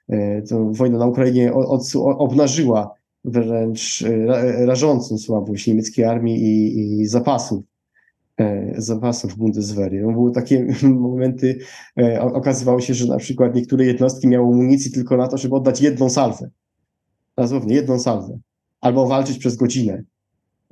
E, 0.10 0.42
to 0.42 0.72
wojna 0.72 0.98
na 0.98 1.06
Ukrainie 1.06 1.54
od, 1.54 1.92
obnażyła 1.96 2.96
wręcz 3.26 4.04
rażącą 4.58 5.18
słabość 5.18 5.68
niemieckiej 5.68 6.06
armii 6.06 6.44
i, 6.44 7.02
i 7.02 7.06
zapasów 7.06 7.64
zapasów 8.78 9.38
Bundeswehry. 9.38 10.02
No, 10.02 10.12
były 10.12 10.32
takie 10.32 10.68
momenty, 11.10 11.60
okazywało 12.20 12.82
się, 12.82 12.94
że 12.94 13.06
na 13.06 13.18
przykład 13.18 13.56
niektóre 13.56 13.86
jednostki 13.86 14.28
miały 14.28 14.48
amunicji 14.48 14.92
tylko 14.92 15.18
na 15.18 15.28
to, 15.28 15.38
żeby 15.38 15.56
oddać 15.56 15.82
jedną 15.82 16.10
salwę. 16.10 16.50
Dosłownie 17.38 17.76
jedną 17.76 18.00
salwę. 18.00 18.40
Albo 18.82 19.08
walczyć 19.08 19.38
przez 19.38 19.56
godzinę. 19.56 20.04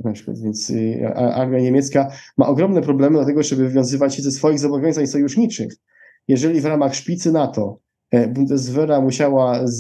Na 0.04 0.12
przykład, 0.12 0.40
więc 0.40 0.70
y, 0.70 1.08
armia 1.16 1.60
niemiecka 1.60 2.12
ma 2.38 2.48
ogromne 2.48 2.82
problemy 2.82 3.20
do 3.20 3.26
tego, 3.26 3.44
żeby 3.44 3.68
wywiązywać 3.68 4.16
się 4.16 4.22
ze 4.22 4.32
swoich 4.32 4.60
zobowiązań 4.60 5.08
sojuszniczych. 5.08 5.74
Jeżeli 6.28 6.62
w 6.62 6.66
ramach 6.66 6.96
szpicy 6.96 7.32
NATO 7.32 7.80
e, 8.12 8.28
Bundeswehra 8.28 9.02
musiała 9.02 9.62
z, 9.64 9.74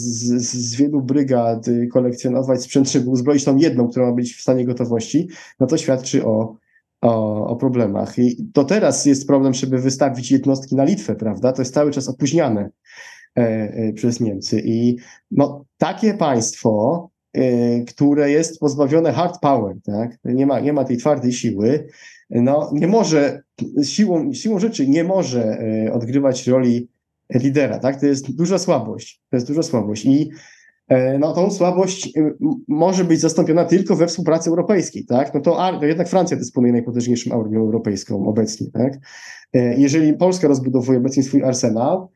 z, 0.49 0.75
wielu 0.75 1.01
brygad 1.01 1.67
y, 1.67 1.87
kolekcjonować 1.87 2.63
sprzęt, 2.63 2.91
żeby 2.91 3.09
uzbroić 3.09 3.43
tą 3.43 3.57
jedną, 3.57 3.87
która 3.87 4.05
ma 4.05 4.11
być 4.11 4.35
w 4.35 4.41
stanie 4.41 4.65
gotowości, 4.65 5.27
no 5.59 5.67
to 5.67 5.77
świadczy 5.77 6.25
o, 6.25 6.55
o, 7.01 7.45
o, 7.47 7.55
problemach. 7.55 8.19
I 8.19 8.49
to 8.53 8.63
teraz 8.63 9.05
jest 9.05 9.27
problem, 9.27 9.53
żeby 9.53 9.79
wystawić 9.79 10.31
jednostki 10.31 10.75
na 10.75 10.83
Litwę, 10.83 11.15
prawda? 11.15 11.53
To 11.53 11.61
jest 11.61 11.73
cały 11.73 11.91
czas 11.91 12.09
opóźniane 12.09 12.69
e, 13.37 13.41
e, 13.41 13.93
przez 13.93 14.19
Niemcy. 14.19 14.61
I 14.65 14.97
no, 15.31 15.65
takie 15.77 16.13
państwo 16.13 17.09
które 17.87 18.31
jest 18.31 18.59
pozbawione 18.59 19.11
hard 19.11 19.39
power, 19.41 19.75
tak? 19.83 20.17
nie, 20.25 20.45
ma, 20.45 20.59
nie 20.59 20.73
ma 20.73 20.83
tej 20.83 20.97
twardej 20.97 21.33
siły, 21.33 21.87
no, 22.29 22.71
nie 22.73 22.87
może, 22.87 23.41
siłą, 23.83 24.33
siłą 24.33 24.59
rzeczy 24.59 24.87
nie 24.87 25.03
może 25.03 25.61
y, 25.87 25.93
odgrywać 25.93 26.47
roli 26.47 26.89
lidera, 27.33 27.79
tak? 27.79 27.99
To 27.99 28.05
jest 28.05 28.35
duża 28.35 28.59
słabość, 28.59 29.21
to 29.29 29.37
jest 29.37 29.47
duża 29.47 29.63
słabość 29.63 30.05
i 30.05 30.29
y, 30.91 30.95
no, 31.19 31.33
tą 31.33 31.51
słabość 31.51 32.13
może 32.67 33.03
być 33.03 33.19
zastąpiona 33.19 33.65
tylko 33.65 33.95
we 33.95 34.07
współpracy 34.07 34.49
europejskiej, 34.49 35.05
tak? 35.05 35.33
No 35.33 35.39
to, 35.39 35.71
to 35.79 35.85
jednak 35.85 36.09
Francja 36.09 36.37
dysponuje 36.37 36.73
najpotężniejszą 36.73 37.41
armią 37.41 37.59
europejską 37.59 38.27
obecnie, 38.27 38.67
tak? 38.71 38.93
Jeżeli 39.77 40.13
Polska 40.13 40.47
rozbudowuje 40.47 40.97
obecnie 40.97 41.23
swój 41.23 41.43
arsenał 41.43 42.11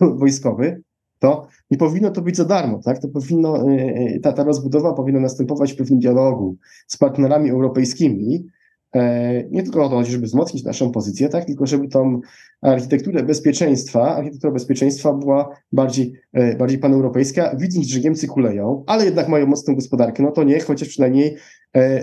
wojskowy, 0.00 0.82
to 1.20 1.46
nie 1.70 1.78
powinno 1.78 2.10
to 2.10 2.22
być 2.22 2.36
za 2.36 2.44
darmo, 2.44 2.80
tak? 2.84 2.98
To 2.98 3.08
powinno, 3.08 3.70
e, 3.70 3.74
e, 3.74 4.20
ta, 4.20 4.32
ta 4.32 4.44
rozbudowa 4.44 4.92
powinna 4.92 5.20
następować 5.20 5.72
w 5.72 5.76
pewnym 5.76 5.98
dialogu 5.98 6.56
z 6.86 6.96
partnerami 6.96 7.50
europejskimi, 7.50 8.46
e, 8.94 9.44
nie 9.50 9.62
tylko 9.62 9.84
o 9.84 9.88
to 9.88 10.04
żeby 10.04 10.26
wzmocnić 10.26 10.64
naszą 10.64 10.90
pozycję, 10.90 11.28
tak, 11.28 11.44
tylko 11.44 11.66
żeby 11.66 11.88
tą 11.88 12.20
architekturę 12.62 13.22
bezpieczeństwa, 13.22 14.16
architektura 14.16 14.52
bezpieczeństwa 14.52 15.12
była 15.12 15.56
bardziej, 15.72 16.12
bardziej 16.58 16.78
paneuropejska, 16.78 17.56
widząc, 17.56 17.86
że 17.86 18.00
Niemcy 18.00 18.26
kuleją, 18.26 18.84
ale 18.86 19.04
jednak 19.04 19.28
mają 19.28 19.46
mocną 19.46 19.74
gospodarkę, 19.74 20.22
no 20.22 20.30
to 20.30 20.44
niech 20.44 20.64
chociaż 20.64 20.88
przynajmniej 20.88 21.36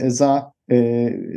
za 0.07 0.51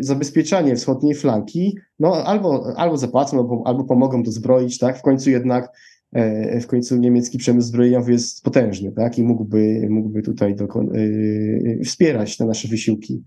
zabezpieczanie 0.01 0.77
wschodniej 0.77 1.15
flanki, 1.15 1.79
no 1.99 2.25
albo, 2.25 2.75
albo 2.77 2.97
zapłacą, 2.97 3.39
albo, 3.39 3.63
albo 3.65 3.85
pomogą 3.85 4.23
dozbroić, 4.23 4.79
tak, 4.79 4.99
w 4.99 5.03
końcu 5.03 5.31
jednak 5.31 5.73
w 6.61 6.67
końcu 6.67 6.97
niemiecki 6.97 7.39
przemysł 7.39 7.69
zbrojeniowy 7.69 8.13
jest 8.13 8.43
potężny, 8.43 8.93
tak? 8.93 9.19
I 9.19 9.23
mógłby, 9.23 9.87
mógłby 9.91 10.23
tutaj 10.23 10.55
dokon- 10.55 10.91
e, 10.97 11.85
wspierać 11.85 12.37
te 12.37 12.47
nasze 12.47 12.69
wysiłki, 12.69 13.25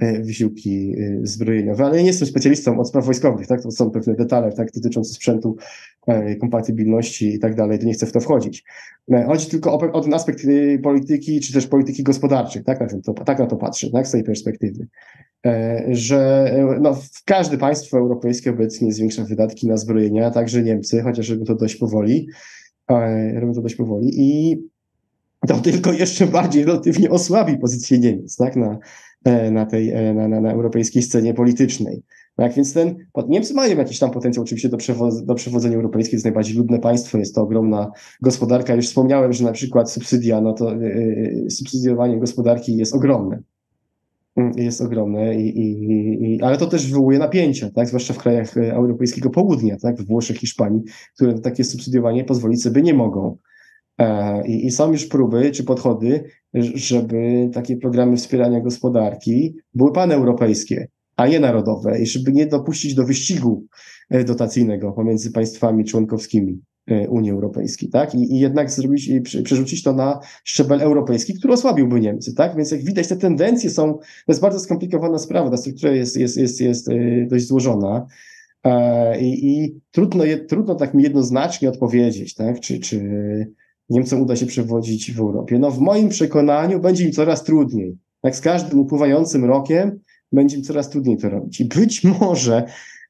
e, 0.00 0.22
wysiłki 0.22 0.94
zbrojeniowe. 1.22 1.84
Ale 1.84 1.96
ja 1.96 2.00
nie 2.00 2.06
jestem 2.06 2.28
specjalistą 2.28 2.78
od 2.78 2.88
spraw 2.88 3.04
wojskowych, 3.04 3.46
tak? 3.46 3.62
To 3.62 3.70
są 3.70 3.90
pewne 3.90 4.14
detale, 4.14 4.52
tak? 4.52 4.68
Dotyczące 4.74 5.14
sprzętu, 5.14 5.56
kompatybilności 6.40 7.34
i 7.34 7.38
tak 7.38 7.54
dalej. 7.54 7.78
To 7.78 7.86
nie 7.86 7.92
chcę 7.92 8.06
w 8.06 8.12
to 8.12 8.20
wchodzić. 8.20 8.64
Chodzi 9.26 9.46
tylko 9.46 9.72
o, 9.72 9.92
o 9.92 10.00
ten 10.00 10.14
aspekt 10.14 10.46
polityki, 10.82 11.40
czy 11.40 11.52
też 11.52 11.66
polityki 11.66 12.02
gospodarczej, 12.02 12.64
tak? 12.64 12.80
Na 12.80 12.86
to, 13.04 13.14
tak 13.14 13.38
na 13.38 13.46
to 13.46 13.56
patrzę, 13.56 13.90
tak? 13.90 14.06
Z 14.06 14.10
tej 14.10 14.24
perspektywy. 14.24 14.86
Że 15.88 16.52
no, 16.80 16.98
każde 17.24 17.58
państwo 17.58 17.98
europejskie 17.98 18.50
obecnie 18.50 18.92
zwiększa 18.92 19.24
wydatki 19.24 19.68
na 19.68 19.76
zbrojenia, 19.76 20.30
także 20.30 20.62
Niemcy, 20.62 21.02
chociaż 21.02 21.26
żeby 21.26 21.44
to 21.44 21.54
dość 21.54 21.76
powoli. 21.76 22.28
E, 22.90 23.40
robią 23.40 23.54
to 23.54 23.62
dość 23.62 23.74
powoli 23.74 24.10
i 24.14 24.58
to 25.46 25.58
tylko 25.58 25.92
jeszcze 25.92 26.26
bardziej 26.26 26.64
relatywnie 26.64 27.10
osłabi 27.10 27.58
pozycję 27.58 27.98
Niemiec 27.98 28.36
tak, 28.36 28.56
na, 28.56 28.78
e, 29.24 29.50
na 29.50 29.66
tej 29.66 29.90
e, 29.90 30.14
na, 30.14 30.28
na, 30.28 30.40
na 30.40 30.52
europejskiej 30.52 31.02
scenie 31.02 31.34
politycznej. 31.34 32.02
Tak 32.36 32.52
więc 32.54 32.74
ten, 32.74 32.96
Niemcy 33.28 33.54
mają 33.54 33.76
jakiś 33.78 33.98
tam 33.98 34.10
potencjał 34.10 34.42
oczywiście 34.42 34.68
do, 34.68 34.76
do 35.24 35.34
przewodzenia 35.34 35.76
europejskiego, 35.76 36.16
jest 36.16 36.24
najbardziej 36.24 36.56
ludne 36.56 36.78
państwo, 36.78 37.18
jest 37.18 37.34
to 37.34 37.42
ogromna 37.42 37.90
gospodarka. 38.22 38.74
Już 38.74 38.86
wspomniałem, 38.86 39.32
że 39.32 39.44
na 39.44 39.52
przykład 39.52 39.90
subsydia, 39.90 40.40
no 40.40 40.52
to 40.52 40.74
yy, 40.74 41.50
subsydiowanie 41.50 42.20
gospodarki 42.20 42.76
jest 42.76 42.94
ogromne. 42.94 43.42
Mm, 44.36 44.52
jest 44.56 44.80
ogromne, 44.80 45.34
i, 45.40 45.58
i, 45.58 46.34
i, 46.34 46.42
ale 46.42 46.56
to 46.56 46.66
też 46.66 46.86
wywołuje 46.86 47.18
napięcia, 47.18 47.70
tak? 47.70 47.88
zwłaszcza 47.88 48.14
w 48.14 48.18
krajach 48.18 48.56
e, 48.56 48.74
europejskiego 48.74 49.30
południa, 49.30 49.76
tak? 49.76 49.96
w 49.96 50.06
Włoszech, 50.06 50.36
Hiszpanii, 50.36 50.82
które 51.14 51.38
takie 51.38 51.64
subsydiowanie 51.64 52.24
pozwolić 52.24 52.62
sobie 52.62 52.82
nie 52.82 52.94
mogą. 52.94 53.36
E, 53.98 54.46
I, 54.46 54.66
I 54.66 54.70
są 54.70 54.92
już 54.92 55.06
próby 55.06 55.50
czy 55.50 55.64
podchody, 55.64 56.24
żeby 56.74 57.50
takie 57.52 57.76
programy 57.76 58.16
wspierania 58.16 58.60
gospodarki 58.60 59.56
były 59.74 59.92
paneuropejskie, 59.92 60.88
a 61.16 61.26
nie 61.26 61.40
narodowe, 61.40 62.00
i 62.00 62.06
żeby 62.06 62.32
nie 62.32 62.46
dopuścić 62.46 62.94
do 62.94 63.04
wyścigu 63.04 63.66
e, 64.10 64.24
dotacyjnego 64.24 64.92
pomiędzy 64.92 65.32
państwami 65.32 65.84
członkowskimi. 65.84 66.60
E, 66.86 67.08
Unii 67.08 67.30
Europejskiej, 67.30 67.88
tak? 67.88 68.14
I, 68.14 68.34
i 68.34 68.38
jednak 68.38 68.70
zrobić, 68.70 69.08
i 69.08 69.20
przerzucić 69.20 69.82
to 69.82 69.92
na 69.92 70.20
szczebel 70.44 70.80
europejski, 70.80 71.34
który 71.34 71.54
osłabiłby 71.54 72.00
Niemcy, 72.00 72.34
tak? 72.34 72.56
Więc 72.56 72.70
jak 72.70 72.84
widać, 72.84 73.08
te 73.08 73.16
tendencje 73.16 73.70
są, 73.70 73.94
to 73.94 74.02
jest 74.28 74.40
bardzo 74.40 74.60
skomplikowana 74.60 75.18
sprawa, 75.18 75.50
ta 75.50 75.56
struktura 75.56 75.92
jest, 75.92 76.16
jest, 76.16 76.36
jest, 76.36 76.60
jest 76.60 76.88
e, 76.88 76.94
dość 77.26 77.46
złożona. 77.46 78.06
I, 79.20 79.46
i 79.46 79.80
trudno, 79.90 80.24
je, 80.24 80.38
trudno 80.38 80.74
tak 80.74 80.94
mi 80.94 81.02
jednoznacznie 81.02 81.68
odpowiedzieć, 81.68 82.34
tak? 82.34 82.60
Czy, 82.60 82.80
czy 82.80 83.00
Niemcom 83.90 84.20
uda 84.20 84.36
się 84.36 84.46
przewodzić 84.46 85.12
w 85.12 85.20
Europie. 85.20 85.58
No 85.58 85.70
w 85.70 85.78
moim 85.78 86.08
przekonaniu 86.08 86.80
będzie 86.80 87.04
im 87.04 87.12
coraz 87.12 87.44
trudniej. 87.44 87.98
Tak 88.20 88.36
z 88.36 88.40
każdym 88.40 88.78
upływającym 88.78 89.44
rokiem 89.44 90.00
będzie 90.36 90.56
im 90.56 90.62
coraz 90.62 90.90
trudniej 90.90 91.16
to 91.16 91.30
robić. 91.30 91.60
I 91.60 91.64
być 91.64 92.04
może 92.20 92.66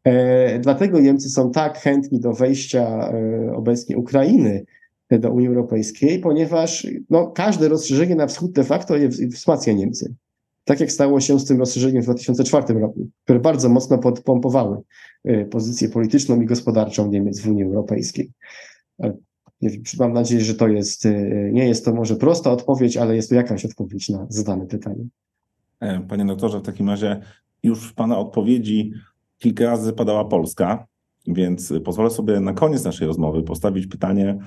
E, 0.06 0.58
dlatego 0.58 1.00
Niemcy 1.00 1.30
są 1.30 1.50
tak 1.50 1.78
chętni 1.78 2.20
do 2.20 2.32
wejścia 2.32 3.10
e, 3.12 3.52
obecnie 3.54 3.96
Ukrainy 3.96 4.64
do 5.10 5.32
Unii 5.32 5.48
Europejskiej, 5.48 6.18
ponieważ 6.18 6.86
no, 7.10 7.26
każde 7.26 7.68
rozszerzenie 7.68 8.14
na 8.14 8.26
wschód 8.26 8.52
de 8.52 8.64
facto 8.64 8.94
wzmacnia 9.08 9.72
Niemcy. 9.72 10.14
Tak 10.64 10.80
jak 10.80 10.92
stało 10.92 11.20
się 11.20 11.40
z 11.40 11.44
tym 11.44 11.58
rozszerzeniem 11.58 12.02
w 12.02 12.04
2004 12.04 12.74
roku, 12.74 13.08
które 13.24 13.40
bardzo 13.40 13.68
mocno 13.68 13.98
podpompowały 13.98 14.78
pozycję 15.50 15.88
polityczną 15.88 16.40
i 16.40 16.46
gospodarczą 16.46 17.08
Niemiec 17.10 17.40
w 17.40 17.48
Unii 17.48 17.64
Europejskiej. 17.64 18.30
Mam 19.98 20.12
nadzieję, 20.12 20.40
że 20.40 20.54
to 20.54 20.68
jest, 20.68 21.04
nie 21.52 21.68
jest 21.68 21.84
to 21.84 21.94
może 21.94 22.16
prosta 22.16 22.50
odpowiedź, 22.50 22.96
ale 22.96 23.16
jest 23.16 23.28
to 23.28 23.34
jakaś 23.34 23.64
odpowiedź 23.64 24.08
na 24.08 24.26
zadane 24.28 24.66
pytanie. 24.66 25.04
E, 25.80 26.00
panie 26.00 26.24
doktorze, 26.24 26.58
w 26.58 26.62
takim 26.62 26.88
razie 26.88 27.20
już 27.62 27.88
w 27.88 27.94
Pana 27.94 28.18
odpowiedzi 28.18 28.92
kilka 29.38 29.64
razy 29.64 29.92
padała 29.92 30.24
Polska, 30.24 30.86
więc 31.26 31.72
pozwolę 31.84 32.10
sobie 32.10 32.40
na 32.40 32.52
koniec 32.52 32.84
naszej 32.84 33.06
rozmowy 33.06 33.42
postawić 33.42 33.86
pytanie 33.86 34.38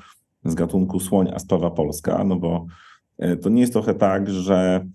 z 0.46 0.56
gatunku 0.56 1.00
słoń, 1.00 1.32
a 1.34 1.40
sprawa 1.40 1.72
Polska, 1.72 2.24
no 2.24 2.36
bo 2.36 2.66
e, 3.18 3.36
to 3.36 3.50
nie 3.50 3.62
jest 3.62 3.74
trochę 3.74 3.94
tak, 3.94 4.30
że 4.30 4.86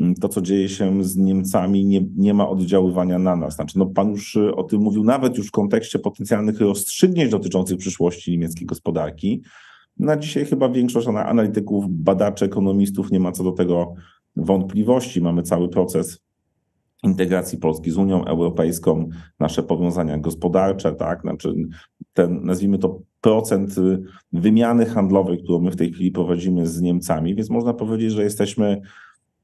mm, 0.00 0.14
to, 0.14 0.28
co 0.28 0.42
dzieje 0.42 0.68
się 0.68 1.04
z 1.04 1.16
Niemcami, 1.16 1.84
nie, 1.84 2.00
nie 2.16 2.34
ma 2.34 2.48
oddziaływania 2.48 3.18
na 3.18 3.36
nas. 3.36 3.54
Znaczy, 3.54 3.78
no, 3.78 3.86
pan 3.86 4.10
już 4.10 4.36
e, 4.36 4.54
o 4.54 4.62
tym 4.62 4.80
mówił, 4.80 5.04
nawet 5.04 5.38
już 5.38 5.48
w 5.48 5.50
kontekście 5.50 5.98
potencjalnych 5.98 6.60
rozstrzygnięć 6.60 7.30
dotyczących 7.30 7.78
przyszłości 7.78 8.30
niemieckiej 8.30 8.66
gospodarki. 8.66 9.42
Na 9.98 10.16
dzisiaj 10.16 10.46
chyba 10.46 10.68
większość 10.68 11.08
analityków, 11.08 11.84
badaczy, 11.88 12.44
ekonomistów 12.44 13.10
nie 13.10 13.20
ma 13.20 13.32
co 13.32 13.44
do 13.44 13.52
tego 13.52 13.94
wątpliwości. 14.36 15.20
Mamy 15.20 15.42
cały 15.42 15.68
proces 15.68 16.22
integracji 17.02 17.58
Polski 17.58 17.90
z 17.90 17.96
Unią 17.96 18.24
Europejską, 18.24 19.08
nasze 19.40 19.62
powiązania 19.62 20.18
gospodarcze, 20.18 20.92
tak, 20.92 21.20
znaczy 21.20 21.54
ten, 22.12 22.44
nazwijmy 22.44 22.78
to 22.78 23.00
procent 23.20 23.74
wymiany 24.32 24.86
handlowej, 24.86 25.42
którą 25.42 25.60
my 25.60 25.70
w 25.70 25.76
tej 25.76 25.92
chwili 25.92 26.10
prowadzimy 26.10 26.66
z 26.66 26.80
Niemcami, 26.80 27.34
więc 27.34 27.50
można 27.50 27.74
powiedzieć, 27.74 28.12
że 28.12 28.22
jesteśmy 28.22 28.80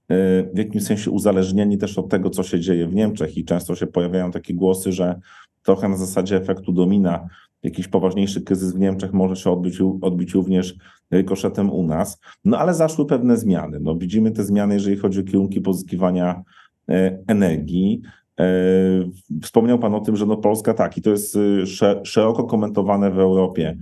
e, 0.08 0.16
w 0.54 0.58
jakimś 0.58 0.84
sensie 0.84 1.10
uzależnieni 1.10 1.78
też 1.78 1.98
od 1.98 2.08
tego, 2.08 2.30
co 2.30 2.42
się 2.42 2.60
dzieje 2.60 2.86
w 2.86 2.94
Niemczech 2.94 3.36
i 3.36 3.44
często 3.44 3.74
się 3.74 3.86
pojawiają 3.86 4.30
takie 4.30 4.54
głosy, 4.54 4.92
że 4.92 5.20
trochę 5.62 5.88
na 5.88 5.96
zasadzie 5.96 6.36
efektu 6.36 6.72
domina 6.72 7.28
jakiś 7.62 7.88
poważniejszy 7.88 8.42
kryzys 8.42 8.74
w 8.74 8.78
Niemczech 8.78 9.12
może 9.12 9.36
się 9.36 9.50
odbyć, 9.50 9.80
odbić 10.00 10.34
również 10.34 10.74
rykoszetem 11.10 11.70
u 11.70 11.86
nas. 11.86 12.20
No 12.44 12.58
ale 12.58 12.74
zaszły 12.74 13.06
pewne 13.06 13.36
zmiany. 13.36 13.78
No, 13.80 13.96
widzimy 13.96 14.30
te 14.30 14.44
zmiany, 14.44 14.74
jeżeli 14.74 14.96
chodzi 14.96 15.20
o 15.20 15.24
kierunki 15.24 15.60
pozyskiwania 15.60 16.42
e, 16.88 17.18
energii. 17.26 18.00
E, 18.40 18.44
wspomniał 19.42 19.78
Pan 19.78 19.94
o 19.94 20.00
tym, 20.00 20.16
że 20.16 20.26
no 20.26 20.36
Polska 20.36 20.74
tak, 20.74 20.98
i 20.98 21.02
to 21.02 21.10
jest 21.10 21.36
e, 21.82 22.04
szeroko 22.04 22.44
komentowane 22.44 23.10
w 23.10 23.18
Europie, 23.18 23.78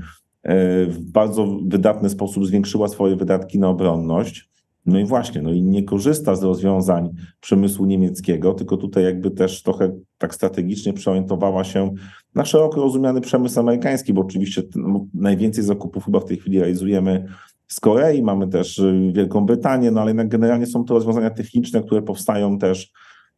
w 0.88 0.98
bardzo 1.00 1.58
wydatny 1.66 2.08
sposób 2.08 2.46
zwiększyła 2.46 2.88
swoje 2.88 3.16
wydatki 3.16 3.58
na 3.58 3.68
obronność. 3.68 4.48
No 4.86 4.98
i 4.98 5.04
właśnie, 5.04 5.42
no 5.42 5.52
i 5.52 5.62
nie 5.62 5.82
korzysta 5.82 6.34
z 6.34 6.42
rozwiązań 6.42 7.10
przemysłu 7.40 7.86
niemieckiego, 7.86 8.54
tylko 8.54 8.76
tutaj 8.76 9.04
jakby 9.04 9.30
też 9.30 9.62
trochę 9.62 9.92
tak 10.18 10.34
strategicznie 10.34 10.92
przeorientowała 10.92 11.64
się 11.64 11.94
na 12.36 12.44
szeroko 12.44 12.80
rozumiany 12.80 13.20
przemysł 13.20 13.60
amerykański, 13.60 14.12
bo 14.12 14.20
oczywiście 14.20 14.62
no, 14.74 15.06
najwięcej 15.14 15.64
zakupów 15.64 16.04
chyba 16.04 16.20
w 16.20 16.24
tej 16.24 16.36
chwili 16.36 16.58
realizujemy 16.58 17.26
z 17.68 17.80
Korei, 17.80 18.22
mamy 18.22 18.48
też 18.48 18.78
y, 18.78 19.12
Wielką 19.14 19.46
Brytanię, 19.46 19.90
no 19.90 20.00
ale 20.00 20.10
jednak 20.10 20.28
generalnie 20.28 20.66
są 20.66 20.84
to 20.84 20.94
rozwiązania 20.94 21.30
techniczne, 21.30 21.82
które 21.82 22.02
powstają 22.02 22.58
też 22.58 22.92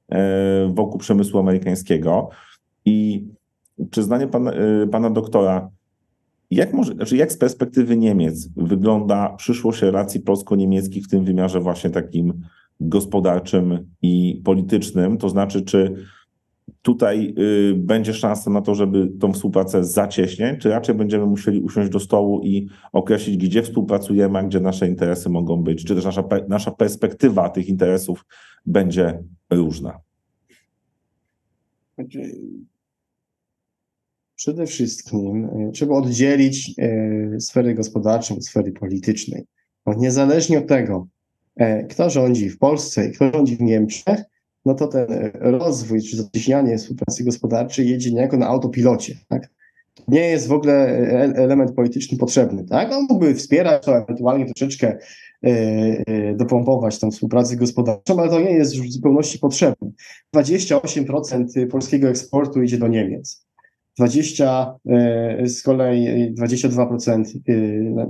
e, 0.08 0.72
wokół 0.74 0.98
przemysłu 0.98 1.40
amerykańskiego. 1.40 2.28
I 2.84 3.26
czy 3.90 4.02
zdanie 4.02 4.26
pana, 4.26 4.52
y, 4.52 4.88
pana 4.88 5.10
doktora, 5.10 5.68
jak, 6.50 6.72
może, 6.72 6.94
znaczy 6.94 7.16
jak 7.16 7.32
z 7.32 7.38
perspektywy 7.38 7.96
Niemiec 7.96 8.48
wygląda 8.56 9.28
przyszłość 9.36 9.82
relacji 9.82 10.20
polsko-niemieckich 10.20 11.04
w 11.04 11.10
tym 11.10 11.24
wymiarze 11.24 11.60
właśnie 11.60 11.90
takim 11.90 12.42
gospodarczym 12.80 13.88
i 14.02 14.42
politycznym? 14.44 15.18
To 15.18 15.28
znaczy, 15.28 15.62
czy 15.62 15.94
tutaj 16.82 17.34
y, 17.38 17.74
będzie 17.76 18.14
szansa 18.14 18.50
na 18.50 18.60
to, 18.60 18.74
żeby 18.74 19.08
tą 19.20 19.32
współpracę 19.32 19.84
zacieśniać, 19.84 20.60
czy 20.60 20.68
raczej 20.68 20.94
będziemy 20.94 21.26
musieli 21.26 21.60
usiąść 21.60 21.90
do 21.90 22.00
stołu 22.00 22.40
i 22.44 22.68
określić, 22.92 23.36
gdzie 23.36 23.62
współpracujemy, 23.62 24.38
a 24.38 24.42
gdzie 24.42 24.60
nasze 24.60 24.88
interesy 24.88 25.28
mogą 25.28 25.56
być, 25.62 25.84
czy 25.84 25.94
też 25.94 26.04
nasza, 26.04 26.24
nasza 26.48 26.70
perspektywa 26.70 27.48
tych 27.48 27.68
interesów 27.68 28.24
będzie 28.66 29.22
różna? 29.50 30.00
Znaczy, 31.94 32.40
przede 34.36 34.66
wszystkim 34.66 35.44
y, 35.44 35.72
trzeba 35.72 35.94
oddzielić 35.94 36.74
y, 36.78 37.40
sfery 37.40 37.74
gospodarczą 37.74 38.34
od 38.34 38.46
sfery 38.46 38.72
politycznej. 38.72 39.44
Niezależnie 39.96 40.58
od 40.58 40.66
tego, 40.66 41.06
kto 41.90 42.10
rządzi 42.10 42.50
w 42.50 42.58
Polsce 42.58 43.08
i 43.08 43.12
kto 43.12 43.32
rządzi 43.32 43.56
w 43.56 43.60
Niemczech, 43.60 44.22
no 44.68 44.74
to 44.74 44.86
ten 44.86 45.06
rozwój 45.34 46.02
czy 46.02 46.16
zacieśnianie 46.16 46.78
współpracy 46.78 47.24
gospodarczej 47.24 47.88
jedzie 47.88 48.12
niejako 48.12 48.36
na 48.36 48.46
autopilocie. 48.46 49.14
Tak? 49.28 49.48
nie 50.08 50.20
jest 50.20 50.48
w 50.48 50.52
ogóle 50.52 50.86
element 51.34 51.74
polityczny 51.74 52.18
potrzebny. 52.18 52.64
Tak? 52.64 52.92
On 52.92 53.06
mógłby 53.08 53.34
wspierać 53.34 53.84
to, 53.84 53.98
ewentualnie 53.98 54.46
troszeczkę 54.46 54.98
e, 55.44 55.48
e, 56.06 56.34
dopompować 56.34 56.98
tą 56.98 57.10
współpracę 57.10 57.56
gospodarczą, 57.56 58.20
ale 58.20 58.30
to 58.30 58.40
nie 58.40 58.52
jest 58.52 58.76
już 58.76 58.86
w 58.86 58.92
zupełności 58.92 59.38
potrzebne. 59.38 59.90
28% 60.36 61.66
polskiego 61.66 62.08
eksportu 62.08 62.62
idzie 62.62 62.78
do 62.78 62.88
Niemiec. 62.88 63.47
20 63.98 64.78
e, 64.86 65.48
z 65.48 65.62
kolei 65.62 66.34
22% 66.34 67.24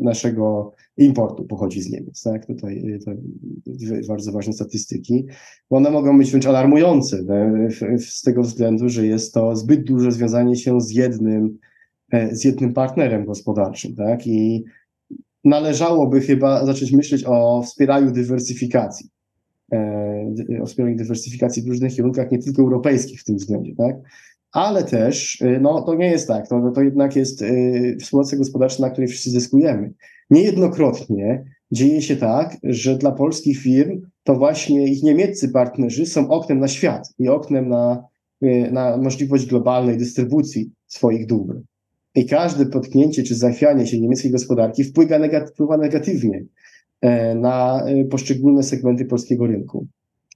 naszego 0.00 0.74
importu 0.96 1.44
pochodzi 1.44 1.82
z 1.82 1.90
Niemiec. 1.90 2.22
Tak? 2.22 2.46
Tutaj 2.46 2.78
y, 2.78 2.98
to 3.04 3.10
bardzo 4.08 4.32
ważne 4.32 4.52
statystyki. 4.52 5.26
One 5.70 5.90
mogą 5.90 6.18
być 6.18 6.30
wręcz 6.30 6.46
alarmujące 6.46 7.24
z 7.98 8.22
tego 8.22 8.42
względu, 8.42 8.88
że 8.88 9.06
jest 9.06 9.34
to 9.34 9.56
zbyt 9.56 9.84
duże 9.84 10.12
związanie 10.12 10.56
się 10.56 10.80
z 10.80 10.90
jednym, 10.90 11.58
e, 12.12 12.36
z 12.36 12.44
jednym 12.44 12.72
partnerem 12.72 13.24
gospodarczym. 13.24 13.94
Tak? 13.96 14.26
I 14.26 14.64
należałoby 15.44 16.20
chyba 16.20 16.66
zacząć 16.66 16.92
myśleć 16.92 17.24
o 17.26 17.62
wspieraniu 17.62 18.10
dywersyfikacji. 18.10 19.08
E, 19.72 20.60
o 20.62 20.66
wspieraniu 20.66 20.96
dywersyfikacji 20.96 21.62
w 21.62 21.66
różnych 21.66 21.94
kierunkach, 21.94 22.30
nie 22.30 22.38
tylko 22.38 22.62
europejskich 22.62 23.20
w 23.20 23.24
tym 23.24 23.36
względzie. 23.36 23.74
Tak? 23.76 23.96
Ale 24.52 24.84
też 24.84 25.40
y, 25.40 25.58
no, 25.60 25.82
to 25.82 25.94
nie 25.94 26.10
jest 26.10 26.28
tak. 26.28 26.48
To, 26.48 26.72
to 26.74 26.82
jednak 26.82 27.16
jest 27.16 27.42
y, 27.42 27.96
współpraca 28.00 28.36
gospodarcza, 28.36 28.82
na 28.82 28.90
której 28.90 29.08
wszyscy 29.08 29.30
zyskujemy. 29.30 29.92
Niejednokrotnie 30.30 31.44
dzieje 31.72 32.02
się 32.02 32.16
tak, 32.16 32.56
że 32.62 32.98
dla 32.98 33.12
polskich 33.12 33.58
firm 33.58 34.00
to 34.24 34.34
właśnie 34.34 34.86
ich 34.86 35.02
niemieccy 35.02 35.48
partnerzy 35.48 36.06
są 36.06 36.28
oknem 36.28 36.58
na 36.58 36.68
świat 36.68 37.08
i 37.18 37.28
oknem 37.28 37.68
na, 37.68 38.04
y, 38.42 38.68
na 38.72 38.96
możliwość 38.96 39.46
globalnej 39.46 39.98
dystrybucji 39.98 40.70
swoich 40.86 41.26
dóbr. 41.26 41.60
I 42.14 42.26
każde 42.26 42.66
potknięcie 42.66 43.22
czy 43.22 43.34
zachwianie 43.34 43.86
się 43.86 44.00
niemieckiej 44.00 44.30
gospodarki 44.30 44.84
wpływa, 44.84 45.18
wpływa 45.46 45.76
negatywnie 45.76 46.44
e, 47.00 47.34
na 47.34 47.84
e, 47.86 48.04
poszczególne 48.04 48.62
segmenty 48.62 49.04
polskiego 49.04 49.46
rynku. 49.46 49.86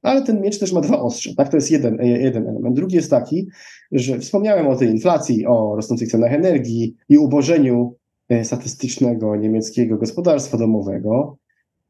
Ale 0.03 0.23
ten 0.23 0.41
miecz 0.41 0.59
też 0.59 0.73
ma 0.73 0.81
dwa 0.81 1.01
ostrze, 1.01 1.35
tak? 1.35 1.49
To 1.49 1.57
jest 1.57 1.71
jeden, 1.71 2.01
e, 2.01 2.09
jeden 2.09 2.49
element. 2.49 2.77
Drugi 2.77 2.97
jest 2.97 3.11
taki, 3.11 3.49
że 3.93 4.19
wspomniałem 4.19 4.67
o 4.67 4.77
tej 4.77 4.89
inflacji, 4.89 5.47
o 5.47 5.77
rosnących 5.77 6.11
cenach 6.11 6.33
energii 6.33 6.97
i 7.09 7.19
ubożeniu 7.19 7.95
E, 8.33 8.45
statystycznego 8.45 9.37
niemieckiego 9.37 9.97
gospodarstwa 9.97 10.59
domowego, 10.59 11.39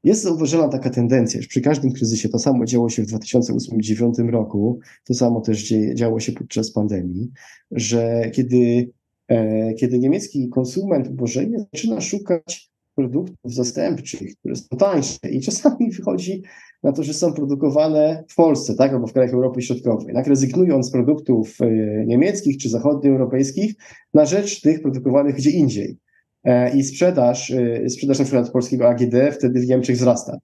jest 0.05 0.23
zauważona 0.23 0.69
taka 0.69 0.91
tendencja, 0.91 1.43
że 1.43 1.49
przy 1.49 1.61
każdym 1.61 1.93
kryzysie 1.93 2.29
to 2.29 2.39
samo 2.39 2.65
działo 2.65 2.89
się 2.89 3.03
w 3.03 3.07
2008-2009 3.07 4.31
roku, 4.31 4.79
to 5.05 5.15
samo 5.15 5.41
też 5.41 5.63
dzieje, 5.63 5.95
działo 5.95 6.21
się 6.21 6.33
podczas 6.33 6.73
pandemii, 6.73 7.31
że 7.71 8.31
kiedy, 8.35 8.91
e, 9.29 9.75
kiedy 9.75 9.99
niemiecki 9.99 10.49
konsument 10.49 11.09
ubożenie 11.09 11.59
zaczyna 11.59 12.01
szukać 12.01 12.71
produktów 12.95 13.55
zastępczych, 13.55 14.37
które 14.37 14.57
są 14.57 14.77
tańsze 14.79 15.19
i 15.31 15.41
czasami 15.41 15.91
wychodzi 15.91 16.43
na 16.83 16.93
to, 16.93 17.03
że 17.03 17.15
są 17.15 17.33
produkowane 17.33 18.25
w 18.29 18.35
Polsce, 18.35 18.75
tak, 18.75 18.93
albo 18.93 19.07
w 19.07 19.13
krajach 19.13 19.35
Europy 19.35 19.63
Środkowej, 19.63 20.15
tak, 20.15 20.27
rezygnując 20.27 20.87
z 20.87 20.91
produktów 20.91 21.57
e, 21.61 21.67
niemieckich 22.07 22.59
czy 22.59 22.69
zachodnioeuropejskich 22.69 23.75
na 24.15 24.25
rzecz 24.25 24.61
tych 24.61 24.83
produkowanych 24.83 25.35
gdzie 25.35 25.51
indziej. 25.51 25.99
E, 26.45 26.77
i 26.77 26.85
sprzedaż, 26.85 27.51
e, 27.51 27.89
sprzedaż 27.91 28.19
na 28.19 28.25
przykład 28.25 28.51
polskiego 28.51 28.89
AGD 28.89 29.15
wtedy 29.33 29.61
w 29.61 29.67
Niemczech 29.67 29.97
wzrasta. 29.97 30.39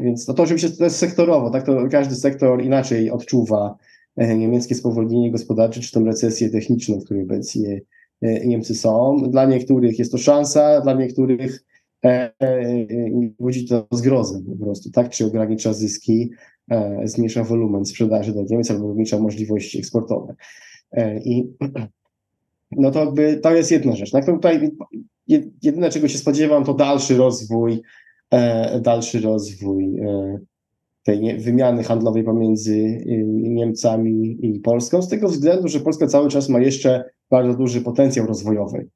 Więc 0.00 0.28
no 0.28 0.34
to 0.34 0.42
oczywiście 0.42 0.70
to 0.70 0.84
jest 0.84 0.96
sektorowo, 0.96 1.50
tak 1.50 1.66
to 1.66 1.88
każdy 1.90 2.14
sektor 2.14 2.62
inaczej 2.62 3.10
odczuwa 3.10 3.76
niemieckie 4.16 4.74
spowolnienie 4.74 5.32
gospodarcze, 5.32 5.80
czy 5.80 5.92
tą 5.92 6.04
recesję 6.04 6.50
techniczną, 6.50 7.00
w 7.00 7.04
której 7.04 7.22
obecnie 7.22 7.80
Niemcy 8.22 8.74
są. 8.74 9.16
Dla 9.30 9.44
niektórych 9.44 9.98
jest 9.98 10.12
to 10.12 10.18
szansa, 10.18 10.80
dla 10.80 10.92
niektórych 10.92 11.64
budzi 13.38 13.68
to 13.68 13.86
zgrozę 13.92 14.42
po 14.50 14.64
prostu, 14.64 14.90
tak? 14.90 15.10
Czy 15.10 15.26
ogranicza 15.26 15.72
zyski, 15.72 16.30
zmniejsza 17.04 17.44
wolumen 17.44 17.84
sprzedaży 17.84 18.32
do 18.32 18.42
Niemiec 18.42 18.70
albo 18.70 18.84
ogranicza 18.84 19.18
możliwości 19.18 19.78
eksportowe. 19.78 20.34
I 21.24 21.44
no 22.70 22.90
to 22.90 23.04
jakby 23.04 23.36
to 23.36 23.54
jest 23.54 23.70
jedna 23.70 23.96
rzecz. 23.96 24.10
Tak? 24.10 24.26
To 24.26 24.32
tutaj 24.32 24.70
jedyne, 25.62 25.90
czego 25.90 26.08
się 26.08 26.18
spodziewam, 26.18 26.64
to 26.64 26.74
dalszy 26.74 27.16
rozwój, 27.16 27.82
e, 28.30 28.80
dalszy 28.80 29.20
rozwój 29.20 30.00
e, 30.00 30.38
tej 31.02 31.38
wymiany 31.38 31.82
handlowej 31.82 32.24
pomiędzy 32.24 33.04
Niemcami 33.26 34.38
i 34.42 34.60
Polską, 34.60 35.02
z 35.02 35.08
tego 35.08 35.28
względu, 35.28 35.68
że 35.68 35.80
Polska 35.80 36.06
cały 36.06 36.28
czas 36.28 36.48
ma 36.48 36.60
jeszcze 36.60 37.04
bardzo 37.30 37.58
duży 37.58 37.80
potencjał 37.80 38.26
rozwojowy 38.26 38.88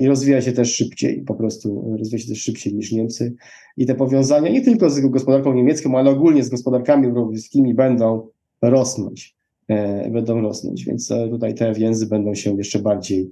i 0.00 0.06
rozwija 0.06 0.42
się 0.42 0.52
też 0.52 0.74
szybciej, 0.74 1.22
po 1.22 1.34
prostu 1.34 1.96
rozwija 1.98 2.22
się 2.22 2.28
też 2.28 2.42
szybciej 2.42 2.74
niż 2.74 2.92
Niemcy. 2.92 3.34
I 3.76 3.86
te 3.86 3.94
powiązania 3.94 4.50
nie 4.50 4.62
tylko 4.62 4.90
z 4.90 5.00
gospodarką 5.00 5.54
niemiecką, 5.54 5.98
ale 5.98 6.10
ogólnie 6.10 6.44
z 6.44 6.48
gospodarkami 6.48 7.06
europejskimi 7.06 7.74
będą 7.74 8.28
rosnąć. 8.62 9.36
Będą 10.10 10.40
rosnąć, 10.40 10.84
więc 10.84 11.08
tutaj 11.30 11.54
te 11.54 11.72
więzy 11.72 12.06
będą 12.06 12.34
się 12.34 12.56
jeszcze 12.56 12.78
bardziej 12.78 13.30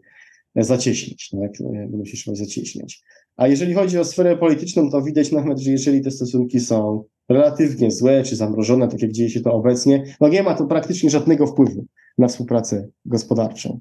zacieśniać, 0.56 1.30
tak? 1.30 1.52
będą 1.90 2.04
się 2.04 2.16
trzeba 2.16 2.36
zacieśniać. 2.36 3.02
A 3.36 3.48
jeżeli 3.48 3.74
chodzi 3.74 3.98
o 3.98 4.04
sferę 4.04 4.36
polityczną, 4.36 4.90
to 4.90 5.02
widać 5.02 5.32
nawet, 5.32 5.58
że 5.58 5.70
jeżeli 5.70 6.00
te 6.00 6.10
stosunki 6.10 6.60
są 6.60 7.04
relatywnie 7.28 7.90
złe 7.90 8.22
czy 8.22 8.36
zamrożone, 8.36 8.88
tak 8.88 9.02
jak 9.02 9.12
dzieje 9.12 9.30
się 9.30 9.40
to 9.40 9.52
obecnie, 9.52 10.04
no 10.20 10.28
nie 10.28 10.42
ma 10.42 10.54
to 10.54 10.66
praktycznie 10.66 11.10
żadnego 11.10 11.46
wpływu 11.46 11.84
na 12.18 12.28
współpracę 12.28 12.88
gospodarczą. 13.04 13.80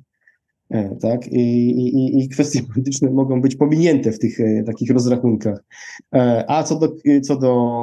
E, 0.71 0.95
tak? 1.01 1.27
I, 1.27 1.39
i, 1.39 2.23
I 2.23 2.29
kwestie 2.29 2.63
polityczne 2.73 3.09
mogą 3.09 3.41
być 3.41 3.55
pominięte 3.55 4.11
w 4.11 4.19
tych 4.19 4.39
e, 4.39 4.63
takich 4.63 4.91
rozrachunkach. 4.91 5.63
E, 6.15 6.45
a 6.47 6.63
co 6.63 6.79
do, 6.79 6.95
co 7.23 7.35
do 7.35 7.81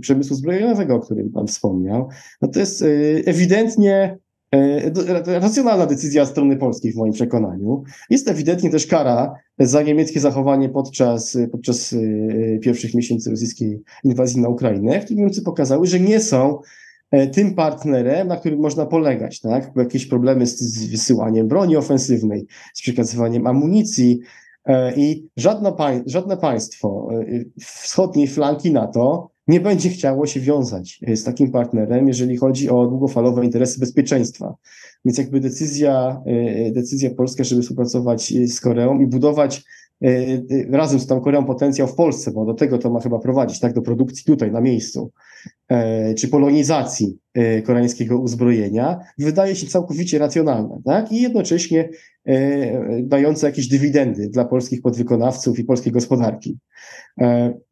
przemysłu 0.00 0.36
zbrojeniowego, 0.36 0.94
o 0.94 1.00
którym 1.00 1.30
Pan 1.30 1.46
wspomniał, 1.46 2.08
no 2.42 2.48
to 2.48 2.60
jest 2.60 2.84
ewidentnie 3.24 4.18
racjonalna 5.26 5.86
decyzja 5.86 6.26
strony 6.26 6.56
polskiej 6.56 6.92
w 6.92 6.96
moim 6.96 7.12
przekonaniu. 7.12 7.82
Jest 8.10 8.28
ewidentnie 8.28 8.70
też 8.70 8.86
kara 8.86 9.34
za 9.58 9.82
niemieckie 9.82 10.20
zachowanie 10.20 10.68
podczas, 10.68 11.38
podczas 11.52 11.94
pierwszych 12.62 12.94
miesięcy 12.94 13.30
rosyjskiej 13.30 13.82
inwazji 14.04 14.40
na 14.40 14.48
Ukrainę, 14.48 15.00
w 15.00 15.04
którym 15.04 15.20
Niemcy 15.20 15.42
pokazały, 15.42 15.86
że 15.86 16.00
nie 16.00 16.20
są 16.20 16.58
tym 17.32 17.54
partnerem, 17.54 18.28
na 18.28 18.36
którym 18.36 18.60
można 18.60 18.86
polegać, 18.86 19.40
tak? 19.40 19.72
Jakieś 19.76 20.06
problemy 20.06 20.46
z, 20.46 20.60
z 20.60 20.90
wysyłaniem 20.90 21.48
broni 21.48 21.76
ofensywnej, 21.76 22.46
z 22.74 22.82
przekazywaniem 22.82 23.46
amunicji 23.46 24.20
e, 24.64 24.94
i 24.96 25.28
żadne, 25.36 25.72
pań, 25.72 26.02
żadne 26.06 26.36
państwo 26.36 27.08
e, 27.12 27.44
wschodniej 27.60 28.28
flanki 28.28 28.72
NATO 28.72 29.30
nie 29.48 29.60
będzie 29.60 29.88
chciało 29.88 30.26
się 30.26 30.40
wiązać 30.40 31.00
z 31.14 31.24
takim 31.24 31.50
partnerem, 31.50 32.08
jeżeli 32.08 32.36
chodzi 32.36 32.70
o 32.70 32.86
długofalowe 32.86 33.44
interesy 33.44 33.80
bezpieczeństwa. 33.80 34.54
Więc 35.04 35.18
jakby 35.18 35.40
decyzja, 35.40 36.22
decyzja 36.72 37.10
polska, 37.10 37.44
żeby 37.44 37.62
współpracować 37.62 38.34
z 38.46 38.60
Koreą 38.60 39.00
i 39.00 39.06
budować 39.06 39.62
razem 40.70 41.00
z 41.00 41.06
tą 41.06 41.20
Koreą 41.20 41.44
potencjał 41.44 41.88
w 41.88 41.94
Polsce, 41.94 42.30
bo 42.30 42.44
do 42.44 42.54
tego 42.54 42.78
to 42.78 42.90
ma 42.90 43.00
chyba 43.00 43.18
prowadzić, 43.18 43.60
tak, 43.60 43.72
do 43.72 43.82
produkcji 43.82 44.24
tutaj 44.24 44.52
na 44.52 44.60
miejscu, 44.60 45.10
E, 45.10 45.29
czy 46.16 46.28
polonizacji 46.28 47.18
e, 47.34 47.62
koreańskiego 47.62 48.18
uzbrojenia 48.18 48.98
wydaje 49.18 49.56
się 49.56 49.66
całkowicie 49.66 50.18
racjonalne, 50.18 50.80
tak? 50.84 51.12
I 51.12 51.22
jednocześnie 51.22 51.88
e, 52.26 53.02
dające 53.02 53.46
jakieś 53.46 53.68
dywidendy 53.68 54.28
dla 54.28 54.44
polskich 54.44 54.82
podwykonawców 54.82 55.58
i 55.58 55.64
polskiej 55.64 55.92
gospodarki. 55.92 56.58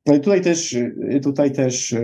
No 0.07 0.15
i 0.15 0.21
tutaj 0.21 0.41
też, 0.41 0.77
tutaj 1.23 1.53
też 1.53 1.95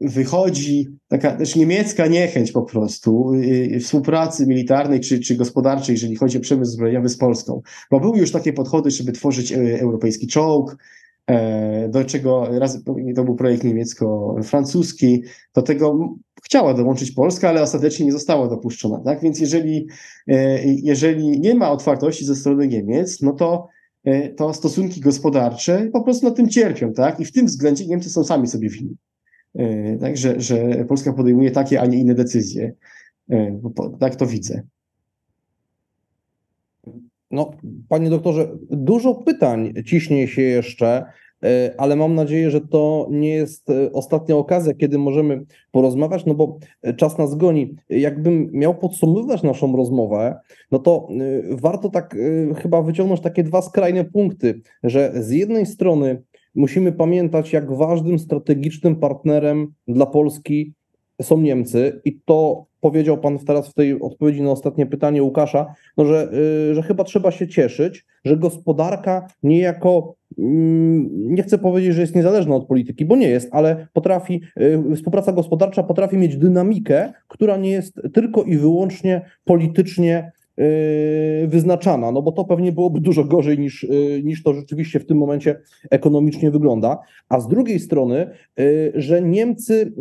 wychodzi 0.00 0.88
taka 1.08 1.36
też 1.36 1.56
niemiecka 1.56 2.06
niechęć 2.06 2.52
po 2.52 2.62
prostu 2.62 3.32
współpracy 3.80 4.46
militarnej 4.46 5.00
czy, 5.00 5.20
czy 5.20 5.36
gospodarczej, 5.36 5.92
jeżeli 5.92 6.16
chodzi 6.16 6.38
o 6.38 6.40
przemysł 6.40 6.72
zbrojeniowy 6.72 7.08
z 7.08 7.16
Polską. 7.16 7.62
Bo 7.90 8.00
były 8.00 8.18
już 8.18 8.32
takie 8.32 8.52
podchody, 8.52 8.90
żeby 8.90 9.12
tworzyć 9.12 9.52
europejski 9.52 10.26
czołg, 10.26 10.76
E, 10.76 11.05
do 11.88 12.04
czego 12.04 12.48
raz 12.58 12.84
to 13.16 13.24
był 13.24 13.34
projekt 13.34 13.64
niemiecko-francuski, 13.64 15.22
do 15.54 15.62
tego 15.62 16.14
chciała 16.44 16.74
dołączyć 16.74 17.10
Polska, 17.10 17.48
ale 17.48 17.62
ostatecznie 17.62 18.06
nie 18.06 18.12
została 18.12 18.48
dopuszczona. 18.48 19.00
Tak? 19.04 19.20
Więc 19.20 19.40
jeżeli, 19.40 19.86
e, 20.28 20.64
jeżeli 20.64 21.40
nie 21.40 21.54
ma 21.54 21.70
otwartości 21.70 22.24
ze 22.24 22.36
strony 22.36 22.68
Niemiec, 22.68 23.22
no 23.22 23.32
to, 23.32 23.68
e, 24.04 24.28
to 24.28 24.54
stosunki 24.54 25.00
gospodarcze 25.00 25.88
po 25.92 26.02
prostu 26.02 26.26
na 26.26 26.32
tym 26.32 26.48
cierpią. 26.48 26.92
Tak? 26.92 27.20
I 27.20 27.24
w 27.24 27.32
tym 27.32 27.46
względzie 27.46 27.86
Niemcy 27.86 28.10
są 28.10 28.24
sami 28.24 28.46
sobie 28.46 28.68
winni. 28.68 28.96
Tak, 30.00 30.16
że, 30.16 30.40
że 30.40 30.84
Polska 30.88 31.12
podejmuje 31.12 31.50
takie, 31.50 31.80
a 31.80 31.86
nie 31.86 31.98
inne 31.98 32.14
decyzje. 32.14 32.72
Tak 34.00 34.16
to 34.16 34.26
widzę. 34.26 34.62
No, 37.30 37.50
panie 37.88 38.10
doktorze, 38.10 38.48
dużo 38.70 39.14
pytań 39.14 39.72
ciśnie 39.86 40.28
się 40.28 40.42
jeszcze, 40.42 41.04
e, 41.44 41.74
ale 41.78 41.96
mam 41.96 42.14
nadzieję, 42.14 42.50
że 42.50 42.60
to 42.60 43.08
nie 43.10 43.34
jest 43.34 43.70
e, 43.70 43.92
ostatnia 43.92 44.36
okazja, 44.36 44.74
kiedy 44.74 44.98
możemy 44.98 45.44
porozmawiać, 45.70 46.26
no 46.26 46.34
bo 46.34 46.58
czas 46.96 47.18
nas 47.18 47.34
goni. 47.34 47.74
Jakbym 47.88 48.50
miał 48.52 48.74
podsumowywać 48.74 49.42
naszą 49.42 49.76
rozmowę, 49.76 50.38
no 50.70 50.78
to 50.78 51.08
e, 51.10 51.56
warto 51.56 51.88
tak 51.88 52.16
chyba 52.56 52.82
wyciągnąć 52.82 53.20
takie 53.20 53.42
dwa 53.42 53.62
skrajne 53.62 54.04
punkty, 54.04 54.60
że 54.82 55.12
z 55.14 55.30
jednej 55.30 55.66
strony 55.66 56.22
musimy 56.54 56.92
pamiętać, 56.92 57.52
jak 57.52 57.72
ważnym 57.72 58.18
strategicznym 58.18 58.96
partnerem 58.96 59.72
dla 59.88 60.06
Polski 60.06 60.74
są 61.22 61.40
Niemcy 61.40 62.00
i 62.04 62.20
to 62.24 62.66
powiedział 62.80 63.18
Pan 63.18 63.38
teraz 63.38 63.68
w 63.68 63.74
tej 63.74 64.00
odpowiedzi 64.00 64.42
na 64.42 64.50
ostatnie 64.50 64.86
pytanie 64.86 65.22
Łukasza, 65.22 65.74
no 65.96 66.04
że, 66.04 66.28
y, 66.70 66.74
że 66.74 66.82
chyba 66.82 67.04
trzeba 67.04 67.30
się 67.30 67.48
cieszyć, 67.48 68.06
że 68.24 68.36
gospodarka 68.36 69.26
niejako, 69.42 70.14
mm, 70.38 71.34
nie 71.34 71.42
chcę 71.42 71.58
powiedzieć, 71.58 71.94
że 71.94 72.00
jest 72.00 72.14
niezależna 72.14 72.54
od 72.54 72.66
polityki, 72.66 73.04
bo 73.04 73.16
nie 73.16 73.28
jest, 73.28 73.48
ale 73.52 73.86
potrafi, 73.92 74.40
y, 74.60 74.96
współpraca 74.96 75.32
gospodarcza 75.32 75.82
potrafi 75.82 76.16
mieć 76.16 76.36
dynamikę, 76.36 77.12
która 77.28 77.56
nie 77.56 77.70
jest 77.70 78.00
tylko 78.14 78.42
i 78.42 78.56
wyłącznie 78.56 79.20
politycznie 79.44 80.32
wyznaczana, 81.46 82.12
no 82.12 82.22
bo 82.22 82.32
to 82.32 82.44
pewnie 82.44 82.72
byłoby 82.72 83.00
dużo 83.00 83.24
gorzej 83.24 83.58
niż, 83.58 83.82
yy, 83.82 84.22
niż 84.24 84.42
to 84.42 84.54
rzeczywiście 84.54 85.00
w 85.00 85.06
tym 85.06 85.18
momencie 85.18 85.60
ekonomicznie 85.90 86.50
wygląda. 86.50 86.98
A 87.28 87.40
z 87.40 87.48
drugiej 87.48 87.80
strony, 87.80 88.30
yy, 88.56 88.92
że 88.94 89.22
Niemcy 89.22 89.92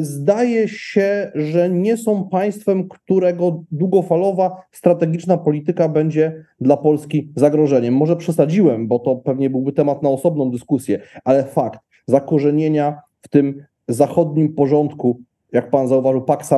zdaje 0.00 0.68
się, 0.68 1.32
że 1.34 1.70
nie 1.70 1.96
są 1.96 2.28
państwem, 2.28 2.88
którego 2.88 3.64
długofalowa 3.72 4.62
strategiczna 4.72 5.38
polityka 5.38 5.88
będzie 5.88 6.44
dla 6.60 6.76
Polski 6.76 7.32
zagrożeniem. 7.36 7.94
Może 7.94 8.16
przesadziłem, 8.16 8.88
bo 8.88 8.98
to 8.98 9.16
pewnie 9.16 9.50
byłby 9.50 9.72
temat 9.72 10.02
na 10.02 10.08
osobną 10.08 10.50
dyskusję, 10.50 11.00
ale 11.24 11.44
fakt 11.44 11.80
zakorzenienia 12.06 13.00
w 13.22 13.28
tym 13.28 13.62
zachodnim 13.88 14.54
porządku 14.54 15.20
jak 15.52 15.70
pan 15.70 15.88
zauważył, 15.88 16.22
Pax, 16.22 16.50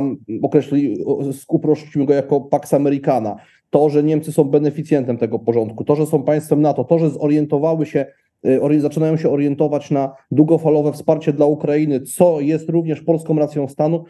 określi, 0.42 1.04
uprościmy 1.48 2.06
go 2.06 2.14
jako 2.14 2.40
Pax 2.40 2.74
Americana. 2.74 3.36
To, 3.70 3.90
że 3.90 4.02
Niemcy 4.02 4.32
są 4.32 4.44
beneficjentem 4.44 5.18
tego 5.18 5.38
porządku, 5.38 5.84
to, 5.84 5.96
że 5.96 6.06
są 6.06 6.22
państwem 6.22 6.60
NATO, 6.60 6.84
to, 6.84 6.98
że 6.98 7.10
zorientowały 7.10 7.86
się, 7.86 8.06
y, 8.46 8.80
zaczynają 8.80 9.16
się 9.16 9.30
orientować 9.30 9.90
na 9.90 10.14
długofalowe 10.30 10.92
wsparcie 10.92 11.32
dla 11.32 11.46
Ukrainy, 11.46 12.00
co 12.00 12.40
jest 12.40 12.68
również 12.68 13.02
polską 13.02 13.38
racją 13.38 13.68
stanu, 13.68 14.04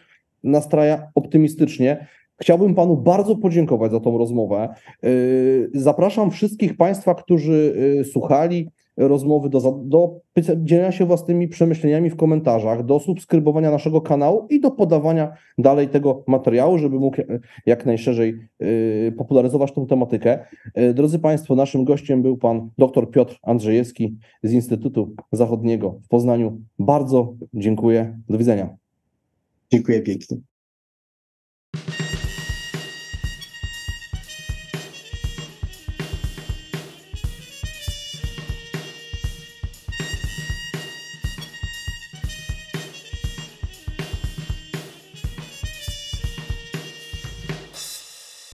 nastraja 0.45 1.11
optymistycznie. 1.15 2.07
Chciałbym 2.41 2.75
panu 2.75 2.97
bardzo 2.97 3.37
podziękować 3.37 3.93
za 3.93 4.01
tą 4.01 4.19
rozmowę. 4.19 4.69
Y, 5.05 5.71
zapraszam 5.75 6.31
wszystkich 6.31 6.77
państwa, 6.77 7.15
którzy 7.15 7.75
y, 8.01 8.05
słuchali, 8.05 8.71
rozmowy, 8.97 9.49
do, 9.49 9.81
do 9.85 10.21
dzielenia 10.57 10.93
się 10.93 11.07
własnymi 11.07 11.49
przemyśleniami 11.49 12.11
w 12.11 12.17
komentarzach, 12.17 12.85
do 12.85 13.01
subskrybowania 13.01 13.71
naszego 13.71 14.01
kanału 14.01 14.47
i 14.51 14.61
do 14.61 14.71
podawania 14.71 15.33
dalej 15.59 15.89
tego 15.89 16.25
materiału, 16.27 16.79
żeby 16.79 16.99
mógł 16.99 17.17
jak 17.67 17.87
najszerzej 17.87 18.35
y, 18.63 19.15
popularyzować 19.19 19.73
tą 19.73 19.87
tematykę. 19.87 20.45
Y, 20.79 20.95
drodzy 20.95 21.19
Państwo, 21.19 21.55
naszym 21.55 21.85
gościem 21.85 22.23
był 22.23 22.37
pan 22.37 22.71
dr 22.79 23.11
Piotr 23.11 23.39
Andrzejewski 23.43 24.17
z 24.43 24.53
Instytutu 24.53 25.15
Zachodniego 25.33 26.01
w 26.05 26.09
Poznaniu. 26.09 26.61
Bardzo 26.79 27.35
dziękuję. 27.55 28.19
Do 28.29 28.39
widzenia. 28.39 28.77
Dziękuję 29.73 30.01
pięknie. 30.01 30.50